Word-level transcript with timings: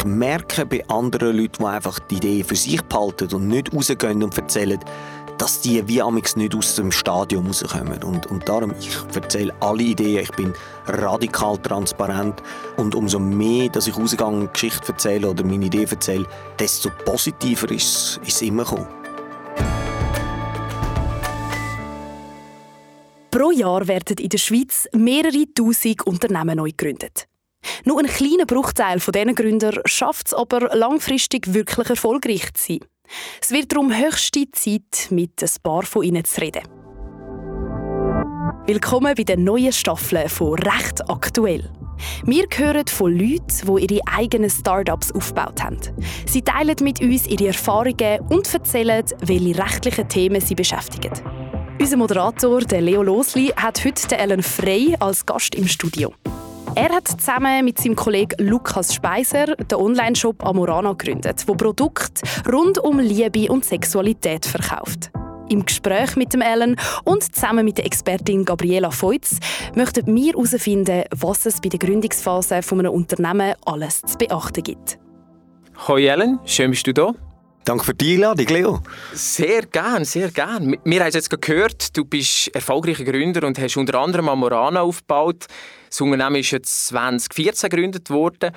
ich 0.00 0.06
merke 0.06 0.64
bei 0.64 0.82
anderen 0.88 1.36
Leuten, 1.36 1.62
die 1.62 1.64
einfach 1.66 1.98
die 1.98 2.16
Idee 2.16 2.42
für 2.42 2.56
sich 2.56 2.80
behalten 2.80 3.34
und 3.34 3.48
nicht 3.48 3.74
rausgehen 3.74 4.22
und 4.22 4.34
erzählen, 4.34 4.80
dass 5.36 5.60
die 5.60 5.86
wie 5.88 6.00
amix 6.00 6.36
nicht 6.36 6.54
aus 6.54 6.76
dem 6.76 6.90
Stadion 6.90 7.46
rauskommen. 7.46 8.02
Und, 8.02 8.24
und 8.26 8.48
darum, 8.48 8.72
ich 8.80 8.96
erzähle 9.14 9.52
alle 9.60 9.82
Ideen, 9.82 10.22
ich 10.22 10.30
bin 10.30 10.54
radikal 10.86 11.58
transparent 11.58 12.42
und 12.78 12.94
umso 12.94 13.18
mehr, 13.18 13.68
dass 13.68 13.88
ich 13.88 13.96
rausgehe 13.96 14.26
und 14.26 14.54
Geschichte 14.54 14.92
erzähle 14.92 15.28
oder 15.28 15.44
meine 15.44 15.66
Idee 15.66 15.84
erzähle, 15.84 16.26
desto 16.58 16.88
positiver 17.04 17.70
ist, 17.70 18.20
es 18.26 18.40
immer 18.40 18.64
gekommen. 18.64 18.88
Pro 23.30 23.50
Jahr 23.50 23.86
werden 23.86 24.16
in 24.18 24.30
der 24.30 24.38
Schweiz 24.38 24.88
mehrere 24.94 25.44
tausend 25.54 26.06
Unternehmen 26.06 26.56
neu 26.56 26.70
gegründet. 26.70 27.29
Nur 27.84 28.00
ein 28.00 28.06
kleiner 28.06 28.46
Bruchteil 28.46 29.00
von 29.00 29.12
diesen 29.12 29.34
Gründern 29.34 29.80
schafft 29.84 30.28
es 30.28 30.34
aber 30.34 30.76
langfristig 30.76 31.54
wirklich 31.54 31.90
erfolgreich 31.90 32.52
zu 32.54 32.74
sein. 32.74 32.80
Es 33.40 33.50
wird 33.50 33.72
darum 33.72 33.92
höchste 33.96 34.50
Zeit, 34.52 35.08
mit 35.10 35.42
ein 35.42 35.50
paar 35.62 35.82
von 35.82 36.02
ihnen 36.02 36.24
zu 36.24 36.40
reden. 36.40 36.62
Willkommen 38.66 39.14
bei 39.16 39.24
der 39.24 39.36
neuen 39.36 39.72
Staffel 39.72 40.28
von 40.28 40.58
Recht 40.58 41.08
aktuell. 41.08 41.70
Wir 42.24 42.44
hören 42.54 42.86
von 42.86 43.12
Leuten, 43.12 43.76
die 43.76 43.94
ihre 43.94 44.00
eigenen 44.06 44.50
Startups 44.50 45.12
aufgebaut 45.12 45.62
haben. 45.62 45.80
Sie 46.26 46.42
teilen 46.42 46.76
mit 46.82 47.00
uns 47.00 47.26
ihre 47.26 47.48
Erfahrungen 47.48 48.20
und 48.28 48.52
erzählen, 48.52 49.04
welche 49.20 49.58
rechtlichen 49.58 50.08
Themen 50.08 50.40
sie 50.40 50.54
beschäftigen. 50.54 51.12
Unser 51.80 51.96
Moderator, 51.96 52.60
der 52.60 52.82
Leo 52.82 53.02
Losli, 53.02 53.48
hat 53.56 53.84
heute 53.84 54.16
Ellen 54.16 54.42
Frey 54.42 54.96
als 55.00 55.24
Gast 55.26 55.54
im 55.54 55.66
Studio. 55.66 56.12
Er 56.76 56.90
hat 56.90 57.08
zusammen 57.08 57.64
mit 57.64 57.78
seinem 57.78 57.96
Kollegen 57.96 58.36
Lukas 58.46 58.94
Speiser 58.94 59.56
den 59.56 59.78
Online-Shop 59.78 60.44
Amorana 60.44 60.92
gegründet, 60.92 61.42
wo 61.46 61.54
Produkte 61.54 62.22
rund 62.50 62.78
um 62.78 63.00
Liebe 63.00 63.50
und 63.50 63.64
Sexualität 63.64 64.46
verkauft. 64.46 65.10
Im 65.48 65.64
Gespräch 65.66 66.14
mit 66.14 66.32
dem 66.32 66.42
Ellen 66.42 66.76
und 67.04 67.34
zusammen 67.34 67.64
mit 67.64 67.78
der 67.78 67.86
Expertin 67.86 68.44
Gabriela 68.44 68.92
Feutz 68.92 69.38
möchten 69.74 70.06
wir 70.06 70.32
herausfinden, 70.32 71.02
was 71.16 71.46
es 71.46 71.60
bei 71.60 71.70
der 71.70 71.80
Gründungsphase 71.80 72.54
eines 72.54 72.70
Unternehmens 72.70 73.56
alles 73.66 74.02
zu 74.02 74.16
beachten 74.16 74.62
gibt. 74.62 74.98
Hoi 75.88 76.06
Ellen, 76.06 76.38
schön 76.44 76.70
bist 76.70 76.86
du 76.86 76.94
da. 76.94 77.14
Danke 77.64 77.84
für 77.84 77.94
die 77.94 78.14
Einladung, 78.14 78.46
Leo. 78.46 78.80
Sehr 79.12 79.62
gern, 79.66 80.04
sehr 80.04 80.30
gern. 80.30 80.76
Wir 80.84 81.00
haben 81.00 81.08
es 81.08 81.14
jetzt 81.14 81.40
gehört, 81.40 81.96
du 81.96 82.04
bist 82.04 82.54
erfolgreicher 82.54 83.04
Gründer 83.04 83.46
und 83.46 83.58
hast 83.58 83.76
unter 83.76 83.98
anderem 83.98 84.28
Amorana 84.28 84.82
aufgebaut. 84.82 85.46
Das 85.90 86.00
Unternehmen 86.00 86.36
ist 86.36 86.52
jetzt 86.52 86.86
2014 86.88 87.68
gegründet 87.68 88.08
worden. 88.10 88.52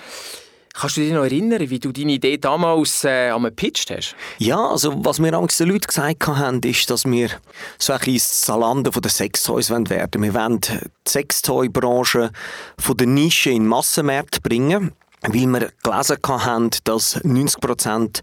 Kannst 0.75 0.97
du 0.97 1.01
dich 1.01 1.11
noch 1.11 1.23
erinnern, 1.23 1.69
wie 1.69 1.79
du 1.79 1.91
deine 1.91 2.13
Idee 2.13 2.37
damals 2.37 3.03
äh, 3.03 3.31
gepitcht 3.39 3.91
hast? 3.91 4.15
Ja, 4.39 4.69
also 4.69 5.05
was 5.05 5.19
mir 5.19 5.31
damals 5.31 5.57
den 5.57 5.69
Leuten 5.69 5.85
gesagt 5.85 6.25
haben, 6.25 6.61
ist, 6.61 6.89
dass 6.89 7.05
wir 7.05 7.29
so 7.77 7.93
ein 7.93 7.99
bisschen 7.99 8.15
das 8.15 8.41
Zalando 8.41 8.91
von 8.91 9.03
den 9.03 9.11
Sextoys 9.11 9.69
werden 9.69 9.89
wollen. 9.89 10.23
Wir 10.23 10.33
wollen 10.33 10.61
die 10.61 10.79
Sextoy-Branche 11.07 12.31
von 12.79 12.97
der 12.97 13.05
Nische 13.05 13.51
in 13.51 13.63
den 13.63 13.67
Massenmarkt 13.67 14.41
bringen 14.41 14.93
weil 15.25 15.47
wir 15.47 15.71
gelesen 15.83 16.17
haben, 16.27 16.69
dass 16.83 17.23
90 17.23 17.61
Prozent 17.61 18.21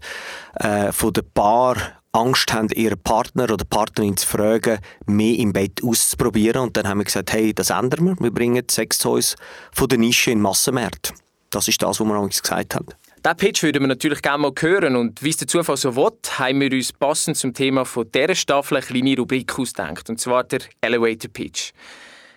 äh, 0.55 0.91
der 0.91 1.21
Paar 1.33 2.00
Angst 2.13 2.53
haben, 2.53 2.67
ihren 2.69 2.99
Partner 2.99 3.45
oder 3.45 3.63
Partnerin 3.63 4.17
zu 4.17 4.27
fragen, 4.27 4.79
mehr 5.05 5.37
im 5.37 5.53
Bett 5.53 5.81
auszuprobieren. 5.83 6.63
Und 6.63 6.77
dann 6.77 6.87
haben 6.87 6.99
wir 6.99 7.05
gesagt, 7.05 7.31
hey, 7.31 7.53
das 7.53 7.69
ändern 7.69 8.05
wir. 8.05 8.15
Wir 8.19 8.31
bringen 8.31 8.63
Sextoys 8.69 9.35
von 9.71 9.87
der 9.87 9.97
Nische 9.97 10.31
in 10.31 10.39
den 10.39 10.43
Massenmarkt. 10.43 11.13
Das 11.49 11.67
ist 11.67 11.81
das, 11.81 11.99
was 11.99 12.07
wir 12.07 12.19
uns 12.19 12.41
gesagt 12.41 12.75
haben. 12.75 12.87
Diesen 13.23 13.37
Pitch 13.37 13.63
würden 13.63 13.83
wir 13.83 13.87
natürlich 13.87 14.21
gerne 14.21 14.39
mal 14.39 14.51
hören. 14.57 14.95
Und 14.95 15.21
wie 15.21 15.29
es 15.29 15.37
der 15.37 15.47
Zufall 15.47 15.77
so 15.77 15.95
will, 15.95 16.11
haben 16.37 16.59
wir 16.59 16.71
uns 16.71 16.91
passend 16.91 17.37
zum 17.37 17.53
Thema 17.53 17.85
von 17.85 18.09
dieser 18.11 18.35
Staffel 18.35 18.77
eine 18.77 18.85
kleine 18.85 19.17
Rubrik 19.17 19.57
ausgedacht. 19.57 20.09
Und 20.09 20.19
zwar 20.19 20.43
der 20.43 20.61
Elevator 20.81 21.29
Pitch. 21.31 21.71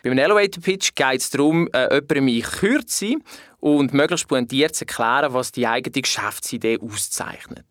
Beim 0.03 0.19
Elevator 0.19 0.63
Pitch 0.63 0.95
geht 0.95 1.21
es 1.21 1.31
darum, 1.31 1.69
äh, 1.73 1.95
jemandem 1.95 2.29
in 2.29 2.43
Kürze 2.43 3.15
und 3.61 3.95
möglichst 3.95 4.29
pointiert 4.29 4.75
zu 4.75 4.83
erklären, 4.83 5.33
was 5.33 5.51
die 5.51 5.67
eigene 5.67 6.03
Geschäftsidee 6.03 6.79
auszeichnet. 6.79 7.65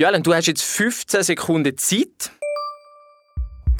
Jalen, 0.00 0.22
du 0.22 0.32
hast 0.32 0.46
jetzt 0.46 0.62
15 0.62 1.24
Sekunden 1.24 1.76
Zeit. 1.76 2.30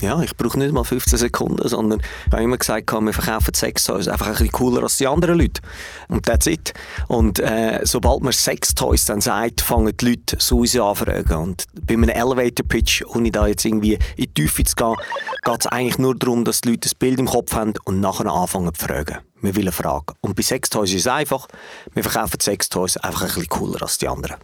Ja, 0.00 0.20
ich 0.20 0.36
brauche 0.36 0.58
nicht 0.58 0.72
mal 0.72 0.82
15 0.82 1.16
Sekunden, 1.16 1.68
sondern 1.68 2.00
ich 2.00 2.32
habe 2.32 2.42
immer 2.42 2.58
gesagt, 2.58 2.90
wir 2.90 3.12
verkaufen 3.12 3.54
Sextoys 3.54 4.08
einfach 4.08 4.26
ein 4.26 4.32
bisschen 4.32 4.50
cooler 4.50 4.82
als 4.82 4.96
die 4.96 5.06
anderen 5.06 5.38
Leute. 5.38 5.62
Und 6.08 6.26
that's 6.26 6.48
it. 6.48 6.74
Und 7.06 7.38
äh, 7.38 7.82
sobald 7.84 8.24
man 8.24 8.32
Sextoys 8.32 9.04
dann 9.04 9.20
sagt, 9.20 9.60
fangen 9.60 9.96
die 9.96 10.06
Leute 10.06 10.36
so 10.40 10.58
uns 10.58 10.76
anfragen. 10.76 11.36
Und 11.36 11.66
bei 11.82 11.94
einem 11.94 12.08
Elevator-Pitch, 12.08 13.04
ohne 13.06 13.30
da 13.30 13.46
jetzt 13.46 13.64
irgendwie 13.64 13.94
in 13.94 14.00
die 14.16 14.34
Tiefe 14.34 14.64
zu 14.64 14.74
gehen, 14.74 14.96
geht 15.44 15.60
es 15.60 15.66
eigentlich 15.68 15.98
nur 15.98 16.16
darum, 16.16 16.44
dass 16.44 16.62
die 16.62 16.70
Leute 16.70 16.88
ein 16.88 16.98
Bild 16.98 17.20
im 17.20 17.26
Kopf 17.26 17.54
haben 17.54 17.74
und 17.84 18.00
nachher 18.00 18.26
anfangen 18.26 18.74
zu 18.74 18.86
fragen. 18.86 19.18
Wir 19.40 19.54
wollen 19.54 19.70
fragen. 19.70 20.16
Und 20.20 20.34
bei 20.34 20.42
Sextoys 20.42 20.90
ist 20.90 21.02
es 21.02 21.06
einfach, 21.06 21.46
wir 21.94 22.02
verkaufen 22.02 22.40
Sextoys 22.40 22.96
einfach 22.96 23.20
ein 23.22 23.28
bisschen 23.28 23.48
cooler 23.48 23.82
als 23.82 23.98
die 23.98 24.08
anderen. 24.08 24.38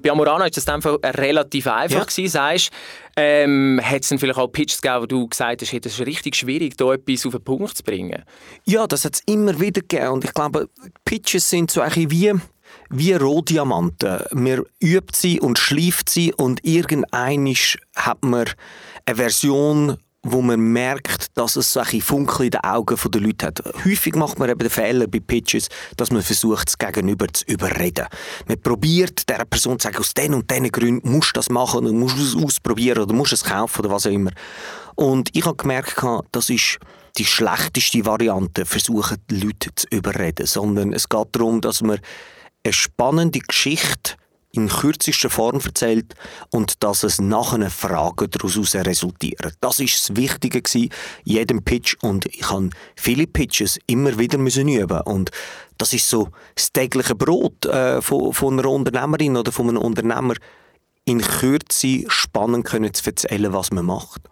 Bei 0.00 0.10
Amorana 0.10 0.44
war 0.44 0.50
das 0.50 0.64
Fall 0.64 0.98
relativ 1.04 1.66
einfach, 1.66 1.98
ja. 1.98 2.04
gewesen, 2.04 2.28
sagst 2.28 2.70
ähm, 3.16 3.80
Hat 3.82 4.02
es 4.02 4.08
vielleicht 4.08 4.38
auch 4.38 4.48
Pitches 4.48 4.80
gegeben, 4.80 5.02
wo 5.02 5.06
du 5.06 5.28
gesagt 5.28 5.62
hast, 5.62 5.72
hey, 5.72 5.80
das 5.80 5.92
ist 5.98 6.06
richtig 6.06 6.36
schwierig, 6.36 6.76
da 6.76 6.92
etwas 6.92 7.26
auf 7.26 7.32
den 7.32 7.42
Punkt 7.42 7.76
zu 7.76 7.82
bringen? 7.82 8.22
Ja, 8.64 8.86
das 8.86 9.04
hat 9.04 9.14
es 9.14 9.22
immer 9.26 9.58
wieder 9.58 9.80
gegeben. 9.80 10.08
Und 10.08 10.24
ich 10.24 10.32
glaube, 10.32 10.68
Pitches 11.04 11.50
sind 11.50 11.70
so 11.70 11.80
ein 11.80 11.92
wie 11.94 12.32
wie 12.90 13.12
Rohdiamanten. 13.14 14.20
Man 14.32 14.62
übt 14.82 15.14
sie 15.14 15.40
und 15.40 15.58
schleift 15.58 16.08
sie 16.08 16.32
und 16.34 16.64
irgendwann 16.64 17.54
hat 17.96 18.22
man 18.22 18.46
eine 19.06 19.16
Version 19.16 19.96
wo 20.24 20.42
man 20.42 20.60
merkt, 20.60 21.26
dass 21.34 21.56
es 21.56 21.72
so 21.72 21.80
ein 21.80 22.00
Funkel 22.00 22.46
in 22.46 22.50
den 22.50 22.64
Augen 22.64 22.96
der 23.10 23.20
Leute 23.20 23.46
hat. 23.46 23.62
Häufig 23.84 24.16
macht 24.16 24.38
man 24.38 24.50
eben 24.50 24.58
den 24.58 24.70
Fehler 24.70 25.06
bei 25.06 25.20
Pitches, 25.20 25.68
dass 25.96 26.10
man 26.10 26.22
versucht, 26.22 26.68
das 26.68 26.78
Gegenüber 26.78 27.26
zu 27.32 27.44
überreden. 27.46 28.06
Man 28.46 28.60
probiert 28.60 29.28
der 29.28 29.44
Person 29.44 29.78
zu 29.78 29.84
sagen, 29.84 29.98
aus 29.98 30.14
den 30.14 30.34
und 30.34 30.50
diesen 30.50 30.70
Gründen 30.70 31.10
musst 31.10 31.30
du 31.30 31.38
das 31.38 31.50
machen 31.50 31.86
und 31.86 31.98
musst 31.98 32.18
es 32.18 32.34
ausprobieren 32.34 33.04
oder 33.04 33.14
musst 33.14 33.32
es 33.32 33.44
kaufen 33.44 33.80
oder 33.80 33.90
was 33.94 34.06
auch 34.06 34.10
immer. 34.10 34.32
Und 34.96 35.30
ich 35.34 35.44
habe 35.44 35.56
gemerkt, 35.56 36.02
das 36.32 36.50
ist 36.50 36.78
die 37.16 37.24
schlechteste 37.24 38.04
Variante, 38.04 38.66
versuchen 38.66 39.18
die 39.30 39.40
Leute 39.40 39.70
zu 39.74 39.86
überreden, 39.90 40.46
sondern 40.46 40.92
es 40.92 41.08
geht 41.08 41.28
darum, 41.32 41.60
dass 41.60 41.80
man 41.80 42.00
eine 42.64 42.72
spannende 42.72 43.38
Geschichte 43.38 44.14
in 44.52 44.68
kürzester 44.68 45.30
Form 45.30 45.60
erzählt 45.64 46.14
und 46.50 46.82
dass 46.82 47.02
es 47.02 47.20
nachher 47.20 47.70
Fragen 47.70 48.30
daraus 48.30 48.74
resultieren. 48.74 49.52
Das 49.60 49.78
ist 49.78 50.08
das 50.08 50.16
Wichtige 50.16 50.62
in 50.74 50.90
jedem 51.24 51.62
Pitch 51.62 51.96
und 52.02 52.26
ich 52.26 52.48
habe 52.50 52.70
viele 52.96 53.26
Pitches 53.26 53.78
immer 53.86 54.18
wieder 54.18 54.38
müssen 54.38 54.68
üben 54.68 55.00
und 55.02 55.30
das 55.76 55.92
ist 55.92 56.08
so 56.08 56.28
das 56.54 56.72
tägliche 56.72 57.14
Brot 57.14 57.66
äh, 57.66 58.00
von, 58.02 58.32
von 58.32 58.58
einer 58.58 58.70
Unternehmerin 58.70 59.36
oder 59.36 59.52
von 59.52 59.68
einem 59.68 59.78
Unternehmer 59.78 60.34
in 61.04 61.20
Kürze 61.20 62.04
spannend 62.08 62.66
können 62.66 62.92
zu 62.92 63.06
erzählen, 63.06 63.52
was 63.52 63.70
man 63.70 63.86
macht. 63.86 64.22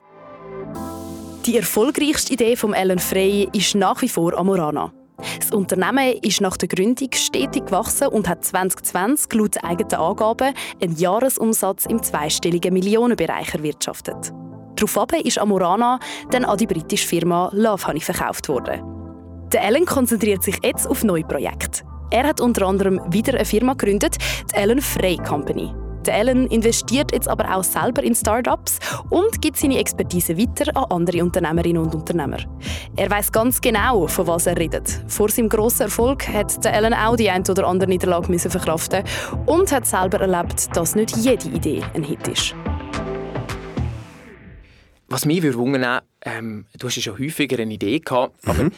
Die 1.47 1.57
erfolgreichste 1.57 2.33
Idee 2.33 2.57
von 2.57 2.75
Ellen 2.75 2.99
Frey 2.99 3.49
ist 3.53 3.75
nach 3.77 4.03
wie 4.03 4.09
vor 4.09 4.37
Amorana. 4.37 4.93
Das 5.39 5.51
Unternehmen 5.51 6.19
ist 6.23 6.41
nach 6.41 6.57
der 6.57 6.69
Gründung 6.69 7.09
stetig 7.15 7.67
gewachsen 7.67 8.09
und 8.09 8.29
hat 8.29 8.45
2020 8.45 9.33
laut 9.35 9.65
eigenen 9.65 9.95
Angaben 9.95 10.55
einen 10.83 10.97
Jahresumsatz 10.97 11.87
im 11.87 12.03
zweistelligen 12.03 12.73
Millionenbereich 12.73 13.55
erwirtschaftet. 13.55 14.33
Daraufhin 14.77 15.21
ist 15.23 15.39
Amorana 15.39 15.99
dann 16.31 16.45
an 16.45 16.59
die 16.59 16.67
britische 16.67 17.07
Firma 17.07 17.51
Love 17.53 17.87
Honey 17.87 18.01
verkauft 18.01 18.49
worden. 18.49 18.83
Der 19.53 19.63
Ellen 19.63 19.87
konzentriert 19.87 20.43
sich 20.43 20.59
jetzt 20.63 20.87
auf 20.87 21.03
neue 21.05 21.25
Projekte. 21.25 21.85
Er 22.11 22.25
hat 22.25 22.41
unter 22.41 22.67
anderem 22.67 23.01
wieder 23.09 23.35
eine 23.35 23.45
Firma 23.45 23.73
gegründet, 23.73 24.17
die 24.51 24.57
Ellen 24.57 24.83
Frey 24.83 25.17
Company. 25.17 25.73
Der 26.07 26.15
Alan 26.15 26.47
investiert 26.47 27.11
jetzt 27.13 27.27
aber 27.27 27.57
auch 27.57 27.65
selber 27.65 28.03
in 28.05 28.15
Startups 28.15 28.79
und 29.11 29.43
gibt 29.43 29.57
seine 29.57 29.79
Expertise 29.79 30.39
weiter 30.39 30.71
an 30.77 30.85
andere 30.91 31.25
Unternehmerinnen 31.25 31.83
und 31.83 31.95
Unternehmer. 31.95 32.39
Er 32.95 33.11
weiß 33.11 33.33
ganz 33.33 33.61
genau, 33.61 34.07
von 34.07 34.27
was 34.29 34.47
er 34.47 34.57
redet. 34.57 35.03
Vor 35.09 35.29
seinem 35.29 35.49
grossen 35.49 35.83
Erfolg 35.83 36.29
hat 36.29 36.65
der 36.65 36.75
Alan 36.75 36.95
auch 36.95 37.17
die 37.17 37.29
ein 37.29 37.43
oder 37.49 37.67
andere 37.67 37.89
Niederlage 37.89 38.31
müssen 38.31 38.51
verkraften 38.51 39.03
und 39.47 39.73
hat 39.73 39.87
selber 39.87 40.21
erlebt, 40.21 40.77
dass 40.77 40.95
nicht 40.95 41.17
jede 41.17 41.49
Idee 41.49 41.83
ein 41.95 42.05
Hit 42.05 42.29
ist. 42.29 42.55
Was 45.09 45.25
mich 45.25 45.43
würde 45.43 46.03
ähm, 46.25 46.67
du 46.79 46.87
hast 46.87 46.97
ja 46.97 47.03
schon 47.03 47.19
häufiger 47.19 47.59
eine 47.61 47.73
Idee 47.73 48.01
gehabt, 48.01 48.45
mhm. 48.45 48.51
aber 48.51 48.71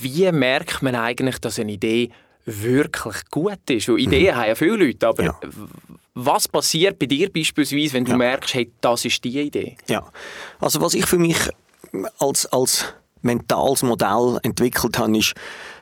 wie 0.00 0.30
merkt 0.32 0.82
man 0.82 0.94
eigentlich, 0.94 1.38
dass 1.38 1.58
eine 1.58 1.72
Idee 1.72 2.10
wirklich 2.44 3.28
gut 3.30 3.70
ist? 3.70 3.88
Weil 3.88 4.00
Ideen 4.00 4.34
mhm. 4.34 4.38
haben 4.38 4.48
ja 4.48 4.54
viele 4.54 4.76
Leute, 4.76 5.06
aber 5.06 5.24
ja. 5.24 5.38
Was 6.20 6.48
passiert 6.48 6.98
bei 6.98 7.06
dir 7.06 7.32
beispielsweise, 7.32 7.92
wenn 7.92 8.04
du 8.04 8.10
ja. 8.10 8.16
merkst, 8.16 8.52
hey, 8.52 8.72
das 8.80 9.04
ist 9.04 9.22
die 9.22 9.38
Idee? 9.38 9.76
Ja, 9.86 10.04
also 10.58 10.80
was 10.80 10.94
ich 10.94 11.06
für 11.06 11.16
mich 11.16 11.38
als, 12.18 12.44
als 12.46 12.86
mentales 13.22 13.84
Modell 13.84 14.40
entwickelt 14.42 14.98
habe, 14.98 15.16
ist, 15.16 15.34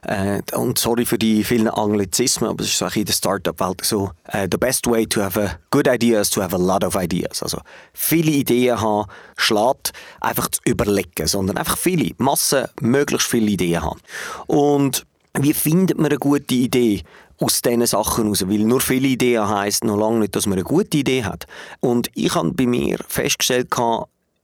äh, 0.03 0.43
und 0.55 0.79
sorry 0.79 1.07
für 1.07 1.17
die 1.17 1.43
vielen 1.43 1.69
Anglizismen, 1.69 2.51
aber 2.51 2.65
es 2.65 2.79
ist 2.79 2.97
in 2.97 3.07
der 3.07 3.15
Startup-Welt 3.15 3.83
so, 3.83 4.11
äh, 4.25 4.47
the 4.51 4.59
best 4.59 4.87
way 4.87 5.07
to 5.07 5.23
have 5.23 5.41
a 5.41 5.59
good 5.71 5.89
idea 5.89 6.21
is 6.21 6.29
to 6.29 6.43
have 6.43 6.55
a 6.55 6.59
lot 6.59 6.85
of 6.85 6.97
ideas. 6.97 7.43
Also 7.43 7.63
viele 7.95 8.31
Ideen 8.31 8.79
haben, 8.79 9.09
schlägt 9.39 9.95
einfach 10.21 10.49
zu 10.49 10.61
überlegen, 10.67 11.27
sondern 11.27 11.57
einfach 11.57 11.79
viele, 11.79 12.11
Massen, 12.19 12.67
möglichst 12.83 13.29
viele 13.29 13.53
Ideen 13.53 13.81
haben. 13.81 14.01
Und 14.49 15.07
wie 15.39 15.55
findet 15.55 15.97
man 15.97 16.07
eine 16.07 16.19
gute 16.19 16.55
Idee? 16.55 17.03
Aus 17.39 17.63
diesen 17.63 17.87
Sachen 17.87 18.25
heraus, 18.25 18.49
weil 18.49 18.61
nur 18.61 18.81
viele 18.81 19.09
Ideen 19.09 19.49
heisst 19.49 19.85
noch 19.85 19.97
lange 19.97 20.21
nicht, 20.21 20.37
dass 20.37 20.47
man 20.47 20.55
eine 20.55 20.65
gute 20.65 20.97
Idee 20.97 21.25
hat. 21.25 21.47
Und 21.81 22.09
ich 22.15 22.35
habe 22.35 22.53
bei 22.53 22.67
mir 22.67 22.99
festgestellt, 23.09 23.71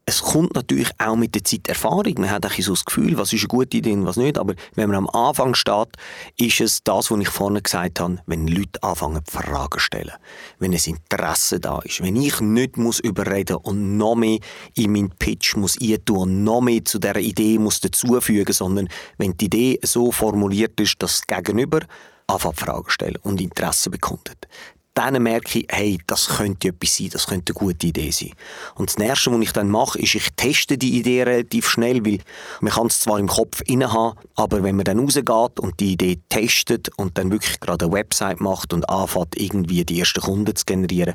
es 0.05 0.21
kommt 0.21 0.55
natürlich 0.55 0.91
auch 0.99 1.15
mit 1.15 1.35
der 1.35 1.45
Zeit 1.45 1.69
Erfahrung. 1.69 2.15
Man 2.19 2.31
hat 2.31 2.45
ein 2.45 2.63
so 2.63 2.73
das 2.73 2.85
Gefühl, 2.85 3.17
was 3.17 3.33
ist 3.33 3.43
eine 3.43 3.49
gute 3.49 3.77
Idee 3.77 3.93
und 3.93 4.05
was 4.05 4.17
nicht. 4.17 4.37
Aber 4.37 4.55
wenn 4.75 4.89
man 4.89 4.97
am 4.97 5.11
Anfang 5.11 5.55
steht, 5.55 5.89
ist 6.37 6.61
es 6.61 6.83
das, 6.83 7.11
was 7.11 7.21
ich 7.21 7.29
vorne 7.29 7.63
gesagt 7.63 8.01
habe, 8.01 8.19
wenn 8.27 8.49
Leute 8.49 8.83
anfangen, 8.83 9.23
Fragen 9.31 9.71
zu 9.73 9.79
stellen. 9.79 10.13
Wenn 10.59 10.73
ein 10.73 10.81
Interesse 10.85 11.61
da 11.61 11.79
ist. 11.81 12.03
Wenn 12.03 12.17
ich 12.17 12.41
nicht 12.41 12.77
muss 12.77 12.99
überreden 12.99 13.57
und 13.57 13.97
noch 13.97 14.17
mehr 14.17 14.39
in 14.75 14.93
meinen 14.93 15.11
Pitch 15.11 15.57
muss 15.57 15.79
eintun 15.81 16.19
und 16.19 16.45
noch 16.45 16.61
mehr 16.61 16.85
zu 16.85 16.99
dieser 16.99 17.17
Idee 17.17 17.59
muss 17.59 17.81
dazufügen, 17.81 18.53
sondern 18.53 18.89
wenn 19.19 19.37
die 19.37 19.45
Idee 19.45 19.79
so 19.83 20.11
formuliert 20.11 20.81
ist, 20.81 21.01
dass 21.01 21.23
das 21.27 21.45
Gegenüber 21.45 21.81
anfängt 22.27 22.61
Fragen 22.61 22.91
stellen 22.91 23.19
und 23.23 23.41
Interesse 23.41 23.91
bekundet 23.91 24.49
dann 24.95 25.23
merke 25.23 25.61
ich, 25.61 25.67
hey, 25.71 25.99
das 26.07 26.29
könnte 26.29 26.69
etwas 26.69 26.97
sein, 26.97 27.09
das 27.11 27.27
könnte 27.27 27.53
eine 27.53 27.67
gute 27.67 27.87
Idee 27.87 28.11
sein. 28.11 28.33
Und 28.75 28.91
das 28.91 28.99
Nächste, 28.99 29.33
was 29.33 29.41
ich 29.41 29.53
dann 29.53 29.71
mache, 29.71 29.99
ist, 29.99 30.15
ich 30.15 30.29
teste 30.37 30.77
die 30.77 30.99
Idee 30.99 31.23
relativ 31.23 31.69
schnell, 31.69 32.05
weil 32.05 32.19
man 32.61 32.73
kann 32.73 32.89
es 32.89 33.01
zwar 33.01 33.19
im 33.19 33.29
Kopf 33.29 33.63
inne 33.67 33.93
haben, 33.93 34.19
aber 34.35 34.63
wenn 34.63 34.77
man 34.77 34.85
dann 34.85 34.99
rausgeht 34.99 35.61
und 35.61 35.81
die 35.81 35.93
Idee 35.93 36.21
testet 36.29 36.91
und 36.97 37.17
dann 37.17 37.31
wirklich 37.31 37.59
gerade 37.61 37.87
eine 37.87 37.95
Website 37.95 38.41
macht 38.41 38.73
und 38.73 38.89
anfängt, 38.89 39.41
irgendwie 39.41 39.85
die 39.85 40.01
ersten 40.01 40.21
Kunden 40.21 40.55
zu 40.55 40.65
generieren, 40.67 41.15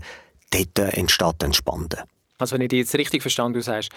dort 0.51 0.79
entsteht 0.79 1.35
dann 1.39 1.53
Spannende. 1.53 2.03
Also 2.37 2.55
wenn 2.55 2.61
ich 2.61 2.69
dich 2.69 2.79
jetzt 2.79 2.95
richtig 2.95 3.21
verstanden 3.21 3.53
du 3.53 3.61
sagst, 3.61 3.89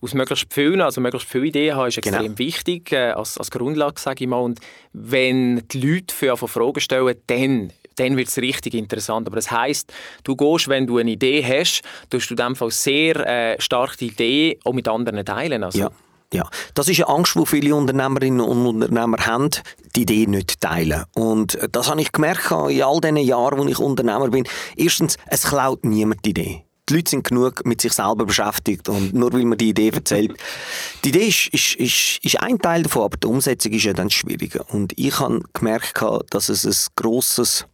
aus 0.00 0.14
möglichst 0.14 0.52
vielen, 0.52 0.80
also 0.80 1.00
möglichst 1.00 1.28
viele 1.28 1.46
Ideen 1.46 1.76
haben, 1.76 1.88
ist 1.88 2.02
genau. 2.02 2.16
extrem 2.16 2.34
genau. 2.34 2.38
wichtig, 2.38 2.92
äh, 2.92 3.10
als, 3.10 3.38
als 3.38 3.50
Grundlage, 3.50 4.00
sage 4.00 4.24
ich 4.24 4.28
mal. 4.28 4.40
Und 4.40 4.60
wenn 4.92 5.66
die 5.68 5.80
Leute 5.80 6.14
für 6.14 6.36
Fragen 6.36 6.80
stellen, 6.80 7.14
dann 7.26 7.72
dann 7.96 8.16
wird 8.16 8.28
es 8.28 8.38
richtig 8.38 8.74
interessant. 8.74 9.26
Aber 9.26 9.36
das 9.36 9.50
heißt, 9.50 9.92
du 10.24 10.36
gehst, 10.36 10.68
wenn 10.68 10.86
du 10.86 10.98
eine 10.98 11.12
Idee 11.12 11.44
hast, 11.44 11.82
tust 12.10 12.30
du 12.30 12.34
in 12.34 12.38
dem 12.38 12.56
Fall 12.56 12.70
sehr 12.70 13.16
äh, 13.26 13.60
stark 13.60 13.96
die 13.98 14.08
Idee 14.08 14.58
auch 14.64 14.72
mit 14.72 14.88
anderen 14.88 15.24
teilen. 15.24 15.62
Also. 15.62 15.78
Ja. 15.78 15.90
Ja, 16.32 16.48
das 16.74 16.88
ist 16.88 16.98
eine 16.98 17.14
Angst, 17.14 17.36
die 17.36 17.46
viele 17.46 17.76
Unternehmerinnen 17.76 18.40
und 18.40 18.66
Unternehmer 18.66 19.18
haben, 19.18 19.50
die 19.94 20.02
Idee 20.02 20.26
nicht 20.26 20.60
teilen. 20.60 21.04
Und 21.14 21.56
das 21.70 21.88
habe 21.88 22.00
ich 22.00 22.10
gemerkt 22.10 22.50
in 22.50 22.82
all 22.82 23.00
diesen 23.00 23.18
Jahren, 23.18 23.58
wo 23.58 23.64
ich 23.66 23.78
Unternehmer 23.78 24.28
bin. 24.30 24.44
Erstens, 24.74 25.16
es 25.28 25.44
klaut 25.44 25.84
niemand 25.84 26.24
die 26.24 26.30
Idee. 26.30 26.64
Die 26.88 26.96
Leute 26.96 27.10
sind 27.10 27.24
genug 27.24 27.64
mit 27.64 27.80
sich 27.80 27.94
selber 27.94 28.26
beschäftigt 28.26 28.88
und 28.90 29.14
nur 29.14 29.32
weil 29.32 29.44
man 29.46 29.56
die 29.56 29.70
Idee 29.70 29.88
erzählt. 29.88 30.34
Die 31.02 31.08
Idee 31.08 31.28
ist, 31.28 31.48
ist, 31.48 31.76
ist, 31.76 32.18
ist 32.22 32.40
ein 32.40 32.58
Teil 32.58 32.82
davon, 32.82 33.04
aber 33.04 33.16
die 33.16 33.26
Umsetzung 33.26 33.72
ist 33.72 33.84
ja 33.84 33.94
dann 33.94 34.10
schwieriger. 34.10 34.66
Und 34.70 34.92
ich 34.98 35.18
habe 35.18 35.40
gemerkt, 35.54 36.04
dass 36.30 36.50
es 36.50 36.66
ein 36.66 36.92
grosses 36.96 37.66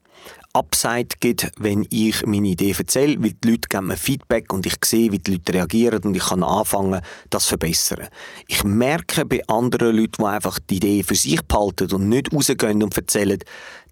Upside 0.53 1.09
gibt, 1.21 1.51
wenn 1.59 1.87
ich 1.91 2.27
meine 2.27 2.49
Idee 2.49 2.75
erzähle, 2.77 3.23
weil 3.23 3.33
die 3.33 3.51
Leute 3.51 3.69
geben 3.69 3.87
mir 3.87 3.97
Feedback 3.97 4.53
und 4.53 4.67
ich 4.67 4.75
sehe, 4.85 5.13
wie 5.13 5.19
die 5.19 5.33
Leute 5.33 5.55
reagieren 5.55 6.03
und 6.03 6.17
ich 6.17 6.25
kann 6.25 6.43
anfangen, 6.43 7.01
das 7.31 7.45
zu 7.45 7.51
verbessern. 7.51 8.09
Ich 8.49 8.65
merke 8.65 9.25
bei 9.25 9.47
anderen 9.47 9.97
Leuten, 9.97 10.23
die 10.23 10.25
einfach 10.25 10.59
die 10.59 10.77
Idee 10.77 11.03
für 11.05 11.15
sich 11.15 11.41
behalten 11.43 11.93
und 11.93 12.09
nicht 12.09 12.33
rausgehen 12.33 12.83
und 12.83 12.97
erzählen, 12.97 13.39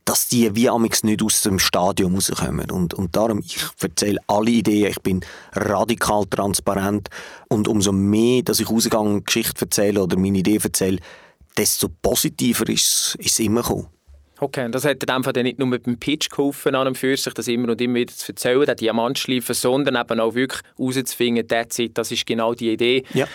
dass 0.08 0.26
die 0.26 0.56
wie 0.56 0.70
amix 0.70 1.04
nicht 1.04 1.22
aus 1.22 1.42
dem 1.42 1.58
Stadion 1.58 2.14
rauskommen. 2.14 2.70
Und, 2.70 2.94
und 2.94 3.14
darum, 3.14 3.40
ich 3.40 3.58
erzähle 3.82 4.18
alle 4.26 4.50
Ideen, 4.50 4.86
ich 4.86 5.02
bin 5.02 5.20
radikal 5.52 6.24
transparent 6.24 7.10
und 7.48 7.68
umso 7.68 7.92
mehr, 7.92 8.40
dass 8.42 8.58
ich 8.58 8.70
rausgehe 8.70 8.98
und 8.98 9.26
Geschichte 9.26 9.66
erzähle 9.66 10.02
oder 10.02 10.16
meine 10.16 10.38
Idee 10.38 10.58
erzähle, 10.62 10.98
desto 11.58 11.88
positiver 12.00 12.66
ist 12.70 13.18
es 13.22 13.38
immer 13.38 13.60
gekommen. 13.60 13.88
Okay, 14.40 14.64
und 14.64 14.74
das 14.74 14.86
hat 14.86 15.02
in 15.02 15.22
dem 15.22 15.42
nicht 15.42 15.58
nur 15.58 15.68
mit 15.68 15.84
dem 15.84 15.98
Pitch 15.98 16.30
geholfen, 16.30 16.74
an 16.74 16.86
und 16.86 16.96
für 16.96 17.14
sich, 17.14 17.34
das 17.34 17.46
immer 17.48 17.72
und 17.72 17.80
immer 17.80 17.96
wieder 17.96 18.14
zu 18.14 18.32
erzählen, 18.32 18.64
den 18.64 18.76
Diamantschleifen, 18.76 19.54
sondern 19.54 19.96
eben 19.96 20.20
auch 20.20 20.34
wirklich 20.34 20.62
herauszufinden, 20.78 21.92
das 21.92 22.10
ist 22.12 22.24
genau 22.24 22.54
die 22.54 22.72
Idee. 22.72 23.04
Ja 23.12 23.26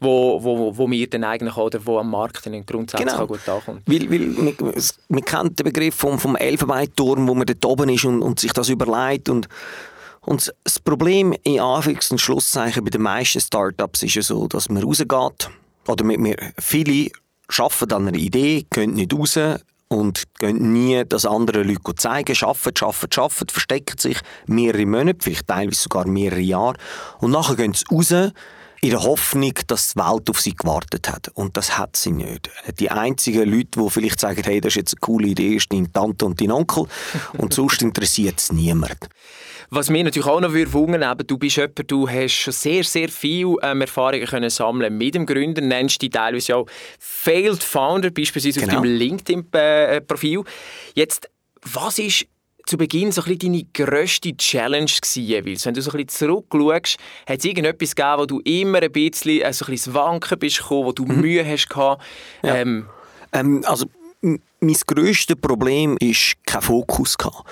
wo, 0.00 0.42
wo, 0.42 0.76
wo 0.76 0.90
wir 0.90 1.08
dann 1.08 1.24
eigentlich 1.24 1.56
oder 1.56 1.84
wo 1.84 1.98
am 1.98 2.10
Markt 2.10 2.44
dann 2.46 2.64
grundsätzlich 2.66 3.08
genau. 3.08 3.26
gut 3.26 3.48
ankommt. 3.48 3.82
Weil, 3.86 4.10
weil 4.10 4.20
man, 4.20 4.74
man 5.08 5.24
kennt 5.24 5.58
den 5.58 5.64
Begriff 5.64 5.94
vom, 5.94 6.18
vom 6.18 6.36
Elfenbeinturm, 6.36 7.26
wo 7.26 7.34
man 7.34 7.46
dort 7.46 7.64
oben 7.64 7.88
ist 7.88 8.04
und, 8.04 8.22
und 8.22 8.40
sich 8.40 8.52
das 8.52 8.68
überlegt 8.68 9.28
und 9.28 9.48
und 10.22 10.52
das 10.64 10.80
Problem 10.80 11.36
in 11.44 11.60
Anführungs- 11.60 12.10
und 12.10 12.20
Schlusszeichen 12.20 12.82
bei 12.82 12.90
den 12.90 13.02
meisten 13.02 13.40
Startups 13.40 14.02
ist 14.02 14.16
ja 14.16 14.22
so, 14.22 14.48
dass 14.48 14.68
man 14.68 14.82
rausgeht 14.82 15.50
oder 15.86 16.04
mit 16.04 16.18
mir 16.18 16.34
viele 16.58 17.10
schaffen 17.48 17.86
dann 17.86 18.08
eine 18.08 18.18
Idee, 18.18 18.66
gehen 18.68 18.94
nicht 18.94 19.14
raus, 19.14 19.38
und 19.88 20.24
gehen 20.38 20.72
nie 20.72 21.04
das 21.08 21.26
anderen 21.26 21.68
Leuten 21.68 21.96
zeigen, 21.96 22.36
arbeiten, 22.40 22.84
arbeiten, 22.84 23.20
arbeiten, 23.20 23.48
verstecken 23.48 23.98
sich 23.98 24.18
mehrere 24.46 24.86
Monate, 24.86 25.18
vielleicht 25.20 25.46
teilweise 25.46 25.80
sogar 25.80 26.06
mehrere 26.06 26.40
Jahre 26.40 26.76
und 27.20 27.30
nachher 27.30 27.56
gehen 27.56 27.72
sie 27.72 27.84
raus 27.92 28.32
in 28.86 28.92
der 28.92 29.02
Hoffnung, 29.02 29.52
dass 29.66 29.94
die 29.94 29.98
Welt 29.98 30.30
auf 30.30 30.40
sie 30.40 30.54
gewartet 30.54 31.08
hat. 31.08 31.28
Und 31.34 31.56
das 31.56 31.76
hat 31.76 31.96
sie 31.96 32.12
nicht. 32.12 32.48
Die 32.78 32.88
einzigen 32.88 33.50
Leute, 33.50 33.80
die 33.80 33.90
vielleicht 33.90 34.20
sagen, 34.20 34.40
hey, 34.44 34.60
das 34.60 34.72
ist 34.72 34.76
jetzt 34.76 34.94
eine 34.94 35.00
coole 35.00 35.26
Idee, 35.26 35.56
ist 35.56 35.72
deine 35.72 35.90
Tante 35.90 36.24
und 36.24 36.40
dein 36.40 36.52
Onkel 36.52 36.86
und 37.36 37.52
sonst 37.52 37.82
interessiert 37.82 38.38
es 38.38 38.52
niemand. 38.52 39.08
Was 39.70 39.90
mir 39.90 40.04
natürlich 40.04 40.28
auch 40.28 40.40
noch 40.40 40.52
wundern 40.52 41.18
du 41.26 41.36
bist 41.36 41.56
jemand, 41.56 41.90
du 41.90 42.08
hast 42.08 42.34
schon 42.34 42.52
sehr, 42.52 42.84
sehr 42.84 43.08
viel 43.08 43.56
ähm, 43.62 43.80
Erfahrungen 43.80 44.26
können 44.26 44.50
sammeln 44.50 44.96
mit 44.96 45.16
dem 45.16 45.26
Gründer, 45.26 45.62
nennst 45.62 46.00
dich 46.00 46.10
teilweise 46.10 46.54
auch 46.54 46.66
Failed 47.00 47.64
Founder, 47.64 48.10
beispielsweise 48.10 48.60
genau. 48.60 48.76
auf 48.76 48.82
deinem 48.82 48.96
LinkedIn-Profil. 48.96 50.44
Jetzt, 50.94 51.28
was 51.62 51.98
ist 51.98 52.26
zu 52.66 52.76
Beginn 52.76 53.12
so 53.12 53.22
ein 53.22 53.38
deine 53.38 53.64
grösste 53.72 54.36
Challenge 54.36 54.90
gewesen, 54.90 55.64
Wenn 55.64 55.74
du 55.74 55.82
so 55.82 55.92
ein 55.92 56.04
bisschen 56.04 56.28
zurückschaust, 56.28 56.98
hat 57.26 57.38
es 57.38 57.44
irgendetwas 57.44 57.94
gegeben, 57.94 58.18
wo 58.18 58.26
du 58.26 58.40
immer 58.40 58.82
ein 58.82 58.92
bisschen, 58.92 59.40
äh, 59.40 59.52
so 59.52 59.64
ein 59.64 59.70
bisschen 59.70 59.94
Wanken 59.94 60.38
bist 60.38 60.58
gekommen, 60.58 60.86
wo 60.86 60.92
du 60.92 61.04
mhm. 61.04 61.20
Mühe 61.20 61.46
hast 61.46 61.68
gehabt? 61.68 62.02
Ja. 62.42 62.56
Ähm, 62.56 62.86
ähm, 63.32 63.62
also 63.66 63.86
mein 64.20 64.76
grösstes 64.86 65.36
Problem 65.36 65.96
ist 66.00 66.34
kein 66.44 66.62
Fokus 66.62 67.16
gehabt. 67.16 67.48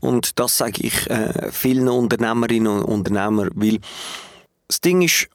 Und 0.00 0.38
das 0.38 0.58
sage 0.58 0.82
ich 0.82 1.10
äh, 1.10 1.50
vielen 1.50 1.88
Unternehmerinnen 1.88 2.68
und 2.68 2.84
Unternehmern, 2.84 3.50
weil 3.54 3.80
das 4.68 4.80
Ding 4.80 5.02
ist, 5.02 5.28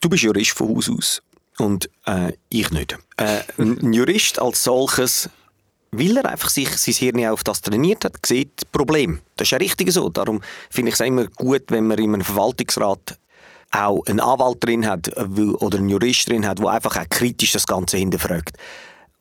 du 0.00 0.08
bist 0.08 0.22
Jurist 0.24 0.50
von 0.50 0.68
Haus 0.68 0.90
aus 0.90 1.22
und 1.58 1.88
äh, 2.06 2.32
ich 2.50 2.70
nicht. 2.70 2.96
Äh, 3.16 3.40
ein 3.56 3.92
Jurist 3.92 4.40
als 4.40 4.64
solches, 4.64 5.30
weil 5.90 6.16
er 6.16 6.26
einfach 6.26 6.50
sich 6.50 6.68
sein 6.76 6.94
Hirn 6.94 7.26
auf 7.26 7.44
das 7.44 7.60
trainiert 7.60 8.04
hat, 8.04 8.14
sieht 8.24 8.52
das 8.56 8.64
Problem. 8.66 9.20
Das 9.36 9.46
ist 9.46 9.52
ja 9.52 9.58
richtig 9.58 9.92
so. 9.92 10.08
Darum 10.08 10.40
finde 10.70 10.90
ich 10.90 10.94
es 10.94 11.00
immer 11.00 11.26
gut, 11.26 11.64
wenn 11.68 11.86
man 11.86 11.98
in 11.98 12.14
einem 12.14 12.24
Verwaltungsrat 12.24 13.18
auch 13.70 14.04
einen 14.06 14.20
Anwalt 14.20 14.64
drin 14.64 14.86
hat 14.86 15.10
oder 15.16 15.78
einen 15.78 15.88
Jurist 15.88 16.28
drin 16.28 16.46
hat, 16.46 16.58
der 16.58 16.68
einfach 16.68 16.96
auch 16.96 17.08
kritisch 17.08 17.52
das 17.52 17.66
Ganze 17.66 17.98
hinterfragt. 17.98 18.56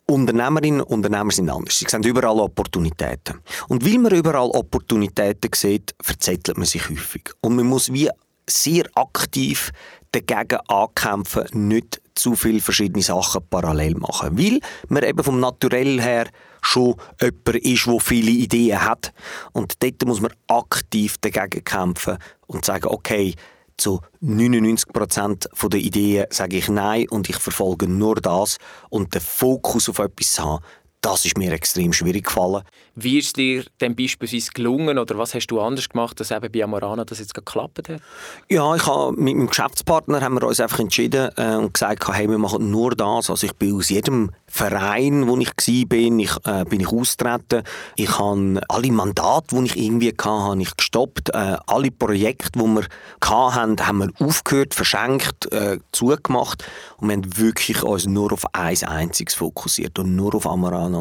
Unternehmerinnen 0.09 0.81
und 0.81 1.05
Unternehmer 1.05 1.31
sind 1.31 1.49
anders. 1.49 1.79
Sie 1.79 1.85
sehen 1.87 2.03
überall 2.03 2.39
Opportunitäten. 2.39 3.41
Und 3.67 3.85
weil 3.85 3.99
man 3.99 4.13
überall 4.13 4.49
Opportunitäten 4.51 5.51
sieht, 5.53 5.93
verzettelt 6.01 6.57
man 6.57 6.65
sich 6.65 6.89
häufig. 6.89 7.29
Und 7.41 7.57
man 7.57 7.65
muss 7.67 7.91
wie 7.91 8.09
sehr 8.49 8.85
aktiv 8.95 9.71
dagegen 10.13 10.59
ankämpfen, 10.69 11.67
nicht 11.67 12.01
zu 12.15 12.35
viele 12.35 12.61
verschiedene 12.61 13.03
Sachen 13.03 13.41
parallel 13.49 13.95
machen. 13.95 14.37
Weil 14.37 14.61
man 14.87 15.03
eben 15.03 15.23
vom 15.23 15.41
Naturell 15.41 16.01
her 16.01 16.27
schon 16.67 16.95
jemand 17.21 17.55
ist, 17.55 17.85
der 17.85 17.99
viele 17.99 18.31
Ideen 18.31 18.83
hat. 18.83 19.13
Und 19.53 19.81
dort 19.81 20.05
muss 20.05 20.21
man 20.21 20.33
aktiv 20.47 21.15
dagegen 21.21 21.63
kämpfen 21.63 22.17
und 22.45 22.65
sagen, 22.65 22.87
okay, 22.87 23.35
zu 23.77 24.01
99% 24.23 25.69
der 25.69 25.79
Ideen 25.79 26.25
sage 26.29 26.57
ich 26.57 26.67
nein 26.67 27.07
und 27.09 27.29
ich 27.29 27.37
verfolge 27.37 27.87
nur 27.87 28.15
das 28.15 28.57
und 28.89 29.13
den 29.13 29.21
Fokus 29.21 29.87
auf 29.87 29.99
etwas 29.99 30.39
haben, 30.39 30.63
das 31.07 31.23
ist 31.23 31.37
mir 31.37 31.53
extrem 31.53 31.93
schwierig 31.93 32.25
gefallen. 32.25 32.63
Wie 32.95 33.17
ist 33.19 33.37
dir 33.37 33.63
denn 33.79 33.95
beispielsweise 33.95 34.51
gelungen 34.53 34.97
oder 34.97 35.17
was 35.17 35.33
hast 35.33 35.47
du 35.47 35.61
anders 35.61 35.87
gemacht, 35.87 36.19
dass 36.19 36.31
eben 36.31 36.51
bei 36.51 36.63
Amorana 36.63 37.05
das 37.05 37.19
jetzt 37.19 37.33
geklappt 37.33 37.87
hat? 37.87 38.01
Ja, 38.49 38.75
ich 38.75 38.85
habe, 38.85 39.15
mit 39.15 39.37
meinem 39.37 39.47
Geschäftspartner 39.47 40.19
haben 40.19 40.33
wir 40.33 40.43
uns 40.45 40.59
einfach 40.59 40.79
entschieden 40.79 41.29
äh, 41.37 41.55
und 41.55 41.73
gesagt, 41.73 42.05
hey, 42.11 42.29
wir 42.29 42.37
machen 42.37 42.71
nur 42.71 42.91
das. 42.91 43.29
Also 43.29 43.47
ich 43.47 43.53
bin 43.53 43.75
aus 43.75 43.89
jedem 43.89 44.31
Verein, 44.47 45.27
wo 45.27 45.37
ich 45.37 45.47
war, 45.47 45.85
bin 45.85 46.19
ich, 46.19 46.31
äh, 46.45 46.65
bin 46.65 46.81
ich 46.81 46.91
austreten. 46.91 47.63
Ich 47.95 48.17
habe 48.19 48.59
alle 48.67 48.91
Mandate, 48.91 49.55
die 49.55 49.65
ich 49.65 49.77
irgendwie 49.77 50.09
hatte, 50.09 50.29
habe 50.29 50.61
ich 50.61 50.75
gestoppt. 50.75 51.29
Äh, 51.29 51.57
alle 51.67 51.91
Projekte, 51.91 52.59
die 52.59 52.65
wir 52.65 52.83
hatten, 53.21 53.87
haben 53.87 53.97
wir 53.99 54.27
aufgehört, 54.27 54.73
verschenkt, 54.73 55.51
äh, 55.53 55.77
zugemacht. 55.91 56.65
Und 56.97 57.09
wir 57.09 57.15
haben 57.15 57.37
wirklich 57.37 57.83
uns 57.83 58.07
nur 58.07 58.33
auf 58.33 58.43
eins 58.53 58.83
einziges 58.83 59.35
fokussiert 59.35 59.99
und 59.99 60.15
nur 60.15 60.35
auf 60.35 60.47
Amarana. 60.47 60.96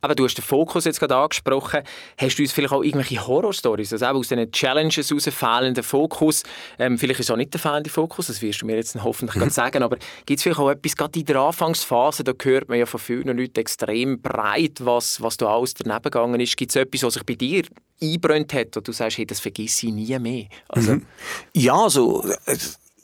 Aber 0.00 0.14
du 0.14 0.24
hast 0.24 0.34
den 0.34 0.44
Fokus 0.44 0.86
jetzt 0.86 0.98
gerade 0.98 1.16
angesprochen. 1.16 1.82
Hast 2.16 2.38
du 2.38 2.42
uns 2.42 2.52
vielleicht 2.52 2.72
auch 2.72 2.82
irgendwelche 2.82 3.26
Horror-Stories, 3.26 3.92
also 3.92 4.06
aus 4.06 4.28
diesen 4.28 4.50
Challenges 4.50 5.10
heraus 5.10 5.24
fehlenden 5.24 5.84
Fokus? 5.84 6.42
Ähm, 6.78 6.96
vielleicht 6.96 7.20
ist 7.20 7.30
auch 7.30 7.36
nicht 7.36 7.52
der 7.52 7.60
fehlende 7.60 7.90
Fokus, 7.90 8.28
das 8.28 8.40
wirst 8.40 8.62
du 8.62 8.66
mir 8.66 8.76
jetzt 8.76 8.96
hoffentlich 9.02 9.44
mhm. 9.44 9.50
sagen, 9.50 9.82
aber 9.82 9.98
gibt 10.24 10.38
es 10.38 10.42
vielleicht 10.42 10.60
auch 10.60 10.70
etwas, 10.70 10.96
gerade 10.96 11.18
in 11.18 11.26
der 11.26 11.36
Anfangsphase, 11.36 12.24
da 12.24 12.32
hört 12.42 12.68
man 12.68 12.78
ja 12.78 12.86
von 12.86 13.00
vielen 13.00 13.36
Leuten 13.36 13.60
extrem 13.60 14.20
breit, 14.20 14.78
was, 14.80 15.20
was 15.20 15.36
da 15.36 15.54
alles 15.54 15.74
daneben 15.74 16.02
gegangen 16.02 16.40
ist. 16.40 16.56
Gibt 16.56 16.70
es 16.70 16.76
etwas, 16.76 17.02
was 17.02 17.14
sich 17.14 17.24
bei 17.24 17.34
dir 17.34 17.64
einbrennt 18.02 18.54
hat 18.54 18.76
und 18.76 18.88
du 18.88 18.92
sagst, 18.92 19.18
hey, 19.18 19.26
das 19.26 19.40
vergesse 19.40 19.88
ich 19.88 19.92
nie 19.92 20.18
mehr? 20.18 20.46
Also, 20.68 20.92
mhm. 20.92 21.06
Ja, 21.54 21.74
also 21.74 22.24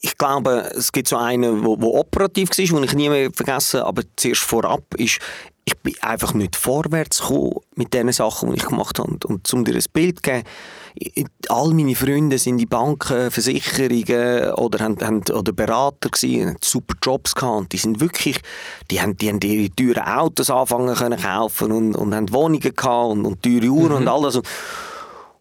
ich 0.00 0.16
glaube, 0.16 0.70
es 0.74 0.92
gibt 0.92 1.08
so 1.08 1.16
einen, 1.16 1.64
wo, 1.64 1.80
wo 1.80 1.98
operativ 1.98 2.50
war, 2.50 2.80
den 2.80 2.84
ich 2.84 2.94
nie 2.94 3.08
mehr 3.08 3.30
vergessen 3.32 3.80
aber 3.80 4.02
zuerst 4.16 4.42
vorab 4.42 4.94
ist, 4.96 5.18
ich 5.68 5.76
bin 5.78 5.94
einfach 6.00 6.32
nicht 6.32 6.54
vorwärts 6.54 7.20
gekommen 7.20 7.56
mit 7.74 7.92
den 7.92 8.12
Sachen, 8.12 8.50
die 8.50 8.56
ich 8.56 8.66
gemacht 8.66 9.00
habe. 9.00 9.18
Und, 9.26 9.52
um 9.52 9.64
dir 9.64 9.74
ein 9.74 9.84
Bild 9.92 10.18
zu 10.18 10.22
geben, 10.22 10.44
all 11.48 11.74
meine 11.74 11.96
Freunde 11.96 12.38
sind 12.38 12.60
in 12.60 12.68
Banken, 12.68 13.32
Versicherungen 13.32 14.52
oder, 14.52 14.84
haben, 14.84 14.96
haben, 15.00 15.22
oder 15.32 15.52
Berater 15.52 16.08
gewesen, 16.08 16.50
haben 16.50 16.56
super 16.62 16.94
Jobs 17.02 17.34
gehabt. 17.34 17.58
Und 17.58 17.72
die 17.72 17.78
sind 17.78 18.00
wirklich, 18.00 18.40
die 18.92 19.00
haben, 19.00 19.16
die 19.16 19.28
haben 19.28 19.40
ihre 19.42 19.68
teuren 19.74 20.06
Autos 20.06 20.50
anfangen 20.50 20.94
können 20.94 21.20
kaufen 21.20 21.72
und, 21.72 21.96
und 21.96 22.14
haben 22.14 22.32
Wohnungen 22.32 22.60
gehabt 22.60 23.10
und, 23.10 23.26
und 23.26 23.42
teure 23.42 23.68
Uhren 23.68 23.90
mhm. 23.90 23.96
und 23.96 24.08
alles. 24.08 24.36
Und, 24.36 24.46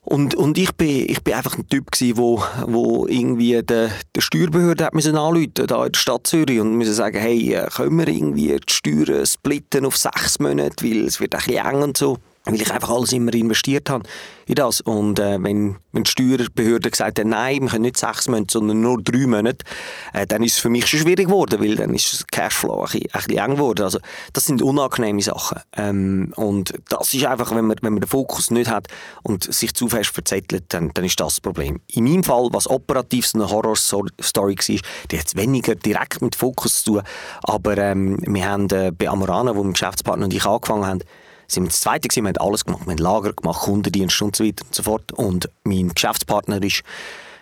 und, 0.05 0.35
und 0.35 0.57
ich 0.57 0.71
bin, 0.73 1.09
ich 1.09 1.23
bin 1.23 1.33
einfach 1.33 1.57
ein 1.57 1.67
Typ 1.67 1.91
gewesen, 1.91 2.17
wo, 2.17 2.43
wo 2.67 3.07
irgendwie 3.07 3.61
der, 3.63 3.89
der 4.15 4.21
Steuerbehörde 4.21 4.85
hat 4.85 4.93
müssen 4.93 5.17
anrufen, 5.17 5.51
da 5.55 5.85
in 5.85 5.91
der 5.91 5.99
Stadt 5.99 6.27
Zürich 6.27 6.59
und 6.59 6.75
müssen 6.75 6.93
sagen, 6.93 7.17
hey, 7.17 7.53
äh, 7.53 7.67
können 7.67 7.97
wir 7.97 8.07
irgendwie 8.07 8.55
die 8.55 8.71
Steuern 8.71 9.25
splitten 9.25 9.85
auf 9.85 9.97
sechs 9.97 10.39
Monate, 10.39 10.85
weil 10.85 11.05
es 11.05 11.19
wird 11.19 11.33
ein 11.33 11.41
bisschen 11.43 11.65
eng 11.65 11.81
und 11.81 11.97
so 11.97 12.17
weil 12.45 12.61
ich 12.61 12.71
einfach 12.71 12.89
alles 12.89 13.13
immer 13.13 13.33
investiert 13.33 13.89
habe 13.89 14.07
in 14.47 14.55
das. 14.55 14.81
Und 14.81 15.19
äh, 15.19 15.41
wenn, 15.41 15.77
wenn 15.91 16.03
die 16.03 16.11
Steuerbehörde 16.11 16.91
gesagt 16.91 17.19
hat, 17.19 17.25
nein, 17.25 17.61
wir 17.61 17.69
können 17.69 17.83
nicht 17.83 17.97
sechs 17.97 18.27
Monate, 18.27 18.53
sondern 18.53 18.81
nur 18.81 19.01
drei 19.01 19.27
Monate, 19.27 19.65
äh, 20.13 20.25
dann 20.27 20.43
ist 20.43 20.53
es 20.53 20.59
für 20.59 20.69
mich 20.69 20.87
schon 20.87 20.99
schwierig 20.99 21.27
geworden, 21.27 21.59
weil 21.59 21.75
dann 21.75 21.93
ist 21.93 22.13
das 22.13 22.27
Cashflow 22.27 22.81
ein 22.81 22.85
bisschen, 22.85 23.01
ein 23.11 23.23
bisschen 23.23 23.37
eng 23.37 23.55
geworden. 23.55 23.83
Also 23.83 23.99
das 24.33 24.45
sind 24.45 24.61
unangenehme 24.61 25.21
Sachen. 25.21 25.59
Ähm, 25.75 26.33
und 26.35 26.73
das 26.89 27.13
ist 27.13 27.25
einfach, 27.25 27.53
wenn 27.55 27.65
man, 27.65 27.77
wenn 27.81 27.93
man 27.93 28.01
den 28.01 28.09
Fokus 28.09 28.51
nicht 28.51 28.69
hat 28.69 28.87
und 29.23 29.51
sich 29.53 29.73
zu 29.73 29.89
fest 29.89 30.11
verzettelt, 30.11 30.65
dann, 30.69 30.91
dann 30.93 31.05
ist 31.05 31.19
das 31.19 31.35
das 31.35 31.41
Problem. 31.41 31.81
In 31.87 32.05
meinem 32.05 32.23
Fall, 32.23 32.47
was 32.51 32.69
operativ 32.69 33.27
so 33.27 33.37
eine 33.37 33.49
Horror-Story 33.49 34.55
war, 34.55 34.79
die 35.11 35.19
hat 35.19 35.35
weniger 35.35 35.75
direkt 35.75 36.21
mit 36.21 36.35
Fokus 36.35 36.83
zu 36.83 36.93
tun, 36.93 37.03
aber 37.43 37.77
ähm, 37.77 38.17
wir 38.21 38.47
haben 38.47 38.69
äh, 38.69 38.91
bei 38.91 39.09
Amorana, 39.09 39.55
wo 39.55 39.63
mein 39.63 39.73
Geschäftspartner 39.73 40.25
und 40.25 40.33
ich 40.33 40.45
angefangen 40.45 40.85
haben, 40.85 40.99
sind 41.47 41.63
wir 41.63 41.69
das 41.69 41.81
Zweite 41.81 42.07
gewesen, 42.07 42.23
wir 42.23 42.29
haben 42.29 42.47
alles 42.47 42.65
gemacht. 42.65 42.85
Wir 42.85 42.91
haben 42.91 42.97
Lager 42.97 43.33
gemacht, 43.33 43.61
Kundendienst 43.61 44.21
und 44.21 44.35
so 44.35 44.45
weiter 44.45 44.65
und 44.65 44.75
so 44.75 44.83
fort. 44.83 45.11
Und 45.13 45.49
mein 45.63 45.89
Geschäftspartner 45.89 46.61
ist, 46.63 46.83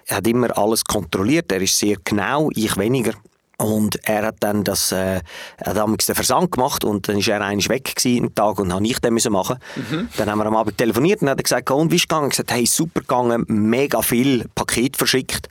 er 0.06 0.18
hat 0.18 0.28
immer 0.28 0.58
alles 0.58 0.84
kontrolliert. 0.84 1.52
Er 1.52 1.62
ist 1.62 1.78
sehr 1.78 1.98
genau, 2.04 2.50
ich 2.54 2.78
weniger. 2.78 3.14
Und 3.58 4.00
er 4.08 4.26
hat 4.26 4.38
dann 4.40 4.64
das, 4.64 4.92
äh, 4.92 5.22
er 5.58 5.66
hat 5.66 5.78
damals 5.78 6.08
den 6.08 6.16
Versand 6.16 6.52
gemacht 6.52 6.84
und 6.84 7.08
dann 7.08 7.20
ist 7.20 7.28
er 7.28 7.40
eigentlich 7.40 7.70
weg 7.70 7.96
gewesen, 7.96 8.24
einen 8.24 8.36
Tag 8.36 8.60
und 8.60 8.74
habe 8.74 8.86
ich 8.86 9.00
den 9.00 9.14
müssen 9.14 9.32
machen. 9.32 9.58
Mhm. 9.76 10.10
Dann 10.18 10.30
haben 10.30 10.40
wir 10.40 10.48
am 10.48 10.56
Abend 10.56 10.78
telefoniert 10.78 11.22
und 11.22 11.30
hat 11.30 11.40
er 11.40 11.44
gesagt, 11.44 11.70
und 11.72 11.92
wie 11.92 11.98
ist 11.98 12.10
gegangen? 12.10 12.26
Ich 12.26 12.32
gesagt, 12.32 12.52
hey, 12.52 12.66
super 12.66 13.02
gegangen, 13.02 13.46
mega 13.48 14.02
viel 14.02 14.46
Paket 14.56 14.98
verschickt. 14.98 15.50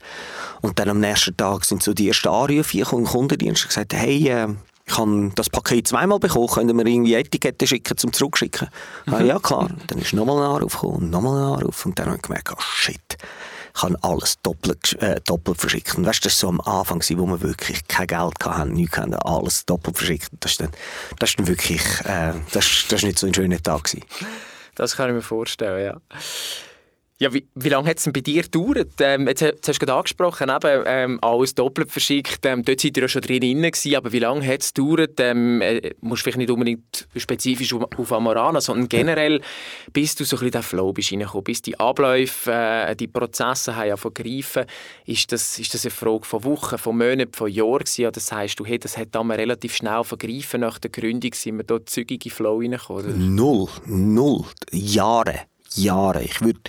Und 0.61 0.79
dann 0.79 0.89
am 0.89 0.99
nächsten 0.99 1.35
Tag 1.35 1.63
sind 1.65 1.81
so 1.81 1.93
die 1.93 2.09
ersten 2.09 2.27
Anrufe 2.27 2.85
und 2.95 3.05
Kundendienst 3.05 3.67
gesagt, 3.67 3.93
hey, 3.93 4.29
äh, 4.29 4.47
ich 4.85 4.97
habe 4.97 5.31
das 5.35 5.49
Paket 5.49 5.87
zweimal 5.87 6.19
bekommen, 6.19 6.47
können 6.47 6.77
wir 6.77 6.85
irgendwie 6.85 7.15
Etiketten 7.15 7.67
schicken, 7.67 7.97
zum 7.97 8.11
Zurückschicken? 8.11 8.69
Mhm. 9.05 9.13
Ah, 9.13 9.21
ja, 9.21 9.39
klar. 9.39 9.69
Dann 9.87 9.99
ist 9.99 10.13
nochmal 10.13 10.37
ein 10.37 10.55
Anruf 10.55 10.73
gekommen 10.73 10.95
und 10.95 11.09
nochmal 11.09 11.37
ein 11.37 11.59
Anruf 11.59 11.85
und 11.85 11.97
dann 11.97 12.07
habe 12.07 12.17
ich 12.17 12.21
gemerkt, 12.21 12.51
oh 12.51 12.61
shit, 12.61 13.17
ich 13.75 13.81
habe 13.81 13.97
alles 14.01 14.39
doppelt, 14.43 15.01
äh, 15.01 15.19
doppelt 15.25 15.57
verschickt. 15.57 15.97
Und 15.97 16.05
weißt, 16.05 16.25
das 16.25 16.43
war 16.43 16.51
so 16.51 16.61
am 16.61 16.61
Anfang, 16.61 17.01
wo 17.17 17.25
wir 17.25 17.41
wirklich 17.41 17.87
kein 17.87 18.07
Geld 18.07 18.33
hatten, 18.43 18.73
nichts 18.73 18.97
hatten, 18.97 19.15
alles 19.15 19.65
doppelt 19.65 19.97
verschickt. 19.97 20.29
Das 20.41 20.51
ist 20.51 20.61
dann, 20.61 20.69
das 21.17 21.31
ist 21.31 21.39
dann 21.39 21.47
wirklich, 21.47 21.81
äh, 22.05 22.33
das, 22.51 22.85
das 22.89 22.99
ist 22.99 23.03
nicht 23.03 23.19
so 23.19 23.27
ein 23.27 23.33
schöner 23.33 23.61
Tag 23.61 23.85
gewesen. 23.85 24.05
Das 24.75 24.95
kann 24.95 25.09
ich 25.09 25.15
mir 25.15 25.21
vorstellen, 25.21 25.85
ja. 25.85 26.17
Ja, 27.19 27.31
wie, 27.31 27.47
wie 27.53 27.69
lange 27.69 27.89
hat 27.89 27.99
es 27.99 28.05
denn 28.05 28.13
bei 28.13 28.21
dir 28.21 28.41
gedauert? 28.41 28.93
Ähm, 28.99 29.27
jetzt, 29.27 29.41
jetzt, 29.41 29.67
hast 29.67 29.79
du 29.79 29.85
gerade 29.85 29.99
angesprochen, 29.99 30.49
eben, 30.49 30.83
ähm, 30.87 31.19
alles 31.21 31.53
doppelt 31.53 31.91
verschickt. 31.91 32.43
Ähm, 32.45 32.65
dort 32.65 32.81
seid 32.81 32.97
ihr 32.97 33.03
ja 33.03 33.07
schon 33.07 33.21
drin 33.21 33.41
gewesen, 33.41 33.95
aber 33.95 34.11
wie 34.11 34.19
lange 34.19 34.45
hat 34.45 34.61
es 34.61 34.73
gedauert? 34.73 35.19
Ähm, 35.19 35.61
äh, 35.61 35.91
musst 36.01 36.23
vielleicht 36.23 36.39
nicht 36.39 36.49
unbedingt 36.49 37.07
spezifisch 37.15 37.71
auf, 37.73 37.83
auf 37.95 38.11
Amorana, 38.11 38.59
sondern 38.61 38.89
generell, 38.89 39.41
bis 39.93 40.15
du 40.15 40.25
so 40.25 40.37
ein 40.37 40.39
bisschen 40.39 40.47
in 40.47 40.51
den 40.51 40.63
Flow 40.63 40.91
bist 40.91 41.11
reingekommen, 41.11 41.43
bis 41.43 41.61
die 41.61 41.79
Abläufe, 41.79 42.51
äh, 42.51 42.95
die 42.95 43.07
Prozesse 43.07 43.75
haben 43.75 43.89
ja 43.89 43.97
vergreifen. 43.97 44.65
Ist 45.05 45.31
das, 45.31 45.59
ist 45.59 45.73
das 45.73 45.85
eine 45.85 45.91
Frage 45.91 46.25
von 46.25 46.43
Wochen, 46.43 46.79
von 46.79 46.97
Monaten, 46.97 47.31
von 47.31 47.49
Jahren? 47.49 47.85
Oder 47.99 48.19
sagst 48.19 48.59
du, 48.59 48.65
hey, 48.65 48.79
das 48.79 48.97
hat 48.97 49.09
dann 49.11 49.29
relativ 49.29 49.75
schnell 49.75 50.03
vergriffen 50.03 50.61
nach 50.61 50.79
der 50.79 50.89
Gründung, 50.89 51.33
sind 51.35 51.57
wir 51.57 51.63
dort 51.63 51.89
zügig 51.89 52.25
in 52.25 52.31
Flow 52.31 52.57
reingekommen? 52.57 53.35
Null, 53.35 53.69
null. 53.85 54.45
Jahre, 54.71 55.41
Jahre. 55.75 56.23
Ich 56.23 56.41
würde 56.41 56.59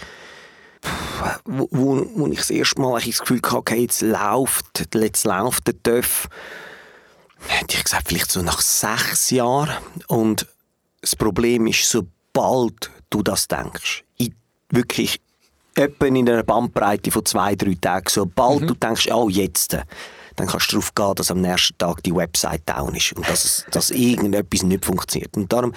wo, 1.44 1.68
wo, 1.70 2.06
wo 2.14 2.26
ich 2.28 2.38
das 2.38 2.50
erste 2.50 2.80
Mal 2.80 3.00
das 3.00 3.18
Gefühl 3.18 3.40
hatte, 3.44 3.56
okay, 3.56 3.82
jetzt 3.82 4.02
läuft, 4.02 4.94
jetzt 4.94 5.24
läuft 5.24 5.66
der 5.66 5.82
TÜV, 5.82 6.28
hätte 7.46 7.76
ich 7.76 7.84
gesagt, 7.84 8.08
vielleicht 8.08 8.30
so 8.30 8.42
nach 8.42 8.60
sechs 8.60 9.30
Jahren. 9.30 9.76
Und 10.08 10.46
das 11.00 11.16
Problem 11.16 11.66
ist, 11.66 11.88
sobald 11.88 12.90
du 13.10 13.22
das 13.22 13.48
denkst, 13.48 14.04
in, 14.18 14.34
wirklich 14.70 15.20
etwa 15.74 16.06
in 16.06 16.28
einer 16.28 16.42
Bandbreite 16.42 17.10
von 17.10 17.24
zwei, 17.24 17.54
drei 17.54 17.76
Tagen, 17.80 18.06
sobald 18.08 18.62
mhm. 18.62 18.66
du 18.68 18.74
denkst, 18.74 19.08
oh, 19.12 19.28
jetzt, 19.28 19.76
dann 20.36 20.46
kannst 20.46 20.72
du 20.72 20.76
darauf 20.76 20.94
gehen, 20.94 21.14
dass 21.14 21.30
am 21.30 21.40
nächsten 21.40 21.78
Tag 21.78 22.02
die 22.02 22.14
Website 22.14 22.62
down 22.66 22.94
ist 22.94 23.12
und 23.12 23.28
dass, 23.28 23.64
dass 23.70 23.90
irgendetwas 23.90 24.62
nicht 24.62 24.84
funktioniert. 24.84 25.36
Und 25.36 25.52
darum, 25.52 25.72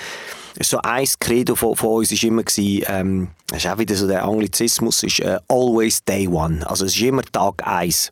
so 0.60 0.80
ein 0.80 1.08
Credo 1.20 1.56
von, 1.56 1.76
von 1.76 1.90
uns 1.90 2.12
war 2.12 2.24
immer, 2.24 2.44
gewesen, 2.44 2.86
ähm, 2.88 3.28
das 3.48 3.64
ist 3.64 3.72
auch 3.72 3.78
wieder 3.78 3.96
so 3.96 4.08
der 4.08 4.26
Anglizismus, 4.26 5.04
ist 5.04 5.20
äh, 5.20 5.40
always 5.48 6.04
day 6.04 6.28
one. 6.28 6.68
Also 6.70 6.86
es 6.86 6.96
ist 6.96 7.02
immer 7.02 7.24
Tag 7.24 7.66
eins. 7.66 8.12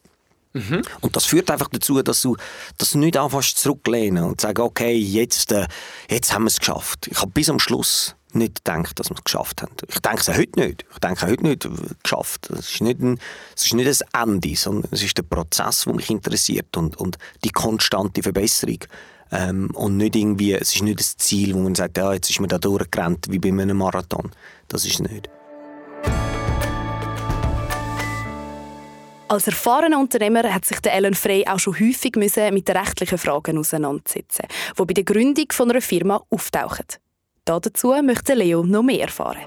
Mhm. 0.54 0.84
Und 1.02 1.16
das 1.16 1.26
führt 1.26 1.52
einfach 1.52 1.68
dazu, 1.70 2.02
dass 2.02 2.22
du, 2.22 2.38
dass 2.78 2.92
du 2.92 3.00
nicht 3.00 3.18
anfängst 3.18 3.58
zurücklehnen 3.58 4.24
und 4.24 4.40
sagen, 4.40 4.62
okay, 4.62 4.96
jetzt, 4.96 5.52
äh, 5.52 5.68
jetzt 6.10 6.34
haben 6.34 6.44
wir 6.44 6.48
es 6.48 6.60
geschafft. 6.60 7.08
Ich 7.12 7.20
habe 7.20 7.32
bis 7.32 7.50
am 7.50 7.60
Schluss 7.60 8.16
nicht 8.36 8.64
gedacht, 8.64 9.00
dass 9.00 9.10
wir 9.10 9.16
es 9.16 9.24
geschafft 9.24 9.62
haben. 9.62 9.72
Ich 9.88 10.00
denke 10.00 10.22
es 10.22 10.28
heute 10.28 10.60
nicht. 10.60 10.86
Ich 10.92 11.00
denke 11.00 11.28
heute 11.28 11.44
nicht 11.44 11.68
geschafft. 12.04 12.50
Es 12.50 12.72
ist 12.72 12.82
nicht 12.82 13.00
ein, 13.00 13.20
es 13.56 13.66
ist 13.66 13.74
nicht 13.74 14.06
ein 14.14 14.30
Ende, 14.30 14.56
sondern 14.56 14.92
es 14.92 15.04
ist 15.04 15.18
der 15.18 15.24
Prozess, 15.24 15.84
der 15.86 15.94
mich 15.94 16.10
interessiert 16.10 16.76
und, 16.78 16.98
und 16.98 17.18
die 17.44 17.50
konstante 17.50 18.22
Verbesserung. 18.22 18.80
Ähm, 19.32 19.72
und 19.74 19.98
nicht 19.98 20.16
irgendwie, 20.16 20.54
es 20.54 20.76
ist 20.76 20.84
nicht 20.84 21.00
das 21.00 21.18
Ziel, 21.18 21.56
wo 21.56 21.60
man 21.60 21.76
sagt, 21.76 21.98
ja, 21.98 22.14
jetzt 22.14 22.30
ist 22.30 22.40
man 22.40 22.50
da 22.50 22.58
durchgerannt 22.58 23.28
wie 23.30 23.40
bei 23.40 23.50
einem 23.50 23.78
Marathon. 23.78 24.32
Das 24.68 24.86
ist 24.86 25.00
nicht. 25.00 25.30
Als 29.28 29.48
erfahrener 29.48 30.00
Unternehmer 30.00 30.54
hat 30.54 30.66
sich 30.66 30.80
der 30.82 30.94
Ellen 30.94 31.16
Frey 31.16 31.46
auch 31.48 31.58
schon 31.58 31.80
häufig 31.80 32.16
mit 32.16 32.36
den 32.36 32.78
rechtlichen 32.78 33.18
Fragen 33.18 33.58
auseinandersetzen, 33.58 34.46
die 34.78 34.86
bei 34.86 34.94
der 34.94 35.04
Gründung 35.04 35.48
von 35.52 35.72
einer 35.72 35.82
Firma 35.82 36.22
auftauchen. 36.30 36.86
Dazu 37.48 37.94
möchte 38.02 38.34
Leo 38.34 38.64
noch 38.64 38.82
mehr 38.82 39.02
erfahren. 39.02 39.46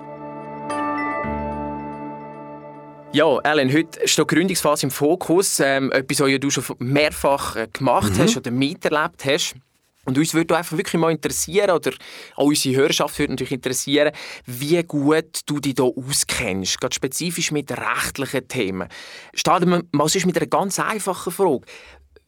Ja, 3.12 3.38
Ellen, 3.40 3.73
heute 3.73 4.07
steht 4.07 4.31
die 4.31 4.35
Gründungsphase 4.37 4.87
im 4.87 4.93
Fokus. 4.93 5.59
Ähm, 5.59 5.90
etwas, 5.90 6.21
was 6.21 6.38
du 6.38 6.49
schon 6.50 6.76
mehrfach 6.78 7.57
äh, 7.57 7.67
gemacht 7.73 8.12
mhm. 8.12 8.19
hast 8.19 8.37
oder 8.37 8.52
miterlebt 8.52 9.25
hast. 9.25 9.57
Und 10.05 10.17
uns 10.17 10.33
würde 10.33 10.57
einfach 10.57 10.76
wirklich 10.76 10.95
mal 11.00 11.11
interessieren, 11.11 11.71
oder 11.73 11.90
auch 12.37 12.45
unsere 12.45 12.76
Hörerschaft 12.76 13.19
würde 13.19 13.33
natürlich 13.33 13.52
interessieren, 13.52 14.12
wie 14.47 14.81
gut 14.85 15.40
du 15.47 15.59
dich 15.59 15.75
hier 15.76 15.85
auskennst, 15.85 16.81
gerade 16.81 16.95
spezifisch 16.95 17.50
mit 17.50 17.73
rechtlichen 17.73 18.47
Themen. 18.47 18.88
Starten 19.35 19.71
wir 19.71 19.83
mal 19.90 20.09
mit 20.25 20.37
einer 20.37 20.47
ganz 20.47 20.78
einfachen 20.78 21.33
Frage. 21.33 21.67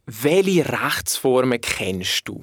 Welche 0.07 0.69
Rechtsformen 0.69 1.61
kennst 1.61 2.27
du? 2.27 2.43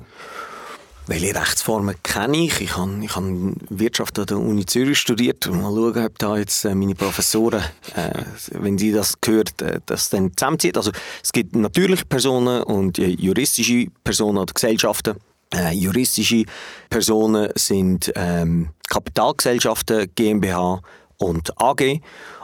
Welche 1.10 1.34
Rechtsformen 1.34 1.96
kenne 2.04 2.38
ich? 2.38 2.60
Ich 2.60 2.76
habe, 2.76 3.00
ich 3.02 3.16
habe 3.16 3.54
Wirtschaft 3.70 4.20
an 4.20 4.26
der 4.26 4.40
Uni 4.40 4.66
Zürich 4.66 5.00
studiert. 5.00 5.50
Mal 5.50 5.74
schauen, 5.74 6.06
ob 6.06 6.20
da 6.20 6.38
jetzt 6.38 6.66
äh, 6.66 6.76
meine 6.76 6.96
Professoren, 6.96 7.64
äh, 7.96 8.24
wenn 8.52 8.78
sie 8.78 8.92
das 8.92 9.22
gehört, 9.22 9.62
äh, 9.62 9.80
das 9.86 10.10
dann 10.10 10.36
zusammenzieht. 10.36 10.76
Also 10.76 10.92
es 11.24 11.32
gibt 11.32 11.56
natürliche 11.56 12.04
Personen 12.04 12.62
und 12.64 13.00
äh, 13.00 13.08
juristische 13.08 13.88
Personen 14.04 14.40
oder 14.40 14.54
Gesellschaften. 14.54 15.16
Äh, 15.54 15.72
juristische 15.76 16.44
Personen 16.90 17.52
sind 17.56 18.12
ähm, 18.16 18.72
Kapitalgesellschaften, 18.90 20.12
GmbH 20.14 20.82
und 21.20 21.54
AG. 21.62 22.02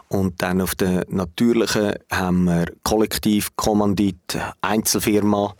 Und 0.08 0.42
dann 0.42 0.62
auf 0.62 0.76
der 0.76 1.04
natürlichen 1.10 1.96
haben 2.10 2.46
wir 2.46 2.68
Kollektiv, 2.84 3.58
Kommandit, 3.58 4.38
Einzelfirma 4.62 5.54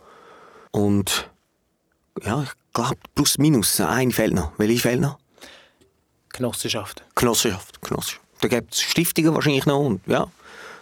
und 0.70 1.28
ja, 2.22 2.42
ich 2.44 2.63
glaube, 2.74 2.96
plus 3.14 3.38
minus, 3.38 3.80
eine 3.80 4.10
fehlt 4.12 4.34
noch. 4.34 4.52
Welche 4.58 4.80
fehlt 4.80 5.00
noch? 5.00 5.18
Genossenschaft. 6.32 7.02
Genossenschaft, 7.14 7.80
Genossenschaft. 7.80 8.20
Da 8.40 8.48
gibt 8.48 8.74
es 8.74 8.82
Stiftungen 8.82 9.34
wahrscheinlich 9.34 9.64
noch 9.64 9.78
und, 9.78 10.06
ja. 10.06 10.26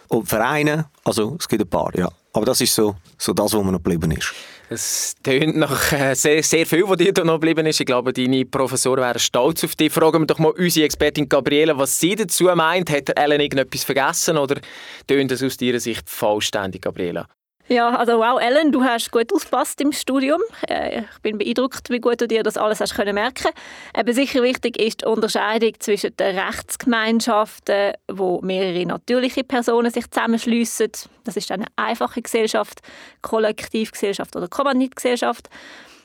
und 0.09 0.27
Vereine, 0.27 0.89
also 1.05 1.37
es 1.39 1.47
gibt 1.47 1.61
ein 1.61 1.69
paar, 1.69 1.95
ja. 1.95 2.09
Aber 2.33 2.45
das 2.45 2.59
ist 2.59 2.73
so, 2.73 2.95
so 3.17 3.31
das, 3.31 3.53
was 3.53 3.63
mir 3.63 3.71
noch 3.71 3.83
geblieben 3.83 4.11
ist. 4.11 4.33
Es 4.69 5.15
tönt 5.21 5.55
nach 5.55 5.91
äh, 5.91 6.15
sehr, 6.15 6.41
sehr 6.41 6.65
viel, 6.65 6.83
was 6.87 6.97
dir 6.97 7.13
noch 7.23 7.35
geblieben 7.35 7.67
ist. 7.67 7.79
Ich 7.79 7.85
glaube, 7.85 8.11
deine 8.11 8.43
Professoren 8.43 9.01
wären 9.01 9.19
stolz 9.19 9.63
auf 9.63 9.75
dich. 9.75 9.93
Fragen 9.93 10.21
wir 10.21 10.25
doch 10.25 10.39
mal 10.39 10.51
unsere 10.51 10.85
Expertin 10.85 11.29
Gabriele, 11.29 11.77
was 11.77 11.99
sie 11.99 12.15
dazu 12.15 12.45
meint. 12.55 12.89
Hat 12.89 13.15
Ellen 13.15 13.39
irgendetwas 13.39 13.83
vergessen 13.83 14.37
oder 14.37 14.59
tönt 15.05 15.29
das 15.29 15.43
aus 15.43 15.57
deiner 15.57 15.79
Sicht 15.79 16.09
vollständig, 16.09 16.81
Gabriela? 16.81 17.27
Ja, 17.69 17.95
also 17.95 18.19
wow, 18.19 18.41
Ellen, 18.41 18.73
du 18.73 18.83
hast 18.83 19.09
gut 19.11 19.33
aufgepasst 19.33 19.79
im 19.79 19.93
Studium. 19.93 20.41
Äh, 20.67 20.99
ich 20.99 21.19
bin 21.21 21.37
beeindruckt, 21.37 21.89
wie 21.89 21.99
gut 21.99 22.19
du 22.19 22.27
dir 22.27 22.43
das 22.43 22.57
alles 22.57 22.81
hast 22.81 22.93
können 22.93 23.15
merken. 23.15 23.51
Eben 23.97 24.13
sicher 24.13 24.43
wichtig 24.43 24.77
ist 24.77 25.01
die 25.01 25.05
Unterscheidung 25.05 25.71
zwischen 25.79 26.15
den 26.17 26.37
Rechtsgemeinschaften, 26.37 27.93
wo 28.11 28.41
mehrere 28.41 28.85
natürliche 28.85 29.45
Personen 29.45 29.91
sich 29.91 30.11
zusammenschliessen. 30.11 30.91
Das 31.23 31.37
ist 31.37 31.51
eine 31.51 31.65
einfache 31.77 32.21
Gesellschaft, 32.21 32.81
Kollektivgesellschaft 33.21 34.35
oder 34.35 34.49
Kommanditgesellschaft. 34.49 35.49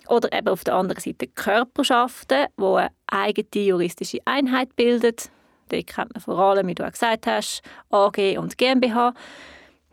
Oder 0.07 0.33
eben 0.33 0.49
auf 0.49 0.63
der 0.63 0.75
anderen 0.75 1.03
Seite 1.03 1.27
Körperschaften, 1.27 2.47
wo 2.57 2.77
eine 2.77 2.91
eigene 3.09 3.49
juristische 3.67 4.19
Einheit 4.25 4.77
bildet. 4.77 5.29
Die 5.73 5.83
kennt 5.83 6.15
man 6.15 6.23
vor 6.23 6.39
allem, 6.39 6.69
wie 6.69 6.75
du 6.75 6.87
auch 6.87 6.93
gesagt 6.93 7.27
hast, 7.27 7.63
AG 7.91 8.39
und 8.39 8.57
GmbH. 8.57 9.13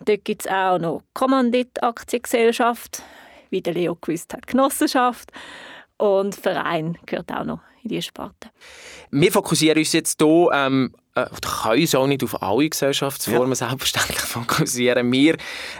Dort 0.03 0.25
gibt 0.25 0.45
es 0.45 0.51
auch 0.51 0.77
noch 0.77 1.03
Kommandit-Aktiengesellschaft, 1.13 3.01
wie 3.49 3.61
der 3.61 3.73
Leo 3.73 3.95
gewusst 3.95 4.33
hat, 4.33 4.47
Genossenschaft. 4.47 5.31
Und 5.97 6.35
Verein 6.35 6.97
gehört 7.05 7.31
auch 7.31 7.45
noch 7.45 7.61
in 7.83 7.89
diese 7.89 8.01
Sparte. 8.03 8.49
Wir 9.11 9.31
fokussieren 9.31 9.77
uns 9.77 9.93
jetzt 9.93 10.21
hier, 10.21 10.49
ähm, 10.53 10.93
äh, 11.15 11.25
können 11.63 11.81
uns 11.81 11.95
auch 11.95 12.07
nicht 12.07 12.23
auf 12.23 12.41
alle 12.41 12.69
Gesellschaftsformen 12.69 13.49
ja. 13.49 13.55
selbstverständlich 13.55 14.19
fokussieren. 14.19 15.11
Wir 15.11 15.37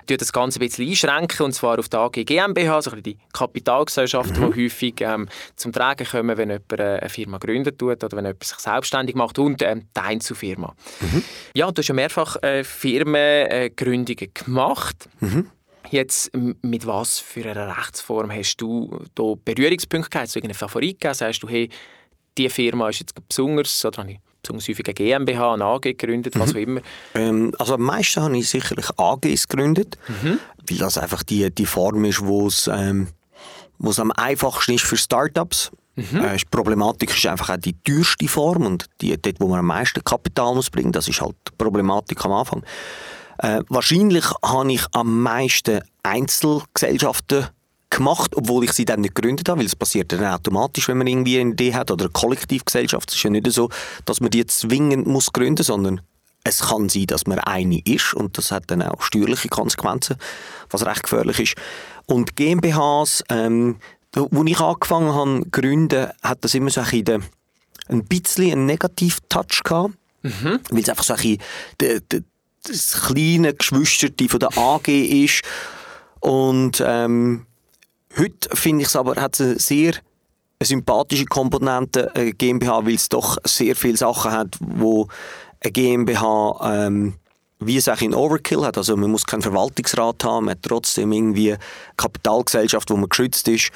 tun 0.07 0.17
das 0.17 0.31
Ganze 0.31 0.59
ein 0.59 0.67
bisschen 0.67 0.87
einschränken, 0.87 1.45
und 1.45 1.51
zwar 1.51 1.77
auf 1.77 1.89
die 1.89 1.97
AG 1.97 2.25
GmbH, 2.25 2.75
also 2.75 2.95
die 2.95 3.17
Kapitalgesellschaften, 3.33 4.41
mhm. 4.41 4.53
die 4.53 4.63
häufig 4.63 4.95
ähm, 5.01 5.27
zum 5.55 5.73
Tragen 5.73 6.07
kommen, 6.07 6.37
wenn 6.37 6.49
jemand 6.49 6.71
äh, 6.79 6.99
eine 6.99 7.09
Firma 7.09 7.37
gründet 7.37 7.77
tut 7.77 8.03
oder 8.03 8.17
wenn 8.17 8.25
jemand 8.25 8.43
sich 8.43 8.57
selbstständig 8.57 9.15
macht 9.15 9.37
und 9.37 9.61
ähm, 9.61 9.87
die 9.95 9.99
Einzelfirma. 9.99 10.73
Mhm. 11.01 11.23
Ja, 11.53 11.69
du 11.69 11.79
hast 11.79 11.87
ja 11.87 11.95
mehrfach 11.95 12.41
äh, 12.41 12.63
Firmengründungen 12.63 14.33
gemacht. 14.33 15.09
Mhm. 15.19 15.51
Jetzt, 15.91 16.31
mit 16.33 16.87
was 16.87 17.19
für 17.19 17.45
einer 17.45 17.77
Rechtsform 17.77 18.31
hast 18.31 18.57
du 18.57 18.99
da 19.13 19.33
Berührungspunkte 19.43 20.09
gehabt? 20.09 20.27
Hast 20.27 20.35
du 20.35 20.39
irgendeinen 20.39 20.57
Favorit 20.57 20.99
gegeben? 20.99 21.13
Sagst 21.13 21.43
du, 21.43 21.49
hey, 21.49 21.69
diese 22.37 22.49
Firma 22.49 22.89
ist 22.89 23.01
jetzt 23.01 23.13
besonders, 23.27 23.85
oder 23.85 23.99
habe 23.99 24.13
ich 24.13 24.19
besonders 24.45 24.67
häufig 24.67 24.85
eine 24.87 24.93
GmbH, 24.93 25.53
eine 25.53 25.65
AG 25.65 25.81
gegründet, 25.81 26.37
was 26.39 26.53
mhm. 26.53 26.55
auch 26.55 26.61
immer? 26.61 26.81
Ähm, 27.13 27.53
also 27.59 27.75
am 27.75 27.81
meisten 27.81 28.21
habe 28.21 28.37
ich 28.37 28.49
sicherlich 28.49 28.87
AGs 28.97 29.47
gegründet, 29.47 29.97
mhm. 30.07 30.39
weil 30.69 30.77
das 30.77 30.97
einfach 30.97 31.23
die, 31.23 31.53
die 31.53 31.65
Form 31.65 32.05
ist, 32.05 32.25
wo 32.25 32.47
es 32.47 32.67
ähm, 32.67 33.07
am 33.79 34.11
einfachsten 34.11 34.73
ist 34.73 34.85
für 34.85 34.97
Startups. 34.97 35.71
Mhm. 35.95 36.23
Äh, 36.23 36.37
die 36.37 36.45
Problematik 36.45 37.15
ist 37.15 37.25
einfach 37.25 37.49
auch 37.49 37.57
die 37.57 37.75
teuerste 37.83 38.27
Form 38.27 38.65
und 38.65 38.85
die, 39.01 39.19
dort, 39.19 39.39
wo 39.39 39.47
man 39.47 39.59
am 39.59 39.67
meisten 39.67 40.03
Kapital 40.03 40.55
muss 40.55 40.69
bringen, 40.69 40.91
das 40.91 41.07
ist 41.07 41.21
halt 41.21 41.35
die 41.47 41.55
Problematik 41.57 42.23
am 42.25 42.33
Anfang. 42.33 42.63
Äh, 43.39 43.61
wahrscheinlich 43.69 44.25
habe 44.43 44.71
ich 44.71 44.85
am 44.93 45.21
meisten 45.21 45.81
Einzelgesellschaften 46.03 47.47
gemacht, 47.89 48.35
obwohl 48.35 48.63
ich 48.65 48.73
sie 48.73 48.85
dann 48.85 49.01
nicht 49.01 49.15
gegründet 49.15 49.47
habe, 49.49 49.59
weil 49.59 49.65
es 49.65 49.75
passiert 49.75 50.11
dann 50.11 50.25
automatisch, 50.25 50.87
wenn 50.87 50.97
man 50.97 51.07
irgendwie 51.07 51.39
eine 51.39 51.51
Idee 51.51 51.73
hat 51.73 51.91
oder 51.91 52.05
eine 52.05 52.11
Kollektivgesellschaft. 52.11 53.09
Es 53.09 53.15
ist 53.15 53.23
ja 53.23 53.29
nicht 53.29 53.49
so, 53.51 53.69
dass 54.05 54.21
man 54.21 54.31
die 54.31 54.45
zwingend 54.45 55.07
muss 55.07 55.31
gründen, 55.31 55.63
sondern 55.63 56.01
es 56.43 56.59
kann 56.59 56.89
sein, 56.89 57.07
dass 57.07 57.25
man 57.25 57.39
eine 57.39 57.79
ist 57.85 58.13
und 58.13 58.37
das 58.37 58.51
hat 58.51 58.65
dann 58.67 58.81
auch 58.83 59.01
steuerliche 59.01 59.49
Konsequenzen, 59.49 60.17
was 60.69 60.85
recht 60.85 61.03
gefährlich 61.03 61.39
ist. 61.39 61.55
Und 62.05 62.35
GmbHs, 62.35 63.23
ähm, 63.29 63.77
wo 64.13 64.43
ich 64.43 64.59
angefangen 64.59 65.13
habe 65.13 65.41
zu 65.43 65.49
gründen, 65.49 66.07
hat 66.21 66.43
das 66.43 66.53
immer 66.53 66.69
so 66.69 66.81
ein 66.81 66.89
bisschen, 66.89 67.23
ein 67.87 68.05
bisschen 68.05 68.51
einen 68.51 68.65
Negativ-Touch 68.67 69.63
gehabt. 69.63 69.95
Mhm. 70.21 70.59
Weil 70.69 70.81
es 70.81 70.89
einfach 70.89 71.03
so 71.03 71.13
ein 71.13 71.37
bisschen 71.77 72.25
das 72.63 73.01
kleine 73.07 73.53
Geschwisterte 73.53 74.29
von 74.29 74.39
der 74.39 74.57
AG 74.57 74.87
ist. 74.87 75.41
Und 76.19 76.83
ähm, 76.85 77.45
heute 78.17 78.55
finde 78.55 78.83
ich 78.83 78.87
es 78.87 78.95
aber, 78.95 79.21
hat 79.21 79.39
eine 79.39 79.59
sehr 79.59 79.93
sympathische 80.61 81.25
Komponente 81.25 82.13
eine 82.15 82.33
GmbH, 82.33 82.85
weil 82.85 82.95
es 82.95 83.09
doch 83.09 83.37
sehr 83.43 83.75
viele 83.75 83.97
Sachen 83.97 84.31
hat, 84.31 84.57
wo 84.59 85.07
eine 85.61 85.71
GmbH 85.71 86.59
ähm, 86.63 87.15
wie 87.59 87.77
es 87.77 87.87
auch 87.87 88.01
in 88.01 88.13
Overkill 88.13 88.63
hat. 88.63 88.77
Also 88.77 88.95
man 88.97 89.11
muss 89.11 89.25
keinen 89.25 89.41
Verwaltungsrat 89.41 90.23
haben, 90.23 90.45
man 90.45 90.55
hat 90.55 90.63
trotzdem 90.63 91.11
irgendwie 91.11 91.53
eine 91.53 91.59
Kapitalgesellschaft, 91.97 92.89
wo 92.89 92.97
man 92.97 93.09
geschützt 93.09 93.47
ist. 93.47 93.71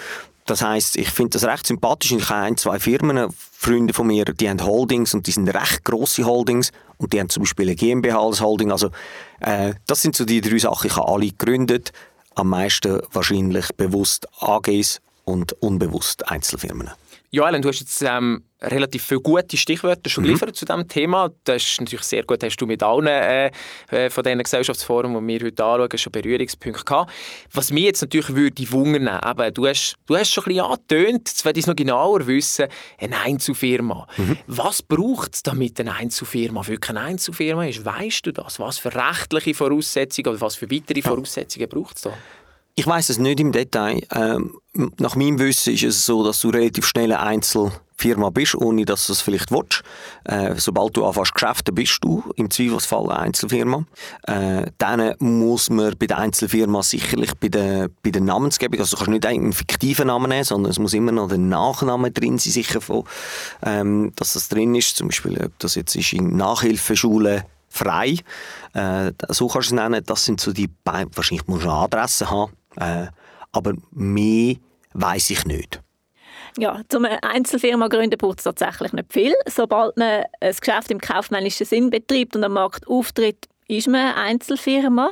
Das 0.45 0.61
heißt, 0.63 0.95
ich 0.95 1.09
finde 1.11 1.31
das 1.31 1.43
recht 1.45 1.67
sympathisch. 1.67 2.11
Ich 2.11 2.29
habe 2.29 2.41
ein, 2.41 2.57
zwei 2.57 2.79
Firmen, 2.79 3.31
Freunde 3.31 3.93
von 3.93 4.07
mir, 4.07 4.25
die 4.25 4.49
haben 4.49 4.63
Holdings 4.63 5.13
und 5.13 5.27
die 5.27 5.31
sind 5.31 5.47
recht 5.47 5.83
grosse 5.85 6.25
Holdings 6.25 6.71
und 6.97 7.13
die 7.13 7.19
haben 7.19 7.29
zum 7.29 7.43
Beispiel 7.43 7.67
eine 7.67 7.75
GmbH 7.75 8.19
als 8.19 8.41
Holding. 8.41 8.71
Also 8.71 8.89
äh, 9.41 9.73
das 9.85 10.01
sind 10.01 10.15
so 10.15 10.25
die 10.25 10.41
drei 10.41 10.57
Sachen. 10.57 10.87
Ich 10.87 10.95
habe 10.95 11.07
alle 11.07 11.27
gegründet, 11.27 11.91
am 12.35 12.49
meisten 12.49 13.01
wahrscheinlich 13.11 13.67
bewusst 13.75 14.27
AGs 14.39 15.01
und 15.25 15.53
unbewusst 15.61 16.29
Einzelfirmen. 16.29 16.91
Alan, 17.45 17.61
du 17.61 17.69
hast 17.69 17.79
jetzt 17.79 18.01
ähm, 18.01 18.43
relativ 18.61 19.03
viele 19.03 19.21
gute 19.21 19.57
Stichwörter 19.57 20.09
schon 20.09 20.23
mhm. 20.23 20.27
geliefert 20.27 20.55
zu 20.55 20.65
diesem 20.65 20.87
Thema. 20.87 21.29
Das 21.43 21.63
ist 21.63 21.79
natürlich 21.79 22.05
sehr 22.05 22.23
gut, 22.23 22.43
hast 22.43 22.57
du 22.57 22.65
mit 22.65 22.83
allen 22.83 23.07
äh, 23.07 23.51
äh 23.89 24.09
von 24.09 24.23
diesen 24.23 24.43
Gesellschaftsformen, 24.43 25.27
die 25.27 25.39
wir 25.39 25.47
heute 25.47 25.63
anschauen, 25.63 25.97
schon 25.97 26.11
Berührungspunkte 26.11 26.83
gehabt. 26.83 27.11
Was 27.53 27.71
mich 27.71 27.83
jetzt 27.83 28.01
natürlich 28.01 28.35
würde 28.35 28.71
wundern, 28.71 29.19
eben, 29.23 29.53
du 29.53 29.67
hast, 29.67 29.95
du 30.05 30.17
hast 30.17 30.31
schon 30.31 30.43
ein 30.45 30.47
bisschen 30.47 30.65
angetönt, 30.65 31.29
jetzt 31.29 31.45
werde 31.45 31.59
ich 31.59 31.63
es 31.63 31.67
noch 31.67 31.75
genauer 31.75 32.27
wissen, 32.27 32.67
eine 32.97 33.19
Einzelfirma. 33.19 34.07
Mhm. 34.17 34.37
Was 34.47 34.81
braucht 34.81 35.35
es, 35.35 35.43
damit 35.43 35.79
eine 35.79 35.95
Einzelfirma 35.95 36.67
wirklich 36.67 36.89
eine 36.89 37.01
Einzelfirma 37.01 37.65
ist? 37.65 37.85
Weißt 37.85 38.25
du 38.25 38.33
das? 38.33 38.59
Was 38.59 38.77
für 38.77 38.93
rechtliche 38.93 39.53
Voraussetzungen 39.53 40.27
oder 40.27 40.41
was 40.41 40.55
für 40.55 40.69
weitere 40.69 41.01
Voraussetzungen 41.01 41.69
braucht 41.69 41.97
es 41.97 42.01
da? 42.03 42.13
Ich 42.75 42.87
weiß 42.87 43.09
es 43.09 43.17
nicht 43.17 43.39
im 43.41 43.51
Detail. 43.51 44.01
Ähm, 44.15 44.57
nach 44.73 45.15
meinem 45.17 45.37
Wissen 45.39 45.73
ist 45.73 45.83
es 45.83 46.05
so, 46.05 46.23
dass 46.23 46.39
du 46.39 46.49
relativ 46.49 46.85
schnell 46.85 47.11
eine 47.11 47.19
Einzelfirma 47.99 48.29
bist, 48.29 48.55
ohne 48.55 48.85
dass 48.85 49.07
du 49.07 49.13
es 49.13 49.21
vielleicht 49.21 49.51
willst. 49.51 49.83
Äh, 50.23 50.55
sobald 50.57 50.95
du 50.95 51.05
anfängst 51.05 51.33
Geschäfte, 51.33 51.71
bist 51.71 51.99
du 52.01 52.23
im 52.35 52.49
Zweifelsfall 52.49 53.09
eine 53.09 53.19
Einzelfirma. 53.19 53.85
Äh, 54.23 54.67
dann 54.77 55.15
muss 55.19 55.69
man 55.69 55.95
bei 55.97 56.07
der 56.07 56.17
Einzelfirma 56.17 56.81
sicherlich 56.81 57.33
bei 57.35 57.49
der, 57.49 57.89
bei 58.03 58.11
der 58.11 58.21
Namensgebung, 58.21 58.79
also 58.79 58.95
du 58.95 59.03
kannst 59.03 59.11
nicht 59.11 59.25
einen 59.25 59.53
fiktiven 59.53 60.07
Namen 60.07 60.29
nehmen, 60.29 60.43
sondern 60.43 60.71
es 60.71 60.79
muss 60.79 60.93
immer 60.93 61.11
noch 61.11 61.27
der 61.27 61.37
Nachname 61.37 62.11
drin 62.11 62.37
sein, 62.37 62.53
sicher 62.53 62.81
von, 62.81 63.03
ähm, 63.63 64.13
dass 64.15 64.33
das 64.33 64.49
drin 64.49 64.75
ist. 64.75 64.95
Zum 64.97 65.09
Beispiel, 65.09 65.43
ob 65.43 65.57
das 65.59 65.75
jetzt 65.75 65.95
ist 65.95 66.13
in 66.13 66.37
Nachhilfeschule 66.37 67.45
frei, 67.67 68.15
äh, 68.73 69.11
so 69.27 69.47
kannst 69.47 69.71
du 69.71 69.75
es 69.75 69.81
nennen. 69.81 70.03
Das 70.05 70.25
sind 70.25 70.39
so 70.39 70.53
die 70.53 70.69
beiden, 70.83 71.15
wahrscheinlich 71.15 71.47
musst 71.47 71.65
du 71.65 71.69
eine 71.69 71.79
Adresse 71.79 72.29
haben 72.29 72.53
äh, 72.75 73.07
aber 73.51 73.73
mehr 73.91 74.55
weiß 74.93 75.31
ich 75.31 75.45
nicht. 75.45 75.81
Ja, 76.57 76.81
zum 76.89 77.05
Einzelfirma 77.05 77.87
gründen 77.87 78.17
braucht 78.17 78.39
es 78.39 78.43
tatsächlich 78.43 78.93
nicht 78.93 79.13
viel. 79.13 79.33
Sobald 79.47 79.97
man 79.97 80.23
ein 80.39 80.55
Geschäft 80.55 80.91
im 80.91 80.99
kaufmännischen 80.99 81.65
Sinn 81.65 81.89
betreibt 81.89 82.35
und 82.35 82.43
am 82.43 82.53
Markt 82.53 82.87
auftritt, 82.87 83.47
ist 83.67 83.87
man 83.87 84.01
eine 84.01 84.15
Einzelfirma. 84.15 85.11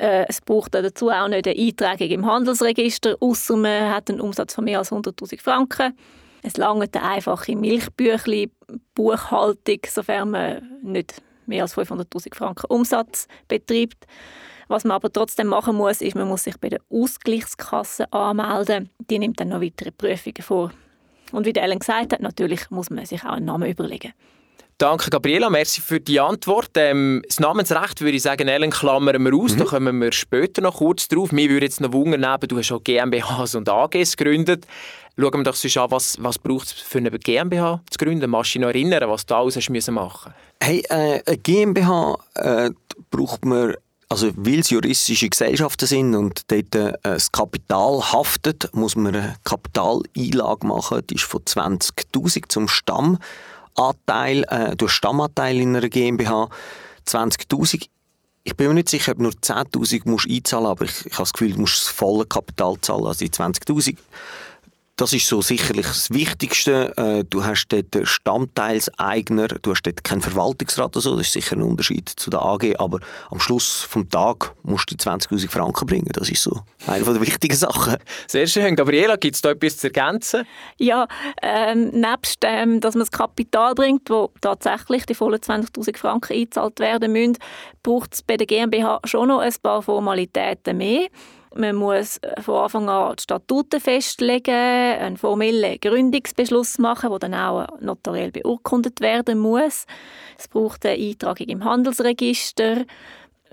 Äh, 0.00 0.26
es 0.28 0.40
braucht 0.40 0.74
dazu 0.74 1.10
auch 1.10 1.28
nicht 1.28 1.46
eine 1.46 1.58
Eintragung 1.58 2.08
im 2.08 2.26
Handelsregister, 2.26 3.16
außer 3.20 3.56
man 3.56 3.90
hat 3.92 4.10
einen 4.10 4.20
Umsatz 4.20 4.54
von 4.54 4.64
mehr 4.64 4.78
als 4.78 4.92
100'000 4.92 5.40
Franken. 5.40 5.96
Es 6.42 6.56
langt 6.56 6.96
eine 6.96 7.04
einfache 7.04 7.56
Milchbüchli 7.56 8.50
Buchhaltung, 8.94 9.78
sofern 9.86 10.30
man 10.30 10.62
nicht 10.82 11.22
mehr 11.46 11.62
als 11.62 11.76
500'000 11.76 12.34
Franken 12.34 12.66
Umsatz 12.68 13.26
betreibt. 13.48 14.06
Was 14.68 14.84
man 14.84 14.94
aber 14.94 15.12
trotzdem 15.12 15.48
machen 15.48 15.76
muss, 15.76 16.00
ist, 16.00 16.14
man 16.14 16.28
muss 16.28 16.44
sich 16.44 16.58
bei 16.58 16.68
der 16.68 16.80
Ausgleichskasse 16.90 18.12
anmelden. 18.12 18.90
Die 19.10 19.18
nimmt 19.18 19.40
dann 19.40 19.48
noch 19.48 19.60
weitere 19.60 19.90
Prüfungen 19.90 20.42
vor. 20.42 20.70
Und 21.32 21.46
wie 21.46 21.54
Ellen 21.54 21.78
gesagt 21.78 22.12
hat, 22.12 22.20
natürlich 22.20 22.70
muss 22.70 22.90
man 22.90 23.04
sich 23.06 23.24
auch 23.24 23.32
einen 23.32 23.46
Namen 23.46 23.70
überlegen. 23.70 24.12
Danke, 24.78 25.10
Gabriela. 25.10 25.50
Merci 25.50 25.80
für 25.80 25.98
die 25.98 26.20
Antwort. 26.20 26.70
Ähm, 26.76 27.22
das 27.26 27.40
Namensrecht 27.40 28.00
würde 28.00 28.16
ich 28.16 28.22
sagen, 28.22 28.46
Ellen, 28.46 28.70
klammern 28.70 29.24
wir 29.24 29.34
aus. 29.34 29.54
Mhm. 29.54 29.58
Da 29.58 29.64
kommen 29.64 30.00
wir 30.00 30.12
später 30.12 30.62
noch 30.62 30.76
kurz 30.76 31.08
drauf. 31.08 31.32
Mir 31.32 31.50
würde 31.50 31.66
jetzt 31.66 31.80
noch 31.80 31.92
wundern, 31.92 32.38
du 32.46 32.56
hast 32.56 32.70
auch 32.70 32.84
GmbHs 32.84 33.56
und 33.56 33.68
AGs 33.68 34.16
gegründet. 34.16 34.66
Schauen 35.18 35.40
wir 35.40 35.42
doch 35.42 35.56
sonst 35.56 35.76
an, 35.76 35.90
was, 35.90 36.16
was 36.20 36.38
braucht 36.38 36.66
es 36.66 36.72
für 36.72 36.98
eine 36.98 37.10
GmbH 37.10 37.82
zu 37.90 37.98
gründen. 37.98 38.30
Machst 38.30 38.54
du 38.54 38.60
dich 38.60 38.62
noch 38.62 38.68
erinnern, 38.68 39.10
was 39.10 39.26
du 39.26 39.34
alles 39.34 39.56
hast 39.56 39.68
müssen 39.68 39.94
machen 39.94 40.32
Hey, 40.62 40.84
äh, 40.88 41.22
eine 41.26 41.38
GmbH 41.38 42.16
äh, 42.34 42.70
braucht 43.10 43.44
man 43.44 43.74
also, 44.10 44.32
weil 44.36 44.60
es 44.60 44.70
juristische 44.70 45.28
Gesellschaften 45.28 45.86
sind 45.86 46.14
und 46.14 46.50
dort 46.50 46.74
äh, 46.74 46.94
das 47.02 47.30
Kapital 47.30 48.00
haftet, 48.12 48.70
muss 48.72 48.96
man 48.96 49.14
eine 49.14 49.36
Kapitaleinlage 49.44 50.66
machen. 50.66 51.06
Die 51.08 51.16
ist 51.16 51.24
von 51.24 51.42
20.000 51.42 52.48
zum 52.48 52.68
Stamm. 52.68 53.18
Anteil, 53.74 54.44
äh, 54.48 54.74
du 54.76 54.86
hast 54.86 54.94
Stammanteil 54.94 55.60
in 55.60 55.76
einer 55.76 55.88
GmbH, 55.88 56.48
20'000. 57.06 57.86
Ich 58.44 58.56
bin 58.56 58.68
mir 58.68 58.74
nicht 58.74 58.88
sicher, 58.88 59.12
ob 59.12 59.18
nur 59.18 59.32
10'000 59.32 60.08
musst 60.08 60.28
einzahlen, 60.28 60.66
aber 60.66 60.86
ich, 60.86 61.04
ich 61.04 61.12
habe 61.12 61.24
das 61.24 61.34
Gefühl, 61.34 61.52
du 61.52 61.60
musst 61.60 61.82
das 61.82 61.88
volle 61.88 62.24
Kapital 62.24 62.76
zahlen, 62.80 63.04
also 63.04 63.18
die 63.18 63.30
20'000. 63.30 63.98
Das 64.98 65.12
ist 65.12 65.28
so 65.28 65.40
sicherlich 65.40 65.86
das 65.86 66.10
Wichtigste. 66.10 66.92
Äh, 66.96 67.22
du 67.22 67.44
hast 67.44 67.68
dort 67.68 67.96
Stammteilseigner, 68.02 69.46
du 69.46 69.70
hast 69.70 69.82
dort 69.82 70.02
keinen 70.02 70.20
Verwaltungsrat 70.20 70.96
oder 70.96 71.00
so, 71.00 71.16
das 71.16 71.28
ist 71.28 71.34
sicher 71.34 71.54
ein 71.54 71.62
Unterschied 71.62 72.08
zu 72.08 72.30
der 72.30 72.42
AG, 72.42 72.74
aber 72.80 72.98
am 73.30 73.38
Schluss 73.38 73.86
vom 73.88 74.10
Tag 74.10 74.56
musst 74.64 74.90
du 74.90 74.96
20'000 74.96 75.50
Franken 75.50 75.86
bringen. 75.86 76.10
Das 76.14 76.28
ist 76.28 76.42
so 76.42 76.62
eine 76.88 77.04
der 77.04 77.20
wichtigen 77.20 77.54
Sachen. 77.54 77.98
Sehr 78.26 78.48
schön. 78.48 78.74
Gabriela, 78.74 79.14
gibt 79.14 79.36
es 79.36 79.40
da 79.40 79.52
etwas 79.52 79.76
zu 79.76 79.86
ergänzen? 79.86 80.44
Ja, 80.78 81.06
ähm, 81.42 81.90
nebst 81.90 82.40
ähm, 82.42 82.80
dass 82.80 82.96
man 82.96 83.02
das 83.02 83.12
Kapital 83.12 83.76
bringt, 83.76 84.10
wo 84.10 84.32
tatsächlich 84.40 85.06
die 85.06 85.14
vollen 85.14 85.38
20'000 85.38 85.96
Franken 85.96 86.32
eingezahlt 86.32 86.80
werden 86.80 87.12
müssen, 87.12 87.38
braucht 87.84 88.14
es 88.14 88.22
bei 88.24 88.36
der 88.36 88.48
GmbH 88.48 88.98
schon 89.04 89.28
noch 89.28 89.38
ein 89.38 89.54
paar 89.62 89.80
Formalitäten 89.80 90.76
mehr. 90.76 91.06
Man 91.54 91.76
muss 91.76 92.18
äh, 92.18 92.40
von 92.40 92.62
Anfang 92.62 92.88
an 92.88 93.16
die 93.16 93.22
Statuten 93.22 93.80
festlegen, 93.80 94.54
einen 94.54 95.16
formellen 95.16 95.78
Gründungsbeschluss 95.80 96.78
machen, 96.78 97.10
der 97.10 97.18
dann 97.18 97.34
auch 97.34 97.66
notariell 97.80 98.30
beurkundet 98.30 99.00
werden 99.00 99.38
muss. 99.38 99.86
Es 100.38 100.48
braucht 100.48 100.84
eine 100.84 101.02
Eintragung 101.02 101.46
im 101.46 101.64
Handelsregister. 101.64 102.84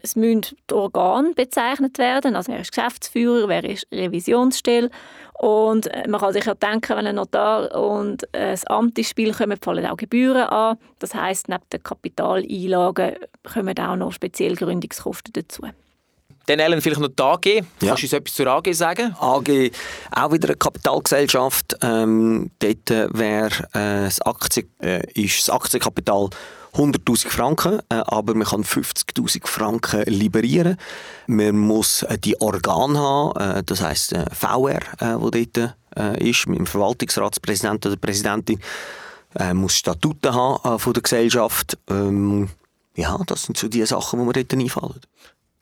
Es 0.01 0.15
müssen 0.15 0.55
die 0.69 0.73
Organe 0.73 1.34
bezeichnet 1.34 1.97
werden, 1.97 2.36
also 2.36 2.51
wer 2.51 2.60
ist 2.60 2.75
Geschäftsführer, 2.75 3.47
wer 3.47 3.63
ist 3.63 3.88
Revisionsstelle. 3.91 4.91
Und 5.39 5.88
äh, 5.88 6.08
man 6.08 6.21
kann 6.21 6.34
sich 6.34 6.45
ja 6.45 6.53
denken, 6.53 6.95
wenn 6.95 7.08
ein 7.08 7.15
Notar 7.15 7.73
und 7.73 8.31
ein 8.36 8.60
Amt 8.67 8.97
ins 8.99 9.10
Spiel 9.10 9.34
kommen, 9.34 9.58
fallen 9.62 9.86
auch 9.86 9.97
Gebühren 9.97 10.43
an. 10.43 10.77
Das 10.99 11.15
heißt, 11.15 11.49
neben 11.49 11.63
den 11.73 11.81
Kapitaleinlagen 11.81 13.15
kommen 13.51 13.79
auch 13.79 13.95
noch 13.95 14.12
spezielle 14.12 14.55
Gründungskosten 14.55 15.34
dazu. 15.34 15.63
Dann 16.47 16.60
Ellen, 16.60 16.81
vielleicht 16.81 17.01
noch 17.01 17.10
die 17.10 17.23
AG. 17.23 17.45
Ja. 17.45 17.63
Kannst 17.89 18.03
du 18.03 18.05
uns 18.05 18.13
etwas 18.13 18.34
zur 18.34 18.47
AG 18.47 18.73
sagen? 18.73 19.15
AG, 19.19 19.71
auch 20.12 20.31
wieder 20.31 20.49
eine 20.49 20.58
Kapitalgesellschaft. 20.58 21.77
Ähm, 21.81 22.51
dort 22.60 22.91
äh, 22.91 23.08
wäre 23.12 23.49
äh, 23.73 24.05
das, 24.05 24.21
Aktien, 24.21 24.69
äh, 24.81 25.01
ist 25.13 25.47
das 25.47 25.49
Aktienkapital 25.49 26.29
100.000 26.75 27.29
Franken, 27.29 27.79
äh, 27.89 27.95
aber 27.95 28.36
man 28.36 28.47
kann 28.47 28.63
50.000 28.63 29.47
Franken 29.47 30.03
liberieren. 30.03 30.77
Man 31.27 31.58
muss 31.58 32.03
äh, 32.03 32.17
die 32.17 32.39
Organe 32.41 32.99
haben, 32.99 33.39
äh, 33.60 33.63
das 33.63 33.81
heisst 33.81 34.13
VR, 34.34 34.79
äh, 34.99 35.15
wo 35.17 35.29
dort 35.29 35.75
ist, 36.19 36.47
mit 36.47 36.60
dem 36.60 36.65
Verwaltungsratspräsidenten 36.65 37.89
oder 37.89 37.97
Präsidentin, 37.97 38.60
muss 39.53 39.77
Statuten 39.77 40.34
haben 40.34 40.77
von 40.77 40.91
der 40.91 41.03
Gesellschaft. 41.03 41.77
Ähm, 41.89 42.49
ja, 42.97 43.17
das 43.25 43.43
sind 43.43 43.58
so 43.58 43.69
die 43.69 43.86
Sachen, 43.86 44.19
die 44.19 44.25
mir 44.25 44.34
dort 44.34 44.53
einfallen. 44.53 44.99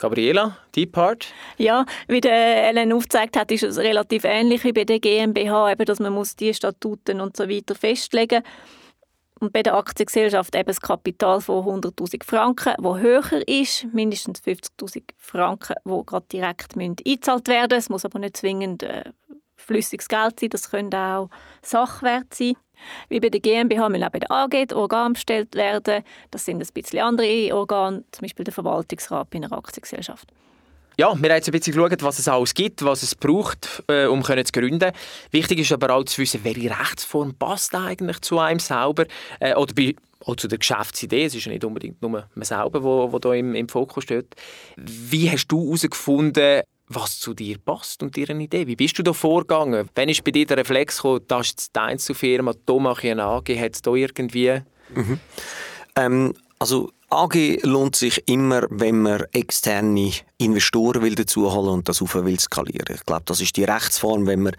Gabriela, 0.04 0.58
die 0.76 0.86
Part? 0.86 1.28
Ja, 1.58 1.86
wie 2.10 2.20
der 2.20 2.68
Ellen 2.68 2.92
aufgezeigt 2.92 3.38
hat, 3.38 3.50
ist 3.54 3.64
es 3.64 3.78
relativ 3.78 4.26
ähnlich 4.26 4.66
wie 4.66 4.74
bei 4.74 4.84
der 4.84 5.00
GmbH, 5.00 5.72
eben, 5.72 5.86
dass 5.86 6.02
man 6.02 6.12
muss 6.12 6.36
die 6.36 6.54
Statuten 6.54 7.22
und 7.22 7.38
so 7.38 7.48
weiter 7.48 7.74
festlegen 7.74 8.44
und 9.40 9.54
bei 9.54 9.64
der 9.64 9.76
Aktiengesellschaft 9.76 10.56
eben 10.56 10.68
das 10.68 10.82
Kapital 10.82 11.40
von 11.40 11.82
100'000 11.82 12.26
Franken, 12.26 12.74
wo 12.80 12.98
höher 12.98 13.48
ist, 13.48 13.86
mindestens 13.94 14.42
50'000 14.42 15.04
Franken, 15.16 15.76
wo 15.86 16.04
gerade 16.04 16.26
direkt 16.30 16.76
eingezahlt 16.78 17.48
werden 17.48 17.70
müssen. 17.70 17.80
Es 17.80 17.90
muss 17.90 18.04
aber 18.04 18.20
nicht 18.20 18.36
zwingend 18.36 18.84
äh, 18.84 19.06
flüssiges 19.56 20.10
Geld 20.10 20.38
sein, 20.38 20.50
das 20.50 20.70
können 20.70 20.94
auch 20.94 21.30
Sachwert 21.62 22.34
sein. 22.34 22.58
Wie 23.10 23.20
bei 23.20 23.30
der 23.30 23.40
GmbH 23.40 23.90
müssen 23.90 24.04
auch 24.04 24.10
bei 24.10 24.20
der 24.20 24.32
AG 24.32 24.74
Organe 24.74 25.14
bestellt 25.14 25.56
werden. 25.56 26.04
Das 26.32 26.46
sind 26.46 26.62
ein 26.62 26.68
bisschen 26.74 27.00
andere 27.00 27.56
Organe, 27.56 28.04
zum 28.12 28.22
Beispiel 28.22 28.46
der 28.46 28.54
Verwaltungsrat 28.54 29.30
bei 29.30 29.38
einer 29.38 29.52
Aktiengesellschaft. 29.52 30.30
Ja, 30.96 31.08
wir 31.08 31.30
haben 31.30 31.36
jetzt 31.38 31.48
ein 31.48 31.54
bisschen 31.54 31.74
geschaut, 31.74 32.04
was 32.04 32.20
es 32.20 32.28
alles 32.28 32.54
gibt, 32.54 32.84
was 32.86 33.02
es 33.02 33.16
braucht, 33.16 33.84
äh, 33.88 34.06
um 34.06 34.24
zu 34.24 34.36
gründen. 34.52 34.92
Wichtig 35.32 35.60
ist 35.60 35.72
aber 35.72 35.92
auch 35.96 36.04
zu 36.04 36.22
wissen, 36.22 36.44
welche 36.44 36.70
Rechtsform 36.70 37.34
passt 37.34 37.74
eigentlich 37.74 38.22
zu 38.22 38.38
einem 38.38 38.60
selber 38.60 39.06
äh, 39.40 39.56
oder 39.56 39.74
bei 39.74 39.96
auch 40.26 40.36
zu 40.36 40.48
der 40.48 40.58
Geschäftsidee. 40.58 41.26
Es 41.26 41.36
ist 41.36 41.46
ja 41.46 41.52
nicht 41.52 41.66
unbedingt 41.66 42.02
nur 42.02 42.12
man 42.12 42.46
selber, 42.46 42.84
wo 42.84 43.20
da 43.20 43.34
im, 43.34 43.56
im 43.56 43.68
Fokus 43.68 44.04
steht. 44.04 44.36
Wie 44.78 45.30
hast 45.30 45.48
du 45.48 45.66
herausgefunden, 45.66 46.62
was 46.88 47.20
zu 47.20 47.34
dir 47.34 47.58
passt 47.58 48.04
und 48.04 48.18
deine 48.18 48.44
Idee. 48.44 48.68
Wie 48.68 48.76
bist 48.76 48.98
du 48.98 49.04
da 49.04 49.14
vorgegangen? 49.14 49.90
Wann 49.96 50.10
ist 50.10 50.24
bei 50.24 50.32
dir 50.32 50.46
der 50.46 50.58
Reflex 50.58 50.98
gekommen, 50.98 51.22
das 51.28 51.48
ist 51.48 51.76
die 51.76 51.80
Einzelfirma, 51.80 52.54
da 52.66 52.78
mache 52.78 53.08
ich 53.08 53.12
eine 53.12 53.24
AG, 53.24 53.50
hat 53.58 53.76
es 53.76 53.82
da 53.82 53.94
irgendwie... 53.94 54.62
Mhm. 54.94 55.20
Ähm, 55.96 56.34
also 56.60 56.92
AG 57.10 57.60
lohnt 57.64 57.96
sich 57.96 58.28
immer, 58.28 58.64
wenn 58.70 59.02
man 59.02 59.24
externe 59.34 60.14
Investoren 60.38 61.04
will 61.04 61.14
dazu 61.14 61.52
holen 61.54 61.70
und 61.70 61.90
das 61.90 62.02
auf 62.02 62.16
will 62.16 62.40
skalieren. 62.40 62.96
Ich 62.96 63.06
glaube, 63.06 63.24
das 63.26 63.40
ist 63.40 63.56
die 63.56 63.66
Rechtsform, 63.66 64.26
wenn 64.26 64.42
man 64.42 64.56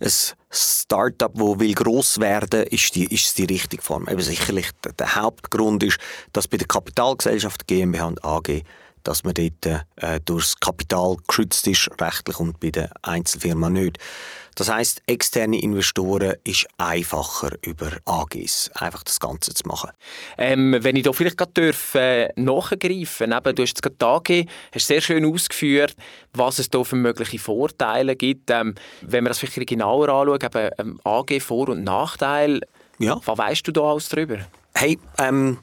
ein 0.00 0.10
Startup, 0.50 1.30
wo 1.34 1.60
will 1.60 1.74
groß 1.74 2.18
werden, 2.18 2.64
ist 2.64 2.94
die 2.96 3.04
ist 3.04 3.38
die 3.38 3.44
richtige 3.44 3.82
Form. 3.82 4.08
Eben 4.08 4.20
sicherlich 4.20 4.70
der 4.98 5.14
Hauptgrund 5.14 5.82
ist, 5.84 5.98
dass 6.32 6.48
bei 6.48 6.56
der 6.56 6.66
Kapitalgesellschaft 6.66 7.68
GmbH 7.68 8.06
und 8.06 8.24
AG 8.24 8.62
dass 9.04 9.24
man 9.24 9.34
dort 9.34 9.84
äh, 9.96 10.20
durchs 10.24 10.58
Kapital 10.58 11.16
geschützt 11.26 11.66
ist, 11.66 11.90
rechtlich 12.00 12.38
und 12.38 12.60
bei 12.60 12.70
der 12.70 12.90
Einzelfirma 13.02 13.70
nicht. 13.70 13.98
Das 14.54 14.70
heißt, 14.70 15.02
externe 15.06 15.60
Investoren 15.60 16.34
ist 16.44 16.66
einfacher 16.76 17.52
über 17.62 17.90
AGs 18.04 18.70
einfach 18.74 19.02
das 19.02 19.18
Ganze 19.18 19.54
zu 19.54 19.66
machen. 19.66 19.90
Ähm, 20.36 20.76
wenn 20.80 20.96
ich 20.96 21.04
da 21.04 21.12
vielleicht 21.12 21.38
gerade 21.38 21.52
darf, 21.52 21.94
äh, 21.94 22.28
nachgreifen 22.36 23.32
Eben, 23.32 23.54
du 23.54 23.62
hast 23.62 23.70
jetzt 23.70 23.82
gerade 23.82 23.96
die 23.98 24.04
AG, 24.04 24.46
hast 24.74 24.86
sehr 24.86 25.00
schön 25.00 25.24
ausgeführt, 25.24 25.96
was 26.34 26.58
es 26.58 26.68
da 26.68 26.84
für 26.84 26.96
mögliche 26.96 27.38
Vorteile 27.38 28.14
gibt. 28.14 28.50
Ähm, 28.50 28.74
wenn 29.00 29.24
wir 29.24 29.28
das 29.28 29.38
vielleicht 29.38 29.68
genauer 29.68 30.08
anschauen, 30.10 30.38
eben, 30.42 30.70
ähm, 30.78 31.00
AG 31.04 31.40
Vor- 31.40 31.70
und 31.70 31.84
Nachteil, 31.84 32.60
ja. 32.98 33.18
was 33.24 33.38
weißt 33.38 33.66
du 33.66 33.72
da 33.72 33.80
alles 33.82 34.10
darüber? 34.10 34.38
Hey, 34.74 34.98
ähm, 35.18 35.58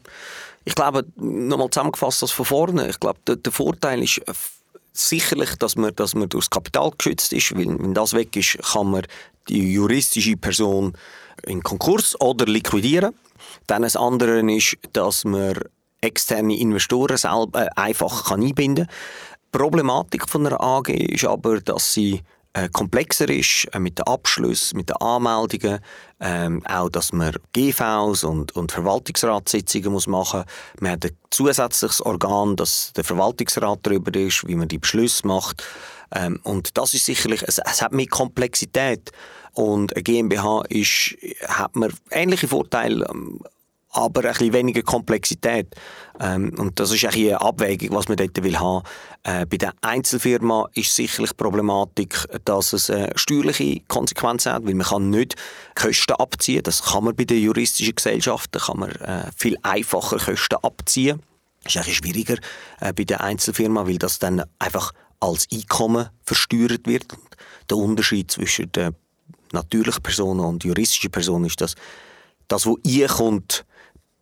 ich 0.66 0.76
glaube, 0.76 1.06
nochmal 1.16 1.70
zusammengefasst 1.70 2.22
das 2.22 2.32
von 2.32 2.46
vorne, 2.46 2.90
ich 2.90 3.00
glaube, 3.00 3.20
der, 3.26 3.38
der 3.38 3.52
Vorteil 3.52 4.04
ist 4.04 4.20
äh, 4.20 4.34
sicherlich, 4.94 5.56
dass 5.56 5.76
man, 5.76 5.96
dass 5.96 6.16
man 6.16 6.30
durchs 6.30 6.50
Kapital 6.50 6.92
geschützt 6.98 7.34
ist, 7.34 7.56
weil 7.56 7.68
wenn 7.68 7.94
das 7.94 8.14
weg 8.14 8.36
ist, 8.36 8.58
kann 8.74 8.92
man 8.92 9.04
die 9.48 9.74
juristische 9.74 10.38
Person 10.38 10.94
in 11.44 11.64
Konkurs 11.64 12.20
oder 12.20 12.46
liquidieren. 12.46 13.16
Dann 13.68 13.84
das 13.84 13.96
andere 13.96 14.40
ist, 14.52 14.78
dass 14.94 15.24
man 15.24 15.60
externe 16.02 16.58
Investoren 16.58 17.18
selber 17.18 17.66
äh, 17.66 17.70
einfach 17.76 18.32
einbinden 18.32 18.86
kann. 18.88 18.96
Die 19.54 19.58
Problematik 19.58 20.30
von 20.30 20.46
einer 20.46 20.62
AG 20.62 20.90
ist 20.90 21.26
aber, 21.26 21.60
dass 21.62 21.94
sie 21.94 22.22
äh, 22.54 22.70
komplexer 22.70 23.30
ist 23.30 23.68
äh, 23.74 23.80
mit 23.80 24.00
den 24.00 24.08
Abschlüssen, 24.08 24.78
mit 24.78 24.90
den 24.90 24.98
Anmeldungen, 24.98 25.80
ähm, 26.20 26.66
auch, 26.66 26.90
dass 26.90 27.14
man 27.14 27.36
GVs 27.54 28.24
und, 28.24 28.56
und 28.56 28.72
Verwaltungsratssitzungen 28.72 29.92
muss 29.92 30.08
machen 30.08 30.40
muss. 30.40 30.82
Man 30.82 30.92
hat 30.94 31.06
ein 31.06 31.18
zusätzliches 31.30 32.02
Organ, 32.02 32.56
das 32.56 32.92
der 32.94 33.04
Verwaltungsrat 33.04 33.80
darüber 33.84 34.14
ist, 34.20 34.48
wie 34.48 34.56
man 34.56 34.68
die 34.68 34.80
Beschlüsse 34.80 35.28
macht. 35.28 35.64
Ähm, 36.14 36.40
und 36.44 36.78
das 36.78 36.94
ist 36.94 37.06
sicherlich, 37.06 37.44
es, 37.44 37.60
es 37.60 37.82
hat 37.82 37.92
mehr 37.92 38.08
Komplexität. 38.08 39.12
Und 39.54 39.96
eine 39.96 40.04
GmbH 40.04 40.64
ist, 40.70 41.18
hat 41.48 41.76
man 41.76 41.94
ähnliche 42.12 42.48
Vorteile 42.48 43.08
ähm, 43.10 43.42
aber 43.92 44.22
ein 44.22 44.32
bisschen 44.32 44.54
weniger 44.54 44.82
Komplexität. 44.84 45.76
Ähm, 46.20 46.54
und 46.58 46.80
das 46.80 46.92
ist 46.92 47.06
eine 47.06 47.42
Abwägung, 47.42 47.96
was 47.98 48.08
man 48.08 48.18
dort 48.18 48.44
will 48.44 48.60
haben. 48.60 48.84
Äh, 49.24 49.46
bei 49.46 49.58
der 49.58 49.74
Einzelfirma 49.82 50.70
ist 50.74 50.96
sicherlich 50.96 51.32
die 51.32 51.38
Problematik, 51.38 52.26
dass 52.46 52.74
es 52.74 52.90
äh, 52.90 53.10
steuerliche 53.16 53.82
Konsequenzen 53.88 54.54
hat, 54.54 54.66
weil 54.66 54.76
man 54.76 54.88
kann 54.88 55.10
nicht 55.10 55.36
Kosten 55.76 56.14
abziehen. 56.14 56.64
Das 56.64 56.84
kann 56.84 57.04
man 57.04 57.16
bei 57.16 57.26
den 57.26 57.42
juristischen 57.42 57.96
Gesellschaften, 57.96 58.60
kann 58.60 58.80
man 58.80 58.92
äh, 58.92 59.32
viel 59.36 59.58
einfacher 59.64 60.18
Kosten 60.18 60.58
abziehen. 60.62 61.22
Das 61.64 61.76
ist 61.76 61.82
eigentlich 61.82 61.98
schwieriger 61.98 62.38
äh, 62.80 62.94
bei 62.94 63.04
der 63.04 63.22
Einzelfirma, 63.22 63.88
weil 63.88 63.98
das 63.98 64.20
dann 64.20 64.44
einfach 64.60 64.94
als 65.20 65.48
Einkommen 65.52 66.10
versteuert 66.24 66.86
wird. 66.88 67.06
Der 67.70 67.78
Unterschied 67.78 68.32
zwischen 68.32 68.72
der 68.72 68.94
natürlichen 69.52 70.04
Person 70.04 70.40
und 70.40 70.64
juristischen 70.64 71.12
Person 71.12 71.46
ist, 71.46 71.60
dass 71.60 71.76
das, 72.48 72.66
was 72.66 72.76
einkommt, 72.86 73.66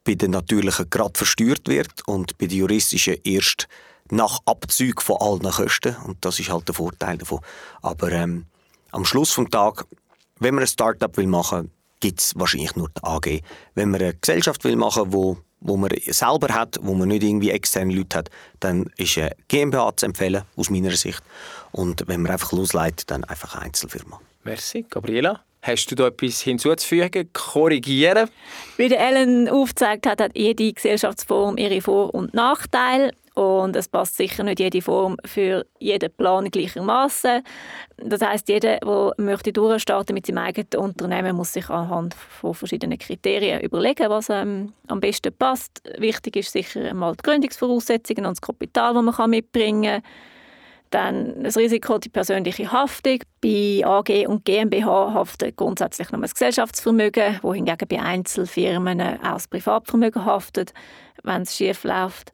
bei 0.07 0.15
den 0.15 0.31
natürlichen 0.31 0.89
gerade 0.89 1.17
versteuert 1.17 1.67
wird 1.67 2.07
und 2.07 2.37
bei 2.37 2.47
den 2.47 2.59
juristischen 2.59 3.17
erst 3.25 3.67
nach 4.09 4.39
Abzug 4.45 5.01
von 5.01 5.17
allen 5.19 5.51
Kosten. 5.51 5.97
Und 6.05 6.23
das 6.23 6.39
ist 6.39 6.49
halt 6.49 6.65
der 6.67 6.75
Vorteil 6.75 7.17
davon. 7.17 7.41
Aber 7.81 8.09
ähm, 8.13 8.45
am 8.91 9.03
Schluss 9.03 9.35
des 9.35 9.49
Tages, 9.49 9.85
wenn 10.39 10.55
man 10.55 10.63
ein 10.63 10.67
Startup 10.67 11.15
will 11.17 11.27
machen, 11.27 11.71
gibt 11.99 12.21
es 12.21 12.33
wahrscheinlich 12.37 12.75
nur 12.77 12.89
die 12.89 13.03
AG. 13.03 13.41
Wenn 13.75 13.91
man 13.91 14.01
eine 14.01 14.13
Gesellschaft 14.13 14.63
will 14.63 14.77
machen, 14.77 15.11
wo 15.11 15.37
wo 15.59 15.75
man 15.75 15.89
selber 16.05 16.53
hat, 16.53 16.77
wo 16.83 16.93
man 16.93 17.07
nicht 17.07 17.23
irgendwie 17.23 17.49
externe 17.49 17.91
Leute 17.91 18.19
hat, 18.19 18.29
dann 18.59 18.91
ist 18.95 19.17
eine 19.17 19.31
GmbH 19.47 19.97
zu 19.97 20.05
empfehlen, 20.05 20.43
aus 20.55 20.69
meiner 20.69 20.91
Sicht. 20.91 21.23
Und 21.71 22.07
wenn 22.07 22.21
man 22.21 22.31
einfach 22.31 22.51
losleitet, 22.51 23.09
dann 23.09 23.23
einfach 23.23 23.55
eine 23.55 23.63
Einzelfirma. 23.63 24.21
Merci. 24.43 24.85
Gabriela? 24.87 25.41
Hast 25.67 25.91
du 25.91 25.95
da 25.95 26.07
etwas 26.07 26.39
hinzuzufügen, 26.39 27.29
korrigieren? 27.33 28.29
Wie 28.77 28.87
der 28.87 29.05
Ellen 29.05 29.49
aufgezeigt 29.49 30.07
hat, 30.07 30.21
hat 30.21 30.31
jede 30.33 30.71
Gesellschaftsform 30.71 31.57
ihre 31.57 31.81
Vor- 31.81 32.15
und 32.15 32.33
Nachteile. 32.33 33.11
Und 33.33 33.75
es 33.75 33.89
passt 33.89 34.15
sicher 34.15 34.43
nicht 34.43 34.61
jede 34.61 34.81
Form 34.81 35.17
für 35.25 35.65
jeden 35.77 36.09
Plan 36.13 36.49
gleichermaßen. 36.49 37.43
Das 37.97 38.21
heißt, 38.21 38.47
jeder, 38.47 38.77
der 38.77 39.13
möchte 39.17 39.51
durchstarten 39.51 40.13
mit 40.13 40.25
seinem 40.25 40.37
eigenen 40.37 40.69
Unternehmen, 40.77 41.35
muss 41.35 41.51
sich 41.51 41.69
anhand 41.69 42.13
von 42.13 42.53
verschiedenen 42.53 42.97
Kriterien 42.97 43.59
überlegen, 43.59 44.09
was 44.09 44.29
ähm, 44.29 44.71
am 44.87 45.01
besten 45.01 45.33
passt. 45.33 45.81
Wichtig 45.97 46.37
ist 46.37 46.53
sicher 46.53 46.89
einmal 46.89 47.17
die 47.17 47.23
Gründungsvoraussetzungen 47.23 48.25
und 48.25 48.37
das 48.37 48.41
Kapital, 48.41 48.93
das 48.93 49.17
man 49.17 49.29
mitbringen 49.29 50.01
kann. 50.01 50.11
Dann 50.89 51.43
das 51.43 51.57
Risiko, 51.57 51.97
die 51.97 52.09
persönliche 52.09 52.71
Haftung. 52.71 53.19
Bei 53.41 53.81
AG 53.83 54.27
und 54.27 54.45
GmbH 54.45 55.13
haftet 55.13 55.57
grundsätzlich 55.57 56.11
nur 56.11 56.21
das 56.21 56.33
Gesellschaftsvermögen, 56.33 57.39
wohingegen 57.41 57.87
bei 57.87 58.01
Einzelfirmen 58.01 59.01
auch 59.01 59.33
das 59.33 59.47
Privatvermögen 59.47 60.25
haftet, 60.25 60.73
wenn 61.23 61.41
es 61.41 61.55
schief 61.55 61.83
läuft. 61.83 62.31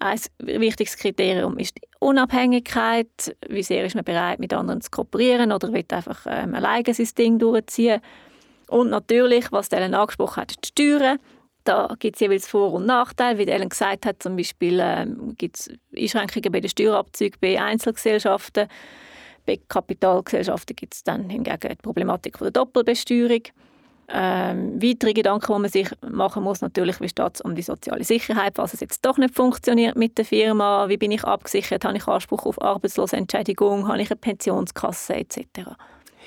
Ein 0.00 0.18
wichtiges 0.38 0.96
Kriterium 0.96 1.56
ist 1.56 1.76
die 1.78 1.88
Unabhängigkeit. 2.00 3.34
Wie 3.48 3.62
sehr 3.62 3.86
ist 3.86 3.94
man 3.94 4.04
bereit, 4.04 4.38
mit 4.38 4.52
anderen 4.52 4.82
zu 4.82 4.90
kooperieren 4.90 5.52
oder 5.52 5.72
will 5.72 5.84
einfach 5.88 6.26
ähm, 6.28 6.54
alleine 6.54 6.92
sein 6.92 7.08
Ding 7.16 7.38
durchziehen. 7.38 8.00
Und 8.68 8.90
natürlich, 8.90 9.52
was 9.52 9.68
Ellen 9.68 9.94
angesprochen 9.94 10.42
hat, 10.42 10.54
die 10.62 10.68
Steuern. 10.68 11.18
Da 11.64 11.94
gibt 11.98 12.16
es 12.16 12.20
jeweils 12.20 12.46
Vor- 12.46 12.72
und 12.74 12.84
Nachteile. 12.86 13.38
Wie 13.38 13.50
Ellen 13.50 13.70
gesagt 13.70 14.04
hat, 14.04 14.22
zum 14.22 14.36
Beispiel 14.36 14.78
ähm, 14.80 15.34
gibt 15.36 15.58
es 15.58 15.70
Einschränkungen 15.96 16.52
bei 16.52 16.60
den 16.60 16.68
Steuerabzügen 16.68 17.38
bei 17.40 17.60
Einzelgesellschaften. 17.60 18.68
Bei 19.46 19.58
Kapitalgesellschaften 19.68 20.76
gibt 20.76 20.94
es 20.94 21.04
dann 21.04 21.28
hingegen 21.30 21.68
die 21.70 21.76
Problematik 21.76 22.38
der 22.38 22.50
Doppelbesteuerung. 22.50 23.42
Ähm, 24.08 24.82
weitere 24.82 25.14
Gedanken, 25.14 25.54
die 25.54 25.60
man 25.60 25.70
sich 25.70 25.88
machen 26.06 26.42
muss, 26.42 26.60
natürlich, 26.60 27.00
wie 27.00 27.08
steht 27.08 27.36
es 27.36 27.40
um 27.40 27.54
die 27.54 27.62
soziale 27.62 28.04
Sicherheit, 28.04 28.58
was 28.58 28.74
es 28.74 28.80
jetzt 28.80 29.04
doch 29.04 29.16
nicht 29.16 29.34
funktioniert 29.34 29.96
mit 29.96 30.18
der 30.18 30.26
Firma, 30.26 30.88
wie 30.90 30.98
bin 30.98 31.10
ich 31.10 31.24
abgesichert, 31.24 31.86
habe 31.86 31.96
ich 31.96 32.06
Anspruch 32.06 32.44
auf 32.44 32.60
Arbeitslosenentschädigung, 32.60 33.88
habe 33.88 34.02
ich 34.02 34.10
eine 34.10 34.16
Pensionskasse 34.16 35.14
etc. 35.14 35.70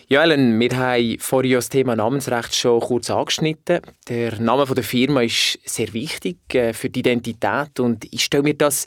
Ja, 0.09 0.23
Ellen, 0.23 0.57
wir 0.57 0.69
haben 0.69 1.19
vorhin 1.19 1.51
das 1.51 1.67
Thema 1.67 1.93
Namensrecht 1.93 2.55
schon 2.55 2.79
kurz 2.79 3.09
angeschnitten. 3.09 3.81
Der 4.07 4.39
Name 4.39 4.65
der 4.65 4.83
Firma 4.85 5.21
ist 5.21 5.59
sehr 5.65 5.91
wichtig 5.91 6.37
äh, 6.53 6.71
für 6.71 6.89
die 6.89 7.01
Identität 7.01 7.77
und 7.81 8.05
ich 8.13 8.23
stelle 8.23 8.43
mir 8.43 8.53
das 8.53 8.85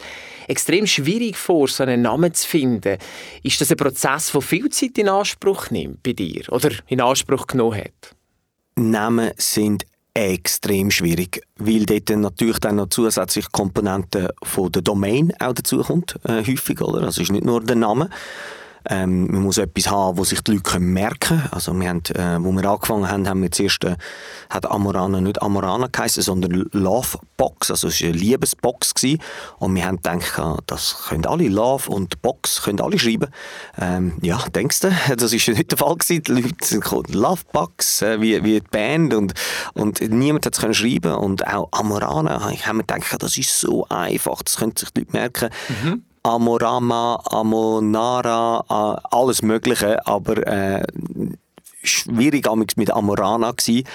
extrem 0.48 0.86
schwierig 0.86 1.36
vor, 1.36 1.68
so 1.68 1.82
einen 1.82 2.00
Namen 2.00 2.32
zu 2.32 2.48
finden. 2.48 2.96
Ist 3.42 3.60
das 3.60 3.70
ein 3.70 3.76
Prozess, 3.76 4.32
der 4.32 4.40
viel 4.40 4.70
Zeit 4.70 4.96
in 4.96 5.10
Anspruch 5.10 5.68
nimmt 5.68 6.02
bei 6.02 6.14
dir 6.14 6.50
oder 6.52 6.70
in 6.86 7.02
Anspruch 7.02 7.46
genommen 7.46 7.80
hat? 7.80 8.16
Namen 8.76 9.32
sind 9.36 9.84
extrem 10.14 10.90
schwierig, 10.90 11.42
weil 11.56 11.84
dort 11.84 12.08
natürlich 12.16 12.60
dann 12.60 12.76
noch 12.76 12.88
zusätzliche 12.88 13.50
Komponenten 13.52 14.28
von 14.42 14.72
der 14.72 14.80
Domain 14.80 15.34
auch 15.38 15.52
dazukommt, 15.52 16.18
äh, 16.24 16.42
häufig, 16.46 16.80
oder? 16.80 17.02
Also 17.02 17.20
es 17.20 17.28
ist 17.28 17.32
nicht 17.32 17.44
nur 17.44 17.62
der 17.62 17.76
Name, 17.76 18.08
ähm, 18.88 19.26
man 19.30 19.42
muss 19.42 19.58
etwas 19.58 19.90
haben, 19.90 20.16
wo 20.16 20.24
sich 20.24 20.40
die 20.42 20.52
Leute 20.52 20.80
merken 20.80 21.18
können. 21.20 21.48
Also 21.50 21.78
wir 21.78 21.88
haben, 21.88 22.02
äh, 22.14 22.42
wo 22.42 22.52
wir 22.52 22.64
angefangen 22.64 23.08
haben, 23.08 23.28
haben 23.28 23.42
wir 23.42 23.50
zuerst, 23.50 23.84
äh, 23.84 23.96
hat 24.48 24.70
Amorana 24.70 25.20
nicht 25.20 25.42
Amorana 25.42 25.88
geheißen, 25.90 26.22
sondern 26.22 26.68
Love 26.72 27.18
Box, 27.36 27.70
also 27.70 27.88
es 27.88 28.00
war 28.00 28.08
eine 28.08 28.18
Liebesbox 28.18 28.94
gewesen. 28.94 29.20
Und 29.58 29.74
wir 29.74 29.86
haben 29.86 29.96
gedacht, 29.96 30.62
das 30.66 31.04
können 31.08 31.26
alle, 31.26 31.48
Love 31.48 31.90
und 31.90 32.22
Box 32.22 32.62
können 32.62 32.80
alle 32.80 32.98
schreiben. 32.98 33.28
Ähm, 33.78 34.14
ja, 34.22 34.38
denkst 34.54 34.80
du, 34.80 34.90
das 35.16 35.32
ist 35.32 35.48
nicht 35.48 35.70
der 35.70 35.78
Fall 35.78 35.96
gewesen. 35.96 36.22
Die 36.22 36.32
Leute 36.32 36.64
sind 36.64 37.14
Love 37.14 37.42
Box, 37.52 38.02
äh, 38.02 38.20
wie, 38.20 38.42
wie 38.42 38.60
die 38.60 38.66
Band 38.70 39.14
und, 39.14 39.34
und 39.74 40.00
niemand 40.00 40.46
hat 40.46 40.56
es 40.62 40.76
schreiben 40.76 41.14
und 41.14 41.46
auch 41.46 41.68
Amorana, 41.72 42.40
haben 42.40 42.76
wir 42.78 42.84
gedacht, 42.84 43.22
das 43.22 43.36
ist 43.36 43.58
so 43.58 43.86
einfach, 43.88 44.42
das 44.42 44.56
können 44.56 44.76
sich 44.76 44.90
die 44.90 45.00
Leute 45.00 45.12
merken. 45.12 45.50
Mhm. 45.82 46.04
Amorama, 46.22 47.22
Amonara, 47.30 48.64
alles 49.10 49.42
Mögliche, 49.42 50.06
aber 50.06 50.46
äh, 50.46 50.82
schwierig 51.82 52.46
mit 52.76 52.90
Amorana 52.90 53.52
gewesen. 53.52 53.86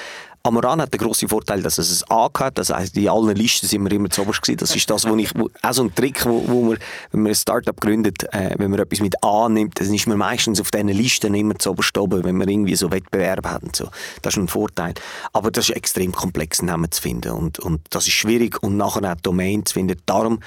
Amorana 0.46 0.84
hat 0.84 0.94
den 0.94 1.00
grossen 1.00 1.28
Vorteil, 1.28 1.64
dass 1.64 1.80
es 1.80 2.04
ein 2.04 2.16
A 2.16 2.30
hat. 2.38 2.60
Das 2.60 2.70
heisst, 2.70 2.96
in 2.96 3.10
allen 3.10 3.36
Listen 3.36 3.66
sind 3.66 3.84
wir 3.84 3.92
immer 3.92 4.12
zuoberst 4.12 4.44
gewesen. 4.44 4.60
Das 4.60 4.76
ist 4.76 4.88
das, 4.88 5.10
wo 5.10 5.16
ich, 5.16 5.32
wo, 5.36 5.50
auch 5.64 5.74
so 5.74 5.84
ein 5.84 5.96
Trick, 5.96 6.24
wo, 6.24 6.44
wo 6.48 6.62
man, 6.62 6.78
wenn 7.12 7.24
man 7.24 7.32
ein 7.32 7.36
Startup 7.36 7.80
gründet, 7.82 8.32
äh, 8.32 8.54
wenn 8.60 8.70
man 8.70 8.80
etwas 8.80 9.00
mit 9.00 9.16
A 9.24 9.50
nimmt, 9.50 9.80
dann 9.80 9.92
ist 9.92 10.06
man 10.06 10.20
meistens 10.20 10.62
auf 10.62 10.70
diesen 10.70 10.90
Listen 10.90 11.34
immer 11.34 11.58
zuoberst 11.58 11.98
oben, 11.98 12.24
wenn 12.24 12.38
man 12.38 12.48
irgendwie 12.48 12.76
so 12.76 12.92
Wettbewerb 12.92 13.44
hat 13.48 13.64
und 13.64 13.76
so. 13.76 13.90
Das 14.22 14.36
ist 14.36 14.38
ein 14.38 14.48
Vorteil. 14.48 14.94
Aber 15.34 15.50
das 15.50 15.70
ist 15.70 15.76
extrem 15.76 16.12
komplex, 16.12 16.62
Namen 16.62 16.92
zu 16.92 17.02
finden. 17.02 17.32
Und, 17.32 17.58
und 17.58 17.82
das 17.90 18.06
ist 18.06 18.14
schwierig 18.14 18.62
und 18.62 18.78
nachher 18.78 19.12
auch 19.12 19.20
Domain 19.22 19.66
zu 19.66 19.74
finden. 19.74 20.00
Darum 20.06 20.42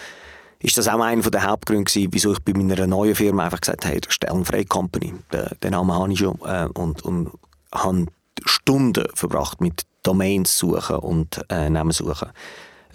ist 0.60 0.76
das 0.76 0.88
auch 0.88 1.00
einer 1.00 1.22
der 1.22 1.44
Hauptgründe 1.44 1.84
gewesen, 1.84 2.08
wieso 2.12 2.32
ich 2.32 2.40
bei 2.40 2.52
meiner 2.52 2.86
neuen 2.86 3.14
Firma 3.14 3.44
einfach 3.44 3.60
gesagt 3.60 3.84
habe, 3.84 3.94
hey, 3.94 4.00
Stellenfrei 4.08 4.64
Company, 4.64 5.14
den, 5.32 5.46
den 5.62 5.70
Namen 5.70 5.92
habe 5.92 6.12
ich 6.12 6.18
schon 6.18 6.38
äh, 6.44 6.68
und, 6.74 7.02
und 7.04 7.30
habe 7.72 8.06
Stunden 8.44 9.06
verbracht 9.14 9.60
mit 9.60 9.82
Domains 10.02 10.58
suchen 10.58 10.96
und 10.96 11.40
äh, 11.48 11.68
Namen 11.70 11.92
suchen 11.92 12.30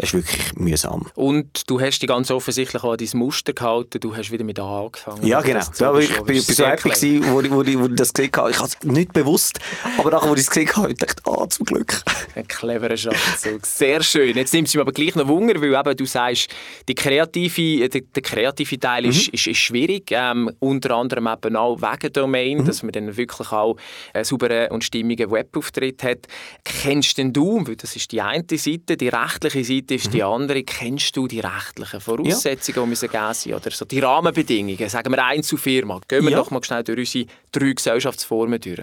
es 0.03 0.13
ist 0.13 0.13
wirklich 0.13 0.55
mühsam. 0.55 1.05
Und 1.15 1.69
du 1.69 1.79
hast 1.79 1.99
dich 1.99 2.09
ganz 2.09 2.29
offensichtlich 2.29 2.83
an 2.83 2.97
dein 2.97 3.09
Muster 3.13 3.53
gehalten, 3.53 3.99
du 4.01 4.15
hast 4.15 4.31
wieder 4.31 4.43
mit 4.43 4.59
A 4.59 4.83
angefangen. 4.83 5.25
Ja, 5.25 5.41
genau. 5.41 5.61
Da 5.77 5.97
ich, 5.97 6.09
ich 6.09 6.21
bin 6.23 6.41
so 6.41 6.65
happy, 6.65 6.89
gewesen, 6.89 7.23
wo, 7.27 7.43
wo, 7.43 7.65
wo, 7.65 7.79
wo 7.79 7.85
ich 7.87 7.95
das 7.95 8.13
gesehen 8.13 8.31
habe. 8.35 8.51
Ich 8.51 8.57
habe 8.57 8.67
es 8.67 8.83
nicht 8.83 9.13
bewusst, 9.13 9.59
aber 9.97 10.11
nachdem, 10.11 10.29
wo 10.29 10.33
ich 10.33 10.41
es 10.41 10.49
gesehen 10.49 10.75
habe, 10.75 10.93
dachte 10.93 11.15
ich, 11.25 11.31
ah, 11.31 11.47
zum 11.47 11.65
Glück. 11.65 12.01
Ein 12.35 12.47
cleverer 12.47 12.97
Schachzug. 12.97 13.65
Sehr 13.65 14.03
schön. 14.03 14.35
Jetzt 14.35 14.53
nimmt 14.53 14.67
es 14.67 14.73
mich 14.73 14.81
aber 14.81 14.91
gleich 14.91 15.15
noch 15.15 15.27
Wunder, 15.27 15.61
weil 15.61 15.73
eben, 15.73 15.97
du 15.97 16.05
sagst, 16.05 16.49
die 16.87 16.95
kreative, 16.95 17.87
der, 17.87 18.01
der 18.01 18.21
kreative 18.21 18.79
Teil 18.79 19.03
mhm. 19.03 19.09
ist, 19.09 19.29
ist, 19.29 19.47
ist, 19.47 19.57
schwierig, 19.57 20.09
ähm, 20.11 20.51
unter 20.59 20.95
anderem 20.95 21.27
eben 21.27 21.55
auch 21.55 21.81
wegen 21.81 22.11
Domain, 22.11 22.57
mhm. 22.57 22.65
dass 22.65 22.83
man 22.83 22.91
dann 22.91 23.15
wirklich 23.15 23.51
auch 23.51 23.77
einen 24.13 24.25
sauberen 24.25 24.71
und 24.71 24.83
stimmigen 24.83 25.31
Webauftritt 25.31 26.03
hat. 26.03 26.27
Kennst 26.65 27.17
denn 27.17 27.31
du, 27.31 27.65
weil 27.65 27.77
das 27.77 27.95
ist 27.95 28.11
die 28.11 28.21
eine 28.21 28.43
Seite, 28.49 28.97
die 28.97 29.07
rechtliche 29.07 29.63
Seite 29.63 29.92
ist 29.93 30.07
mhm. 30.07 30.11
die 30.11 30.23
andere. 30.23 30.63
Kennst 30.63 31.15
du 31.15 31.27
die 31.27 31.39
rechtlichen 31.39 32.01
Voraussetzungen, 32.01 32.75
ja. 32.75 32.83
die 32.83 32.89
müssen 32.89 33.09
gegeben 33.09 33.33
sein 33.33 33.53
oder 33.53 33.71
so 33.71 33.85
die 33.85 33.99
Rahmenbedingungen? 33.99 34.89
Sagen 34.89 35.11
wir 35.11 35.23
Einzelfirma. 35.23 36.01
Gehen 36.07 36.23
wir 36.23 36.31
ja. 36.31 36.37
doch 36.37 36.51
mal 36.51 36.63
schnell 36.63 36.83
durch 36.83 36.99
unsere 36.99 37.25
drei 37.51 37.73
Gesellschaftsformen 37.73 38.59
durch. 38.59 38.81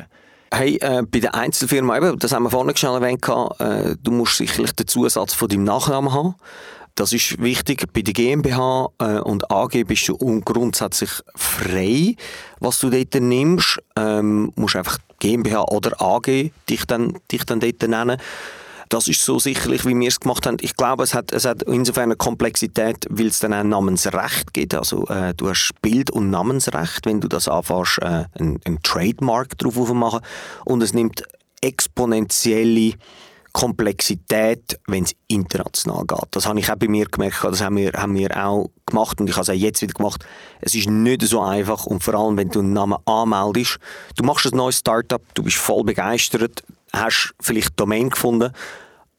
Hey, 0.52 0.78
äh, 0.80 1.02
bei 1.08 1.20
der 1.20 1.34
Einzelfirma, 1.34 1.96
eben, 1.96 2.18
das 2.18 2.32
haben 2.32 2.42
wir 2.42 2.50
vorhin 2.50 2.76
schon 2.76 3.00
erwähnt, 3.00 3.24
äh, 3.60 3.96
du 4.02 4.10
musst 4.10 4.36
sicherlich 4.36 4.72
den 4.72 4.88
Zusatz 4.88 5.32
von 5.32 5.48
deinem 5.48 5.64
Nachnamen 5.64 6.12
haben. 6.12 6.34
Das 6.96 7.12
ist 7.12 7.40
wichtig. 7.40 7.84
Bei 7.92 8.02
der 8.02 8.12
GmbH 8.12 8.88
äh, 8.98 9.20
und 9.20 9.50
AG 9.50 9.84
bist 9.86 10.08
du 10.08 10.16
grundsätzlich 10.40 11.10
frei, 11.36 12.16
was 12.58 12.80
du 12.80 12.90
dort 12.90 13.14
nimmst. 13.14 13.78
Ähm, 13.96 14.52
musst 14.56 14.76
einfach 14.76 14.98
GmbH 15.20 15.62
oder 15.62 16.00
AG 16.02 16.50
dich 16.68 16.84
dann, 16.86 17.18
dich 17.30 17.44
dann 17.44 17.60
dort 17.60 17.82
nennen. 17.82 18.20
Das 18.90 19.06
ist 19.06 19.24
so 19.24 19.38
sicherlich, 19.38 19.86
wie 19.86 19.96
wir 19.96 20.08
es 20.08 20.18
gemacht 20.18 20.44
haben. 20.46 20.56
Ich 20.60 20.74
glaube, 20.74 21.04
es 21.04 21.14
hat, 21.14 21.32
es 21.32 21.44
hat 21.44 21.62
insofern 21.62 22.04
eine 22.04 22.16
Komplexität, 22.16 23.06
weil 23.08 23.28
es 23.28 23.38
dann 23.38 23.52
ein 23.52 23.68
Namensrecht 23.68 24.52
gibt. 24.52 24.74
Also 24.74 25.06
äh, 25.06 25.32
du 25.32 25.48
hast 25.48 25.70
Bild- 25.80 26.10
und 26.10 26.30
Namensrecht, 26.30 27.06
wenn 27.06 27.20
du 27.20 27.28
das 27.28 27.46
anfängst, 27.46 27.98
äh, 28.02 28.24
ein, 28.34 28.80
Trademark 28.82 29.56
drauf 29.58 29.78
aufmachen. 29.78 30.20
Und 30.64 30.82
es 30.82 30.92
nimmt 30.92 31.22
exponentielle 31.60 32.94
Komplexität, 33.52 34.80
wenn 34.88 35.04
es 35.04 35.14
international 35.28 36.04
geht. 36.04 36.28
Das 36.32 36.46
habe 36.46 36.58
ich 36.58 36.68
auch 36.68 36.76
bei 36.76 36.88
mir 36.88 37.06
gemerkt, 37.06 37.44
das 37.44 37.60
haben 37.60 37.76
wir, 37.76 37.92
haben 37.92 38.16
wir 38.16 38.36
auch 38.44 38.70
gemacht 38.86 39.20
und 39.20 39.28
ich 39.28 39.36
habe 39.36 39.42
es 39.42 39.50
auch 39.50 39.54
jetzt 39.54 39.82
wieder 39.82 39.94
gemacht. 39.94 40.24
Es 40.60 40.74
ist 40.74 40.88
nicht 40.88 41.22
so 41.22 41.40
einfach 41.40 41.86
und 41.86 42.02
vor 42.02 42.14
allem, 42.14 42.36
wenn 42.36 42.50
du 42.50 42.58
einen 42.58 42.72
Namen 42.72 42.98
anmeldest, 43.06 43.78
du 44.16 44.24
machst 44.24 44.46
ein 44.46 44.56
neues 44.56 44.78
Startup, 44.78 45.22
du 45.34 45.42
bist 45.42 45.56
voll 45.56 45.84
begeistert, 45.84 46.62
hast 46.92 47.34
vielleicht 47.40 47.78
Domain 47.78 48.10
gefunden, 48.10 48.52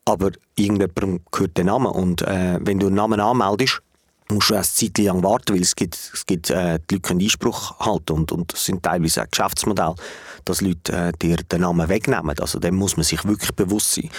aber 0.06 0.32
irgendjemandem 0.56 1.22
gehört 1.32 1.58
der 1.58 1.66
Name 1.66 1.90
und 1.90 2.22
äh, 2.22 2.60
wenn 2.62 2.80
du 2.80 2.88
einen 2.88 2.96
Namen 2.96 3.20
anmeldest, 3.20 3.82
musst 4.30 4.50
du 4.50 4.54
erst 4.54 4.82
eine 4.82 4.94
Zeit 4.94 5.06
lang 5.06 5.24
warten, 5.24 5.54
weil 5.54 5.62
es 5.62 5.76
gibt, 5.76 5.96
es 5.96 6.26
gibt 6.26 6.50
äh, 6.50 6.80
die 6.90 6.96
Leute 6.96 7.08
können 7.08 7.22
Einspruch 7.22 7.80
halten 7.80 8.14
und, 8.14 8.32
und 8.32 8.54
das 8.54 8.66
sind 8.66 8.84
teilweise 8.84 9.24
auch 9.24 9.30
Geschäftsmodelle, 9.30 9.96
dass 10.46 10.62
Leute 10.62 10.94
äh, 10.94 11.12
dir 11.22 11.38
den 11.38 11.62
Namen 11.62 11.88
wegnehmen. 11.90 12.38
Also 12.40 12.60
dem 12.60 12.76
muss 12.76 12.98
man 12.98 13.04
sich 13.04 13.24
wirklich 13.26 13.54
bewusst 13.54 13.94
sein. 13.94 14.10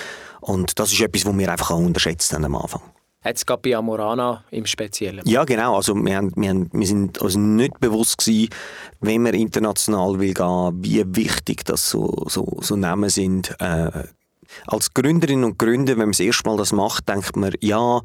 Und 0.40 0.78
das 0.78 0.92
ist 0.92 1.00
etwas, 1.00 1.24
was 1.24 1.38
wir 1.38 1.50
einfach 1.50 1.70
auch 1.70 1.78
unterschätzen 1.78 2.44
am 2.44 2.56
Anfang. 2.56 2.82
Jetzt 3.24 3.46
gerade 3.46 3.62
bei 3.62 3.76
Amorana 3.76 4.44
im 4.50 4.66
Speziellen. 4.66 5.22
Ja, 5.24 5.44
genau. 5.44 5.76
Also 5.76 5.94
wir, 5.94 6.16
haben, 6.16 6.32
wir, 6.34 6.48
haben, 6.50 6.68
wir 6.72 6.86
sind 6.86 7.18
uns 7.18 7.36
nicht 7.36 7.78
bewusst 7.78 8.18
gewesen, 8.18 8.48
wenn 9.00 9.22
man 9.22 9.34
international 9.34 10.18
will 10.18 10.34
gehen, 10.34 10.84
wie 10.84 11.04
wichtig 11.16 11.64
das 11.64 11.88
so, 11.88 12.24
so, 12.28 12.58
so 12.60 12.76
Namen 12.76 13.10
sind. 13.10 13.54
Äh, 13.60 14.04
als 14.66 14.92
Gründerin 14.92 15.44
und 15.44 15.58
Gründer, 15.58 15.92
wenn 15.92 16.00
man 16.00 16.12
das 16.12 16.20
erste 16.20 16.48
Mal 16.48 16.56
das 16.56 16.72
macht, 16.72 17.08
denkt 17.08 17.36
man, 17.36 17.54
ja, 17.60 18.02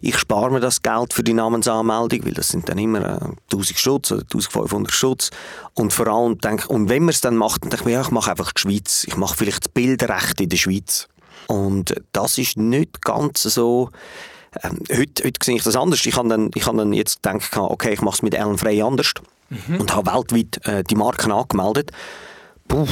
ich 0.00 0.18
spare 0.18 0.50
mir 0.50 0.60
das 0.60 0.82
Geld 0.82 1.12
für 1.14 1.22
die 1.22 1.34
Namensanmeldung, 1.34 2.24
weil 2.24 2.34
das 2.34 2.48
sind 2.48 2.68
dann 2.68 2.78
immer 2.78 3.00
äh, 3.00 3.52
1000 3.52 3.78
Stutz 3.78 4.12
oder 4.12 4.22
1500 4.22 4.92
Stutz. 4.92 5.30
Und 5.74 5.92
vor 5.92 6.08
allem 6.08 6.38
denke 6.38 6.68
und 6.68 6.88
wenn 6.88 7.04
man 7.04 7.10
es 7.10 7.20
dann 7.20 7.36
macht, 7.36 7.64
dann 7.64 7.72
ich 7.72 7.84
mir, 7.84 7.92
ja, 7.92 8.00
ich 8.00 8.10
mache 8.10 8.30
einfach 8.30 8.52
die 8.52 8.60
Schweiz. 8.60 9.04
Ich 9.06 9.16
mache 9.16 9.36
vielleicht 9.36 9.66
das 9.66 9.72
Bildrecht 9.72 10.40
in 10.40 10.48
der 10.48 10.56
Schweiz. 10.56 11.08
Und 11.46 11.94
das 12.12 12.38
ist 12.38 12.56
nicht 12.56 13.02
ganz 13.02 13.42
so, 13.42 13.90
ähm, 14.62 14.78
heute, 14.90 15.24
heute 15.24 15.44
sehe 15.44 15.56
ich 15.56 15.62
das 15.62 15.76
anders. 15.76 16.04
Ich 16.06 16.16
habe 16.16 16.28
dann, 16.28 16.50
ich 16.54 16.66
habe 16.66 16.78
dann 16.78 16.92
jetzt 16.92 17.22
gedacht, 17.22 17.56
okay, 17.56 17.92
ich 17.92 18.02
mache 18.02 18.16
es 18.16 18.22
mit 18.22 18.34
Ellen 18.34 18.58
Frey 18.58 18.82
anders 18.82 19.12
mhm. 19.50 19.80
und 19.80 19.94
habe 19.94 20.12
weltweit 20.12 20.66
äh, 20.66 20.84
die 20.84 20.96
Marken 20.96 21.32
angemeldet. 21.32 21.90
Puh, 22.66 22.86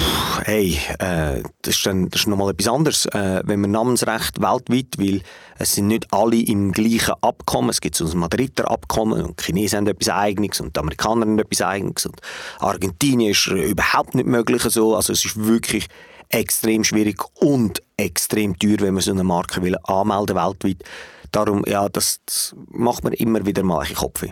hey, 0.44 0.79
äh, 0.98 1.42
das 1.62 1.77
ist 1.77 1.87
dann 1.87 2.11
das 2.11 2.20
ist 2.20 2.27
nochmal 2.27 2.51
etwas 2.51 2.68
anderes, 2.68 3.07
äh, 3.07 3.40
wenn 3.44 3.62
man 3.62 3.70
Namensrecht 3.70 4.40
weltweit, 4.42 4.98
weil 4.98 5.22
es 5.59 5.75
sind 5.75 5.87
nicht 5.87 6.12
alle 6.12 6.37
im 6.37 6.72
gleichen 6.72 7.14
Abkommen, 7.22 7.70
es 7.70 7.81
gibt 7.81 7.96
so 7.96 8.05
ein 8.05 8.18
Madrider 8.18 8.70
Abkommen 8.70 9.22
und 9.22 9.40
die 9.40 9.44
Chinesen 9.44 9.79
haben 9.79 9.87
etwas 9.87 10.11
Eigenes 10.11 10.61
und 10.61 10.77
die 10.77 10.81
Amerikaner 10.81 11.22
haben 11.22 11.38
etwas 11.38 11.62
Eigenes 11.62 12.05
und 12.05 12.20
Argentinien 12.59 13.31
ist 13.31 13.46
überhaupt 13.46 14.14
nicht 14.14 14.27
möglich 14.27 14.62
so, 14.62 14.94
also 14.94 15.14
es 15.14 15.25
ist 15.25 15.42
wirklich 15.42 15.88
extrem 16.29 16.85
schwierig 16.85 17.22
und 17.37 17.83
extrem 17.96 18.59
teuer, 18.59 18.81
wenn 18.81 18.94
man 18.94 19.03
so 19.03 19.12
eine 19.12 19.25
Marke 19.25 19.62
will 19.62 19.77
anmelden 19.85 20.37
weltweit. 20.37 20.85
Darum, 21.33 21.64
ja, 21.66 21.88
das, 21.88 22.21
das 22.27 22.55
macht 22.68 23.05
mir 23.05 23.14
immer 23.14 23.45
wieder 23.45 23.62
mal 23.62 23.85
ein 23.87 23.95
Kopf. 23.95 24.25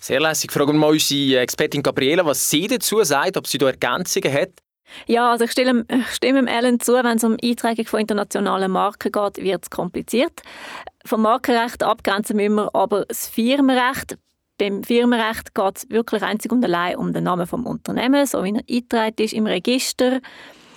Sehr 0.00 0.20
lässig. 0.20 0.50
Fragen 0.50 0.72
wir 0.72 0.78
mal 0.78 0.90
unsere 0.90 1.40
Expertin 1.40 1.82
Gabriela, 1.82 2.24
was 2.24 2.50
sie 2.50 2.66
dazu 2.66 3.02
sagt, 3.04 3.36
ob 3.36 3.46
sie 3.46 3.58
da 3.58 3.66
Ergänzungen 3.66 4.32
hat. 4.32 4.50
Ja, 5.06 5.30
also 5.30 5.44
ich 5.44 5.52
stimme, 5.52 5.84
ich 5.88 6.08
stimme 6.08 6.50
Ellen 6.50 6.80
zu, 6.80 6.94
wenn 6.94 7.16
es 7.16 7.24
um 7.24 7.36
Eintragung 7.42 7.86
von 7.86 8.00
internationalen 8.00 8.70
Marken 8.70 9.12
geht, 9.12 9.36
wird 9.44 9.64
es 9.64 9.70
kompliziert. 9.70 10.42
Vom 11.04 11.22
Markenrecht 11.22 11.82
abgrenzen 11.82 12.36
müssen 12.36 12.56
wir 12.56 12.74
aber 12.74 13.04
das 13.06 13.28
Firmenrecht. 13.28 14.18
Beim 14.58 14.82
Firmenrecht 14.82 15.54
geht 15.54 15.76
es 15.76 15.90
wirklich 15.90 16.22
einzig 16.22 16.52
und 16.52 16.64
allein 16.64 16.96
um 16.96 17.12
den 17.12 17.24
Namen 17.24 17.42
des 17.42 17.52
Unternehmens, 17.52 18.32
so 18.32 18.42
wie 18.42 18.52
er 18.52 18.60
eingetragen 18.68 19.22
ist 19.22 19.32
im 19.32 19.46
Register. 19.46 20.20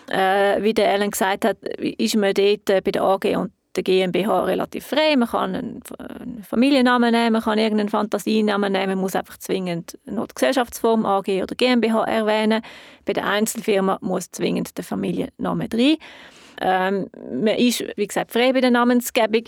Äh, 0.09 0.61
wie 0.61 0.73
der 0.73 0.91
Ellen 0.93 1.11
gesagt 1.11 1.45
hat, 1.45 1.57
ist 1.63 2.15
man 2.15 2.33
dort 2.33 2.65
bei 2.65 2.91
der 2.91 3.01
AG 3.01 3.37
und 3.37 3.51
der 3.75 3.83
GmbH 3.83 4.43
relativ 4.43 4.85
frei. 4.85 5.15
Man 5.15 5.27
kann 5.27 5.55
einen, 5.55 6.43
Familiennamen 6.43 7.11
nehmen, 7.11 7.33
man 7.33 7.41
kann 7.41 7.57
irgendeinen 7.57 7.89
Fantasienamen 7.89 8.71
nehmen, 8.71 8.89
man 8.89 8.99
muss 8.99 9.15
einfach 9.15 9.37
zwingend 9.37 9.97
noch 10.05 10.27
die 10.27 10.35
Gesellschaftsform 10.35 11.05
AG 11.05 11.27
oder 11.41 11.55
GmbH 11.55 12.03
erwähnen. 12.03 12.61
Bei 13.05 13.13
der 13.13 13.25
Einzelfirma 13.25 13.97
muss 14.01 14.31
zwingend 14.31 14.77
der 14.77 14.83
Familienname 14.83 15.69
drin. 15.69 15.97
Ähm, 16.61 17.09
man 17.31 17.55
ist, 17.55 17.83
wie 17.95 18.07
gesagt, 18.07 18.31
frei 18.31 18.53
bei 18.53 18.61
der 18.61 18.71
Namensgebung. 18.71 19.43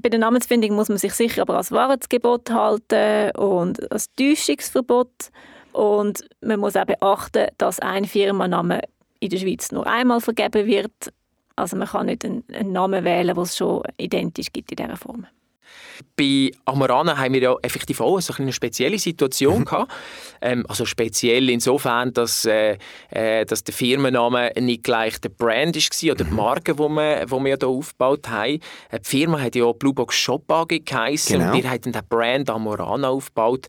Bei 0.00 0.08
der 0.08 0.18
Namensfindung 0.18 0.74
muss 0.74 0.88
man 0.88 0.98
sich 0.98 1.12
sicher 1.12 1.42
aber 1.42 1.56
als 1.56 1.72
Wahrheitsgebot 1.72 2.50
halten 2.50 3.36
und 3.36 3.90
als 3.92 4.12
Täuschungsverbot. 4.14 5.30
Und 5.72 6.24
man 6.40 6.60
muss 6.60 6.76
auch 6.76 6.86
beachten, 6.86 7.48
dass 7.58 7.78
ein 7.80 8.04
Firmenname 8.04 8.80
in 9.20 9.28
der 9.28 9.38
Schweiz 9.38 9.70
nur 9.70 9.86
einmal 9.86 10.20
vergeben 10.20 10.66
wird 10.66 11.12
also 11.60 11.76
man 11.76 11.88
kann 11.88 12.06
nicht 12.06 12.24
einen, 12.24 12.44
einen 12.52 12.72
Namen 12.72 13.04
wählen, 13.04 13.34
den 13.34 13.42
es 13.42 13.56
schon 13.56 13.82
identisch 13.98 14.52
gibt 14.52 14.70
in 14.72 14.76
dieser 14.76 14.96
Form. 14.96 15.26
Bei 16.16 16.50
Amorana 16.64 17.16
haben 17.18 17.34
wir 17.34 17.42
ja 17.42 17.56
effektiv 17.62 18.00
auch 18.00 18.20
so 18.20 18.32
eine 18.38 18.52
spezielle 18.52 18.98
Situation 18.98 19.64
gehabt. 19.66 19.92
Ähm, 20.40 20.64
also 20.68 20.84
speziell 20.84 21.50
insofern, 21.50 22.12
dass, 22.12 22.44
äh, 22.44 22.78
äh, 23.10 23.44
dass 23.44 23.64
der 23.64 23.74
Firmenname 23.74 24.52
nicht 24.58 24.84
gleich 24.84 25.20
der 25.20 25.28
Brand 25.30 25.76
war 25.76 26.12
oder 26.12 26.24
die. 26.24 26.30
Marke, 26.34 26.74
die 26.74 26.80
wir, 26.80 27.26
hier 27.26 27.68
aufgebaut 27.68 28.28
haben. 28.28 28.60
Äh, 28.90 29.00
die 29.00 29.08
Firma 29.08 29.40
hat 29.40 29.54
ja 29.54 29.70
Bluebox 29.72 30.16
Shop 30.16 30.50
AG 30.50 30.84
geheißen 30.84 31.38
genau. 31.38 31.52
und 31.52 31.62
wir 31.62 31.70
haben 31.70 31.80
den 31.80 32.00
Brand 32.08 32.50
Amorana 32.50 33.08
aufgebaut. 33.08 33.66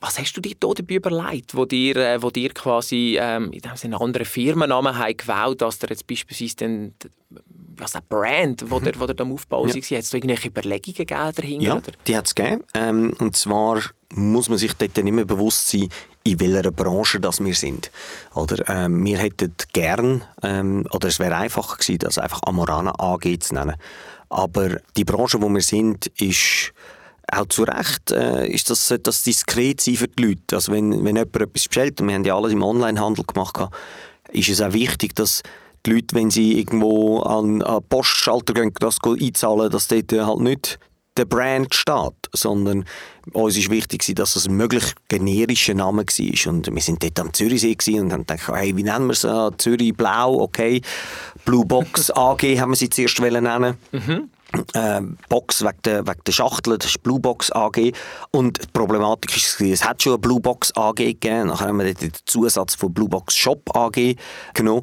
Was 0.00 0.18
hast 0.18 0.32
du 0.32 0.40
dir 0.40 0.54
da 0.58 0.68
dabei 0.74 0.94
überlegt, 0.94 1.54
wo 1.54 1.66
dir, 1.66 1.96
äh, 1.96 2.22
wo 2.22 2.30
dir 2.30 2.54
quasi 2.54 3.18
ähm, 3.20 3.52
einen 3.82 3.94
anderen 3.94 4.24
Firmennamen 4.24 4.96
haben 4.96 5.16
gewählt, 5.16 5.60
dass 5.60 5.78
der 5.78 5.90
jetzt 5.90 6.06
beispielsweise 6.06 6.56
den, 6.56 6.94
was 7.76 7.94
ein 7.94 8.02
Brand, 8.08 8.70
wo 8.70 8.80
mhm. 8.80 8.84
der, 8.84 9.00
wo 9.00 9.06
der 9.06 9.20
am 9.20 9.32
Aufbau 9.32 9.66
ja. 9.66 9.74
war, 9.74 9.80
hat 9.82 10.04
es 10.04 10.14
irgendwelche 10.14 10.48
Überlegungen 10.48 10.96
gegeben 10.96 11.32
dahinter? 11.34 11.64
Ja, 11.64 11.76
oder? 11.76 11.92
die 12.06 12.16
hat 12.16 12.26
es 12.26 12.34
gegeben. 12.34 12.64
Ähm, 12.72 13.14
und 13.18 13.36
zwar 13.36 13.82
muss 14.14 14.48
man 14.48 14.56
sich 14.56 14.72
dort 14.72 14.96
nicht 14.96 15.12
mehr 15.12 15.26
bewusst 15.26 15.68
sein, 15.68 15.88
in 16.24 16.40
welcher 16.40 16.70
Branche 16.70 17.20
das 17.20 17.44
wir 17.44 17.54
sind. 17.54 17.90
Oder, 18.34 18.68
ähm, 18.68 19.04
wir 19.04 19.18
hätten 19.18 19.54
gern, 19.72 20.24
ähm, 20.42 20.86
oder 20.92 21.08
es 21.08 21.18
wäre 21.18 21.36
einfacher 21.36 21.76
gewesen, 21.76 21.98
das 21.98 22.18
einfach 22.18 22.40
Amorana 22.44 22.94
AG 22.98 23.38
zu 23.40 23.54
nennen. 23.54 23.76
Aber 24.30 24.80
die 24.96 25.04
Branche, 25.04 25.42
wo 25.42 25.48
wir 25.48 25.62
sind, 25.62 26.06
ist 26.18 26.72
auch 27.32 27.46
zu 27.46 27.64
Recht 27.64 28.10
äh, 28.10 28.46
ist 28.48 28.70
das, 28.70 28.94
das 29.02 29.22
diskret 29.22 29.80
sein 29.80 29.96
für 29.96 30.08
die 30.08 30.22
Leute. 30.22 30.56
Also 30.56 30.72
wenn, 30.72 31.04
wenn 31.04 31.16
jemand 31.16 31.36
etwas 31.36 31.64
bestellt, 31.64 32.00
und 32.00 32.08
wir 32.08 32.14
haben 32.14 32.24
ja 32.24 32.36
alles 32.36 32.52
im 32.52 32.62
Onlinehandel 32.62 33.24
gemacht, 33.24 33.58
ist 34.32 34.48
es 34.48 34.60
auch 34.60 34.72
wichtig, 34.72 35.14
dass 35.14 35.42
die 35.86 35.92
Leute, 35.92 36.14
wenn 36.14 36.30
sie 36.30 36.58
irgendwo 36.58 37.20
an, 37.20 37.62
einen 37.62 37.82
Postschalter 37.88 38.54
gehen, 38.54 38.72
das 38.78 38.98
einzahlen, 39.02 39.70
dass 39.70 39.88
dort 39.88 40.12
halt 40.12 40.40
nicht 40.40 40.78
der 41.16 41.24
Brand 41.24 41.74
steht, 41.74 42.14
sondern 42.32 42.84
uns 43.32 43.56
ist 43.56 43.70
wichtig, 43.70 44.14
dass 44.14 44.36
es 44.36 44.46
ein 44.46 44.56
möglichst 44.56 44.94
generischer 45.08 45.74
Name 45.74 46.02
war. 46.02 46.52
Und 46.52 46.72
wir 46.72 46.82
sind 46.82 47.02
dort 47.02 47.20
am 47.20 47.32
Zürichsee 47.32 48.00
und 48.00 48.12
haben 48.12 48.26
gedacht, 48.26 48.48
hey, 48.48 48.76
wie 48.76 48.82
nennen 48.82 49.06
wir 49.06 49.12
es? 49.12 49.26
Zürich 49.58 49.94
Blau, 49.94 50.40
okay. 50.40 50.80
Blue 51.44 51.66
Box 51.66 52.10
AG 52.10 52.42
haben 52.58 52.70
wir 52.70 52.76
sie 52.76 52.90
zuerst 52.90 53.20
nennen. 53.20 53.76
Mhm 53.92 54.30
äh, 54.74 55.00
Box 55.28 55.62
wegen 55.62 55.82
der, 55.84 56.06
wegen 56.06 56.20
der 56.26 56.32
Schachtel, 56.32 56.78
das 56.78 56.90
ist 56.90 57.02
Blue 57.02 57.20
Box 57.20 57.50
AG. 57.52 57.92
Und 58.30 58.62
die 58.62 58.66
Problematik 58.72 59.36
ist, 59.36 59.60
es 59.60 59.84
hat 59.84 60.02
schon 60.02 60.12
eine 60.12 60.18
Blue 60.18 60.40
Box 60.40 60.74
AG 60.76 60.96
gegeben, 60.96 61.48
nachher 61.48 61.68
haben 61.68 61.78
wir 61.78 61.94
den 61.94 62.12
Zusatz 62.26 62.74
von 62.74 62.92
Blue 62.92 63.08
Box 63.08 63.36
Shop 63.36 63.74
AG 63.74 64.16
genommen. 64.54 64.82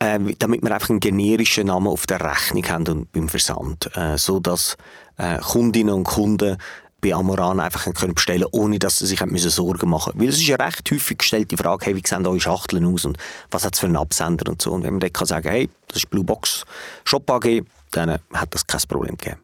Äh, 0.00 0.18
damit 0.38 0.62
wir 0.62 0.72
einfach 0.72 0.90
einen 0.90 1.00
generischen 1.00 1.68
Namen 1.68 1.86
auf 1.86 2.06
der 2.06 2.20
Rechnung 2.20 2.66
haben 2.66 2.88
und 2.88 3.12
beim 3.12 3.28
Versand, 3.28 3.88
äh, 3.96 4.18
so 4.18 4.40
dass 4.40 4.76
äh, 5.16 5.38
Kundinnen 5.38 5.94
und 5.94 6.04
Kunden 6.04 6.58
bei 7.04 7.14
Amoran 7.14 7.60
einfach 7.60 7.84
können 7.92 8.14
bestellen 8.14 8.46
ohne 8.50 8.78
dass 8.78 8.98
sie 8.98 9.06
sich 9.06 9.24
müssen 9.26 9.50
Sorgen 9.50 9.90
machen 9.90 10.14
müssen. 10.16 10.20
Weil 10.20 10.28
es 10.30 10.40
ist 10.40 10.48
eine 10.48 10.66
recht 10.66 10.90
häufig 10.90 11.18
gestellte 11.18 11.56
Frage, 11.56 11.86
hey, 11.86 11.96
wie 11.96 12.02
sehen 12.04 12.26
eure 12.26 12.40
Schachteln 12.40 12.86
aus 12.86 13.04
und 13.04 13.18
was 13.50 13.64
hat 13.64 13.74
es 13.74 13.80
für 13.80 13.86
einen 13.86 13.96
Absender 13.96 14.50
und 14.50 14.62
so. 14.62 14.72
Und 14.72 14.84
wenn 14.84 14.94
man 14.94 15.00
dann 15.00 15.12
kann 15.12 15.26
sagen, 15.26 15.48
hey, 15.48 15.68
das 15.88 15.98
ist 15.98 16.10
Blue 16.10 16.24
Box 16.24 16.64
Shop 17.04 17.30
AG, 17.30 17.62
dann 17.96 18.18
hat 18.32 18.54
das 18.54 18.66
kein 18.66 18.80
Problem 18.88 19.16
gegeben. 19.16 19.43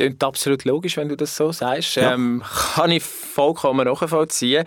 Klingt 0.00 0.24
absolut 0.24 0.64
logisch, 0.64 0.96
wenn 0.96 1.10
du 1.10 1.16
das 1.16 1.36
so 1.36 1.52
sagst. 1.52 1.96
Ja. 1.96 2.14
Ähm, 2.14 2.42
kann 2.74 2.90
ich 2.90 3.02
vollkommen 3.02 3.86
nachvollziehen. 3.86 4.64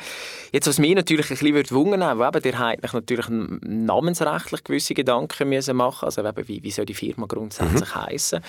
Jetzt, 0.52 0.67
was 0.67 0.78
mich 0.78 0.93
natürlich 0.93 1.32
ein 1.32 1.38
bisschen 1.38 1.72
wundern 1.72 2.19
würde, 2.19 2.38
eben, 2.38 2.54
ihr 2.54 2.60
habt 2.60 2.93
natürlich 2.93 3.26
namensrechtlich 3.30 4.63
gewisse 4.63 4.93
Gedanken 4.93 5.50
müssen 5.50 5.76
machen 5.76 6.06
Also 6.06 6.24
eben, 6.24 6.48
wie, 6.48 6.62
wie 6.62 6.69
soll 6.69 6.86
die 6.86 6.93
Firma 6.93 7.26
grundsätzlich 7.26 7.96
mhm. 7.96 7.96
heißen? 7.96 8.41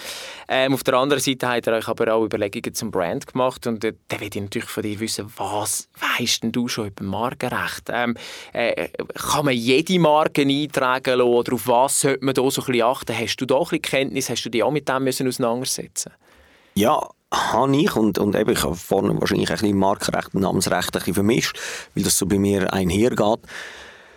Ähm, 0.46 0.74
auf 0.74 0.84
der 0.84 0.92
anderen 0.92 1.22
Seite 1.22 1.48
habt 1.48 1.66
ihr 1.66 1.72
euch 1.72 1.88
aber 1.88 2.12
auch 2.12 2.26
Überlegungen 2.26 2.74
zum 2.74 2.90
Brand 2.90 3.28
gemacht 3.28 3.66
und 3.66 3.82
äh, 3.82 3.94
da 4.08 4.20
will 4.20 4.28
ich 4.28 4.42
natürlich 4.42 4.68
von 4.68 4.82
dir 4.82 5.00
wissen, 5.00 5.32
was 5.38 5.88
weißt 6.18 6.42
denn 6.42 6.52
du 6.52 6.68
schon 6.68 6.88
über 6.88 7.02
Markenrecht? 7.02 7.88
Ähm, 7.88 8.14
äh, 8.52 8.90
kann 9.14 9.46
man 9.46 9.54
jede 9.54 9.98
Marke 9.98 10.42
eintragen 10.42 11.16
lassen 11.16 11.30
oder 11.30 11.54
auf 11.54 11.66
was 11.66 12.02
sollte 12.02 12.22
man 12.22 12.34
da 12.34 12.42
so 12.50 12.60
ein 12.60 12.66
bisschen 12.66 12.82
achten? 12.82 13.18
Hast 13.18 13.36
du 13.36 13.46
da 13.46 13.56
ein 13.56 13.62
bisschen 13.62 13.80
Kenntnis? 13.80 14.28
Hast 14.28 14.44
du 14.44 14.50
dich 14.50 14.62
auch 14.62 14.70
mit 14.70 14.86
dem 14.86 15.02
müssen 15.02 15.26
auseinandersetzen 15.26 16.12
ja, 16.74 17.08
habe 17.32 17.76
ich 17.76 17.96
und, 17.96 18.18
und 18.18 18.36
eben, 18.36 18.50
ich 18.50 18.62
habe 18.62 18.74
vorne 18.74 19.18
wahrscheinlich 19.20 19.50
ein 19.50 19.56
bisschen 19.56 19.78
Markenrecht 19.78 20.34
und 20.34 20.42
Namensrecht 20.42 20.94
ein 20.94 20.98
bisschen 20.98 21.14
vermischt, 21.14 21.58
weil 21.94 22.04
das 22.04 22.18
so 22.18 22.26
bei 22.26 22.38
mir 22.38 22.72
einhergeht. 22.72 23.40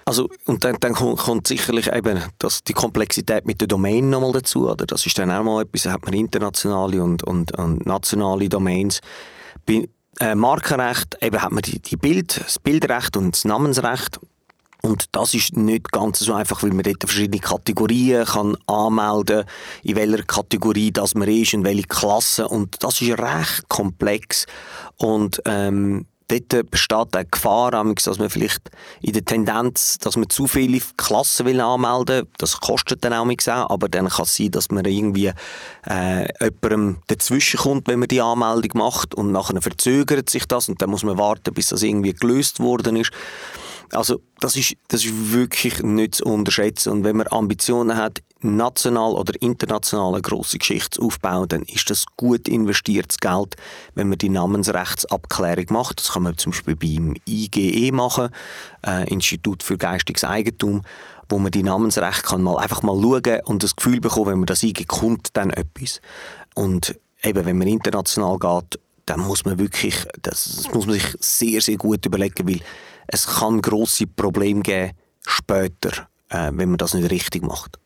Also, 0.05 0.29
und 0.45 0.63
dann, 0.63 0.77
dann 0.79 0.93
kommt, 0.93 1.47
sicherlich 1.47 1.91
eben 1.91 2.23
das, 2.39 2.63
die 2.63 2.71
Komplexität 2.71 3.45
mit 3.45 3.59
der 3.59 3.67
Domain 3.67 4.09
nochmal 4.09 4.31
dazu. 4.31 4.69
Oder? 4.69 4.85
Das 4.85 5.05
ist 5.05 5.17
dann 5.17 5.29
auch 5.31 5.43
mal 5.43 5.63
etwas, 5.63 5.83
da 5.83 5.91
hat 5.91 6.05
man 6.05 6.13
internationale 6.13 7.03
und, 7.03 7.23
und, 7.23 7.51
und 7.57 7.85
nationale 7.85 8.47
Domains. 8.47 9.01
Bei 9.65 9.89
äh, 10.21 10.33
Markenrecht 10.33 11.17
eben 11.21 11.41
hat 11.41 11.51
man 11.51 11.61
die, 11.61 11.81
die 11.81 11.97
Bild, 11.97 12.39
das 12.39 12.57
Bildrecht 12.57 13.17
und 13.17 13.35
das 13.35 13.43
Namensrecht. 13.43 14.19
Und 14.87 15.05
das 15.11 15.33
ist 15.33 15.55
nicht 15.57 15.91
ganz 15.91 16.19
so 16.19 16.33
einfach, 16.33 16.63
weil 16.63 16.71
man 16.71 16.83
dort 16.83 17.03
verschiedene 17.03 17.41
Kategorien 17.41 18.25
kann 18.25 18.57
anmelden 18.67 19.45
kann, 19.45 19.51
in 19.83 19.95
welcher 19.95 20.23
Kategorie 20.23 20.91
das 20.91 21.13
man 21.13 21.27
ist, 21.27 21.53
in 21.53 21.65
welche 21.65 21.83
Klasse. 21.83 22.47
Und 22.47 22.81
das 22.83 23.01
ist 23.01 23.19
recht 23.19 23.67
komplex. 23.67 24.45
Und 24.95 25.41
ähm, 25.45 26.05
dort 26.29 26.71
besteht 26.71 27.15
eine 27.15 27.25
Gefahr, 27.25 27.71
dass 27.71 28.19
man 28.19 28.29
vielleicht 28.29 28.69
in 29.01 29.13
der 29.13 29.25
Tendenz, 29.25 29.97
dass 29.97 30.15
man 30.15 30.29
zu 30.29 30.47
viele 30.47 30.79
Klassen 30.95 31.45
will 31.45 31.59
anmelden 31.59 32.25
will. 32.25 32.27
Das 32.37 32.59
kostet 32.59 33.03
dann 33.03 33.13
auch, 33.13 33.69
aber 33.69 33.89
dann 33.89 34.07
kann 34.07 34.23
es 34.23 34.35
sein, 34.35 34.51
dass 34.51 34.71
man 34.71 34.85
irgendwie 34.85 35.31
äh, 35.85 36.27
jemandem 36.41 36.97
dazwischen 37.07 37.59
kommt, 37.59 37.87
wenn 37.87 37.99
man 37.99 38.07
die 38.07 38.21
Anmeldung 38.21 38.71
macht 38.75 39.15
und 39.15 39.31
nachher 39.31 39.61
verzögert 39.61 40.29
sich 40.29 40.45
das 40.45 40.69
und 40.69 40.81
dann 40.81 40.89
muss 40.89 41.03
man 41.03 41.17
warten, 41.17 41.53
bis 41.53 41.69
das 41.69 41.83
irgendwie 41.83 42.13
gelöst 42.13 42.59
worden 42.59 42.95
ist. 42.95 43.11
Also 43.91 44.21
das 44.39 44.55
ist, 44.55 44.75
das 44.89 45.05
ist 45.05 45.31
wirklich 45.31 45.81
nicht 45.83 46.15
zu 46.15 46.25
unterschätzen. 46.25 46.91
Und 46.91 47.03
wenn 47.03 47.17
man 47.17 47.27
Ambitionen 47.27 47.97
hat, 47.97 48.21
national 48.41 49.13
oder 49.13 49.33
international 49.41 50.13
eine 50.13 50.21
grosse 50.21 50.57
Geschichte 50.57 51.01
aufbauen, 51.01 51.47
dann 51.47 51.63
ist 51.63 51.89
das 51.89 52.05
gut 52.17 52.47
investiertes 52.47 53.17
Geld, 53.17 53.55
wenn 53.95 54.09
man 54.09 54.17
die 54.17 54.29
Namensrechtsabklärung 54.29 55.65
macht. 55.69 55.99
Das 55.99 56.11
kann 56.11 56.23
man 56.23 56.37
zum 56.37 56.51
Beispiel 56.51 56.75
beim 56.75 57.15
IGE 57.27 57.91
machen, 57.91 58.29
äh, 58.85 59.09
Institut 59.11 59.63
für 59.63 59.77
geistiges 59.77 60.23
Eigentum, 60.23 60.83
wo 61.29 61.39
man 61.39 61.51
die 61.51 61.63
Namensrechte 61.63 62.23
kann 62.23 62.43
mal 62.43 62.57
einfach 62.57 62.83
mal 62.83 62.99
schauen 63.01 63.41
und 63.45 63.63
das 63.63 63.75
Gefühl 63.75 63.99
bekommen, 63.99 64.27
wenn 64.27 64.39
man 64.39 64.45
das 64.45 64.63
eingeht, 64.63 64.87
kommt 64.87 65.29
dann 65.33 65.49
etwas. 65.49 66.01
Und 66.53 66.95
eben, 67.23 67.45
wenn 67.45 67.57
man 67.57 67.67
international 67.67 68.37
geht, 68.37 68.79
dann 69.05 69.21
muss 69.21 69.45
man 69.45 69.57
wirklich, 69.57 70.05
das, 70.21 70.63
das 70.63 70.73
muss 70.73 70.85
man 70.85 70.95
sich 70.95 71.15
sehr, 71.19 71.61
sehr 71.61 71.77
gut 71.77 72.05
überlegen, 72.05 72.47
weil 72.47 72.59
es 73.07 73.27
kann 73.27 73.61
grosse 73.61 74.07
Probleme 74.07 74.61
geben 74.61 74.91
später, 75.25 76.07
äh, 76.29 76.51
wenn 76.53 76.69
man 76.69 76.77
das 76.77 76.93
nicht 76.93 77.11
richtig 77.11 77.43
macht. 77.43 77.79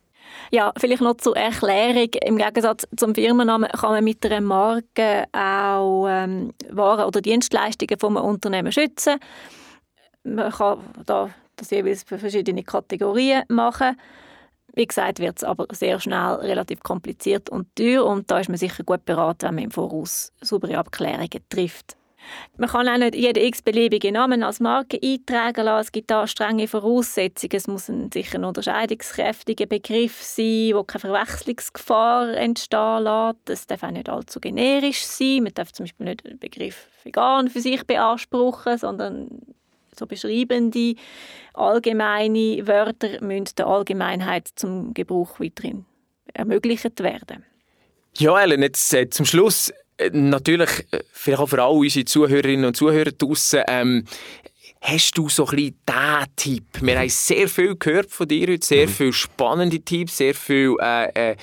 Ja, 0.52 0.74
vielleicht 0.78 1.02
noch 1.02 1.16
zur 1.16 1.38
Erklärung. 1.38 2.10
Im 2.26 2.38
Gegensatz 2.38 2.86
zum 2.98 3.16
Firmennamen 3.16 3.70
kann 3.70 3.92
man 3.92 4.04
mit 4.04 4.26
einer 4.26 4.42
Marke 4.42 5.26
auch 5.32 6.08
ähm, 6.10 6.54
Waren 6.70 7.06
oder 7.06 7.22
Dienstleistungen 7.22 7.98
von 7.98 8.18
einem 8.18 8.26
Unternehmen 8.26 8.72
schützen. 8.72 9.18
Man 10.24 10.52
kann 10.52 10.80
da 11.06 11.30
das 11.56 11.70
jeweils 11.70 12.04
für 12.04 12.20
verschiedene 12.20 12.64
Kategorien 12.64 13.44
machen. 13.48 13.98
Wie 14.74 14.86
gesagt, 14.86 15.20
wird 15.20 15.38
es 15.38 15.44
aber 15.44 15.68
sehr 15.72 16.00
schnell 16.00 16.36
relativ 16.36 16.82
kompliziert 16.82 17.50
und 17.50 17.74
teuer 17.76 18.06
und 18.06 18.30
da 18.32 18.40
ist 18.40 18.50
man 18.50 18.58
sicher 18.58 18.84
gut 18.84 19.06
beraten, 19.06 19.48
wenn 19.48 19.56
man 19.56 19.64
im 19.66 19.72
Voraus 19.72 20.32
saubere 20.42 20.78
Abklärungen 20.78 21.30
trifft. 21.50 21.98
Man 22.58 22.70
kann 22.70 22.88
auch 22.88 22.98
nicht 22.98 23.16
jeden 23.16 23.44
x-beliebigen 23.44 24.14
Namen 24.14 24.44
als 24.44 24.60
Marke 24.60 25.00
eintragen 25.02 25.66
lassen. 25.66 25.86
Es 25.88 25.92
gibt 25.92 26.12
da 26.12 26.28
strenge 26.28 26.68
Voraussetzungen. 26.68 27.56
Es 27.56 27.68
muss 27.68 27.90
ein 27.90 28.12
sicher 28.12 28.38
ein 28.38 28.46
unterscheidungskräftiger 28.46 29.66
Begriff 29.66 30.22
sein, 30.22 30.72
wo 30.74 30.84
keine 30.84 31.02
Verwechslungsgefahr 31.02 32.34
entstehen 32.36 33.04
lässt. 33.04 33.50
Es 33.50 33.68
darf 33.68 33.84
auch 33.84 33.92
nicht 33.92 34.10
allzu 34.10 34.40
generisch 34.40 35.04
sein. 35.06 35.44
Man 35.44 35.54
darf 35.54 35.72
zum 35.72 35.86
Beispiel 35.86 36.06
nicht 36.06 36.26
den 36.26 36.40
Begriff 36.40 36.88
vegan 37.04 37.50
für 37.50 37.62
sich 37.62 37.86
beanspruchen, 37.86 38.78
sondern 38.78 39.30
so 39.98 40.06
beschreibende 40.06 40.96
allgemeine 41.54 42.66
Wörter 42.68 43.22
müssen 43.22 43.56
der 43.58 43.68
Allgemeinheit 43.68 44.50
zum 44.56 44.94
Gebrauch 44.94 45.40
weiterhin 45.40 45.86
ermöglicht 46.34 47.00
werden. 47.02 47.46
Ja, 48.18 48.40
Ellen, 48.40 48.62
jetzt 48.62 48.94
äh, 48.94 49.10
zum 49.10 49.26
Schluss 49.26 49.72
natürlich, 50.12 50.70
äh, 50.92 51.00
vielleicht 51.12 51.42
auch 51.42 51.50
für 51.50 51.62
alle 51.62 51.74
unsere 51.74 52.06
Zuhörerinnen 52.06 52.66
und 52.66 52.78
Zuhörer 52.78 53.12
draussen, 53.12 53.62
ähm, 53.68 54.06
Hast 54.84 55.16
du 55.16 55.30
so 55.30 55.46
ein 55.46 55.56
bisschen 55.56 55.76
diesen 55.88 56.36
Tipp? 56.36 56.64
Wir 56.82 57.00
haben 57.00 57.10
sehr 57.10 57.48
viel 57.48 57.76
gehört 57.76 58.10
von 58.10 58.28
dir 58.28 58.48
heute, 58.48 58.66
sehr 58.66 58.88
mhm. 58.88 58.92
viele 58.92 59.14
spannende 59.14 59.80
Tipps, 59.80 60.18
sehr 60.18 60.34
viele 60.34 60.76
äh, 60.82 61.32
äh, 61.32 61.36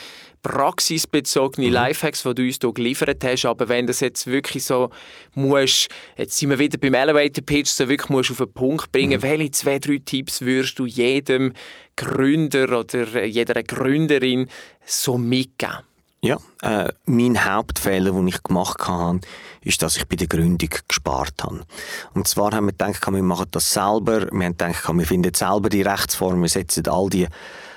praxisbezogene 0.43 1.69
mhm. 1.69 1.73
Lifehacks, 1.73 2.25
die 2.25 2.35
du 2.35 2.43
uns 2.43 2.59
hier 2.61 2.73
geliefert 2.73 3.23
hast. 3.23 3.45
Aber 3.45 3.69
wenn 3.69 3.87
das 3.87 4.01
jetzt 4.01 4.27
wirklich 4.27 4.65
so 4.65 4.91
musst, 5.35 5.89
jetzt 6.17 6.37
sind 6.37 6.51
wir 6.51 6.59
wieder 6.59 6.79
beim 6.79 6.95
Elevator 6.95 7.45
Pitch, 7.45 7.69
so 7.69 7.89
wirklich 7.89 8.11
musst 8.11 8.33
auf 8.33 8.39
den 8.39 8.53
Punkt 8.53 8.91
bringen, 8.91 9.21
mhm. 9.21 9.23
welche 9.23 9.53
zwei, 9.53 9.79
drei 9.79 10.01
Tipps 10.05 10.41
würdest 10.41 10.77
du 10.81 10.87
jedem 10.87 11.53
Gründer 11.95 12.81
oder 12.81 13.15
äh, 13.15 13.27
jeder 13.27 13.63
Gründerin 13.63 14.49
so 14.85 15.17
mitgeben? 15.17 15.88
Ja, 16.21 16.39
äh, 16.63 16.93
mein 17.07 17.45
Hauptfehler, 17.45 18.11
den 18.11 18.27
ich 18.27 18.43
gemacht 18.43 18.89
habe, 18.89 19.21
ist, 19.63 19.83
dass 19.83 19.97
ich 19.97 20.09
bei 20.09 20.17
der 20.17 20.27
Gründung 20.27 20.71
gespart 20.89 21.35
habe. 21.43 21.65
Und 22.13 22.27
zwar 22.27 22.51
haben 22.53 22.67
wir 22.67 22.73
gedacht, 22.73 23.07
wir 23.09 23.23
machen 23.23 23.47
das 23.53 23.73
selber. 23.73 24.23
Wir 24.33 24.47
haben 24.47 24.57
gedacht, 24.57 24.89
wir 24.93 25.07
finden 25.07 25.35
selber 25.35 25.69
die 25.69 25.83
Rechtsform. 25.83 26.43
Wir 26.43 26.49
setzen 26.49 26.89
all 26.89 27.09
die 27.09 27.29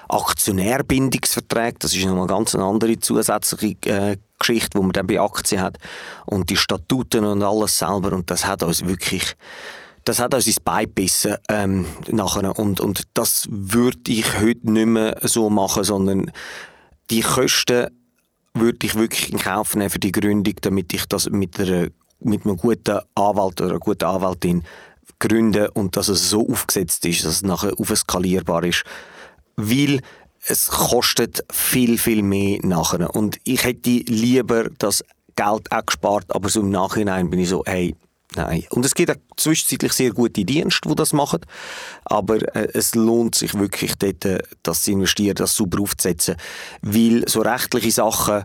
Aktionärbindungsverträge, 0.09 1.77
das 1.79 1.95
ist 1.95 2.05
nochmal 2.05 2.27
ganz 2.27 2.55
eine 2.55 2.65
andere 2.65 2.99
zusätzliche 2.99 3.77
äh, 3.85 4.17
Geschichte, 4.39 4.71
die 4.77 4.81
man 4.81 4.91
dann 4.91 5.07
bei 5.07 5.21
Aktien 5.21 5.61
hat. 5.61 5.77
Und 6.25 6.49
die 6.49 6.57
Statuten 6.57 7.23
und 7.23 7.43
alles 7.43 7.77
selber. 7.77 8.11
Und 8.11 8.31
das 8.31 8.45
hat 8.45 8.63
uns 8.63 8.85
wirklich 8.85 9.35
das 10.03 10.19
hat 10.19 10.33
uns 10.33 10.47
ins 10.47 10.59
Bein 10.59 10.85
gebissen, 10.85 11.35
ähm, 11.47 11.85
nachher. 12.07 12.57
Und, 12.57 12.81
und 12.81 13.03
das 13.13 13.47
würde 13.51 14.11
ich 14.11 14.39
heute 14.39 14.71
nicht 14.71 14.87
mehr 14.87 15.15
so 15.21 15.51
machen, 15.51 15.83
sondern 15.83 16.31
die 17.11 17.21
Kosten 17.21 17.89
würde 18.53 18.85
ich 18.85 18.95
wirklich 18.95 19.31
in 19.31 19.39
Kauf 19.39 19.75
nehmen 19.75 19.89
für 19.89 19.99
die 19.99 20.11
Gründung, 20.11 20.55
damit 20.61 20.93
ich 20.93 21.05
das 21.05 21.29
mit, 21.29 21.59
einer, 21.59 21.87
mit 22.19 22.45
einem 22.45 22.57
guten 22.57 22.99
Anwalt 23.15 23.61
oder 23.61 23.71
einer 23.71 23.79
guten 23.79 24.05
Anwältin 24.05 24.63
gründe 25.19 25.71
und 25.71 25.95
dass 25.95 26.07
es 26.07 26.29
so 26.29 26.47
aufgesetzt 26.49 27.05
ist, 27.05 27.25
dass 27.25 27.35
es 27.35 27.41
nachher 27.43 27.73
aufskalierbar 27.79 28.63
ist. 28.63 28.83
Weil 29.55 30.01
es 30.47 30.67
kostet 30.67 31.45
viel, 31.51 31.97
viel 31.97 32.23
mehr 32.23 32.59
nachher. 32.63 33.15
Und 33.15 33.37
ich 33.43 33.63
hätte 33.63 33.89
lieber 33.89 34.69
das 34.79 35.03
Geld 35.35 35.71
auch 35.71 35.85
gespart, 35.85 36.25
aber 36.29 36.49
so 36.49 36.61
im 36.61 36.71
Nachhinein 36.71 37.29
bin 37.29 37.39
ich 37.39 37.49
so, 37.49 37.63
hey, 37.65 37.95
Nein. 38.35 38.65
Und 38.69 38.85
es 38.85 38.95
gibt 38.95 39.11
auch 39.11 39.15
zwischenzeitlich 39.35 39.91
sehr 39.91 40.11
gute 40.11 40.45
Dienste, 40.45 40.87
die 40.87 40.95
das 40.95 41.11
machen. 41.11 41.41
Aber 42.05 42.37
äh, 42.55 42.69
es 42.73 42.95
lohnt 42.95 43.35
sich 43.35 43.53
wirklich 43.55 43.95
dort, 43.95 44.23
äh, 44.23 44.39
das 44.63 44.83
zu 44.83 44.91
investieren, 44.91 45.35
das 45.35 45.55
super 45.55 45.81
aufzusetzen. 45.81 46.37
Weil 46.81 47.27
so 47.27 47.41
rechtliche 47.41 47.91
Sachen 47.91 48.43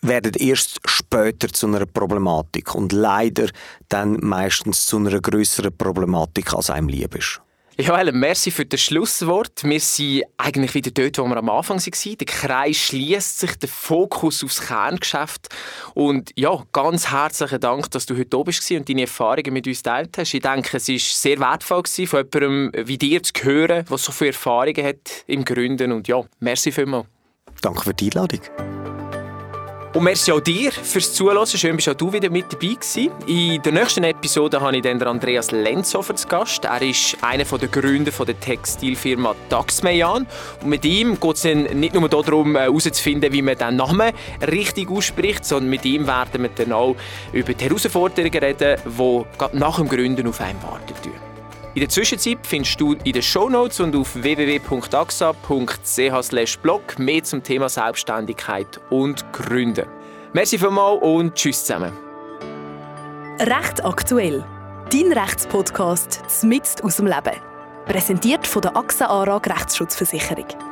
werden 0.00 0.32
erst 0.38 0.80
später 0.86 1.48
zu 1.48 1.66
einer 1.66 1.86
Problematik 1.86 2.74
und 2.74 2.92
leider 2.92 3.48
dann 3.88 4.18
meistens 4.20 4.86
zu 4.86 4.96
einer 4.96 5.20
größeren 5.20 5.76
Problematik, 5.76 6.54
als 6.54 6.70
einem 6.70 6.88
lieb 6.88 7.14
ist. 7.14 7.40
Helen, 7.78 8.18
merci 8.18 8.50
für 8.50 8.66
das 8.66 8.80
Schlusswort. 8.80 9.64
Wir 9.64 9.80
sind 9.80 10.24
eigentlich 10.36 10.74
wieder 10.74 10.90
dort, 10.90 11.18
wo 11.18 11.24
wir 11.26 11.38
am 11.38 11.48
Anfang 11.48 11.78
waren. 11.78 12.18
Der 12.18 12.26
Kreis 12.26 12.76
schließt 12.76 13.40
sich, 13.40 13.56
der 13.56 13.68
Fokus 13.68 14.44
aufs 14.44 14.60
Kerngeschäft. 14.60 15.48
Und 15.94 16.32
ja, 16.36 16.62
ganz 16.72 17.10
herzlichen 17.10 17.60
Dank, 17.60 17.90
dass 17.90 18.06
du 18.06 18.14
heute 18.14 18.26
da 18.26 18.42
bist 18.42 18.70
und 18.70 18.88
deine 18.88 19.02
Erfahrungen 19.02 19.52
mit 19.54 19.66
uns 19.66 19.82
teilt 19.82 20.18
hast. 20.18 20.34
Ich 20.34 20.42
denke, 20.42 20.76
es 20.76 20.88
war 20.88 20.98
sehr 20.98 21.38
wertvoll, 21.40 21.82
von 21.86 22.28
jemandem 22.32 22.86
wie 22.86 22.98
dir 22.98 23.22
zu 23.22 23.32
hören, 23.42 23.86
der 23.88 23.98
so 23.98 24.12
viele 24.12 24.32
Erfahrungen 24.32 24.84
hat 24.84 25.24
im 25.26 25.44
Gründen. 25.44 25.92
Und 25.92 26.08
ja, 26.08 26.22
merci 26.40 26.72
vielmals. 26.72 27.06
Danke 27.62 27.82
für 27.82 27.94
die 27.94 28.10
Einladung. 28.10 28.81
Und 29.94 30.04
merci 30.04 30.32
auch 30.32 30.40
dir 30.40 30.72
fürs 30.72 31.12
Zuhören. 31.12 31.46
Schön, 31.46 31.76
bist 31.76 31.86
auch 31.86 31.94
du 31.94 32.10
wieder 32.10 32.30
mit 32.30 32.50
dabei 32.50 32.74
gewesen. 32.74 33.10
In 33.26 33.60
der 33.60 33.72
nächsten 33.72 34.04
Episode 34.04 34.58
habe 34.58 34.74
ich 34.74 34.82
dann 34.82 35.02
Andreas 35.02 35.50
Lenzhofer 35.50 36.16
zu 36.16 36.26
Gast. 36.28 36.64
Er 36.64 36.80
ist 36.80 37.18
einer 37.20 37.44
der 37.44 37.68
Gründer 37.68 38.10
der 38.10 38.40
Textilfirma 38.40 39.34
Daxmeyan. 39.50 40.26
Und 40.62 40.68
mit 40.68 40.86
ihm 40.86 41.20
geht 41.20 41.36
es 41.36 41.42
dann 41.42 41.64
nicht 41.78 41.94
nur 41.94 42.08
darum, 42.08 42.56
äh, 42.56 42.60
herauszufinden, 42.60 43.34
wie 43.34 43.42
man 43.42 43.58
den 43.58 43.76
Namen 43.76 44.12
richtig 44.50 44.88
ausspricht, 44.90 45.44
sondern 45.44 45.68
mit 45.68 45.84
ihm 45.84 46.06
werden 46.06 46.42
wir 46.42 46.50
dann 46.54 46.72
auch 46.72 46.96
über 47.34 47.52
die 47.52 47.62
Herausforderungen 47.62 48.32
reden, 48.32 48.78
die 48.86 49.58
nach 49.58 49.76
dem 49.76 49.88
Gründen 49.90 50.26
auf 50.26 50.40
einen 50.40 50.62
warten. 50.62 51.31
In 51.74 51.80
der 51.80 51.88
Zwischenzeit 51.88 52.46
findest 52.46 52.78
du 52.80 52.92
in 52.92 53.12
den 53.12 53.22
Shownotes 53.22 53.80
und 53.80 53.96
auf 53.96 54.14
www.axa.ch/blog 54.14 56.98
mehr 56.98 57.24
zum 57.24 57.42
Thema 57.42 57.70
Selbstständigkeit 57.70 58.78
und 58.90 59.32
Gründen. 59.32 59.86
Merci 60.34 60.58
vielmals 60.58 61.02
und 61.02 61.34
tschüss 61.34 61.64
zusammen. 61.64 61.94
Recht 63.38 63.82
aktuell. 63.82 64.44
Dein 64.90 65.12
Rechtspodcast 65.12 66.42
mitten 66.42 66.84
aus 66.84 66.96
dem 66.96 67.06
Leben. 67.06 67.40
Präsentiert 67.86 68.46
von 68.46 68.60
der 68.60 68.76
AXA 68.76 69.06
ARAG 69.06 69.46
Rechtsschutzversicherung. 69.46 70.71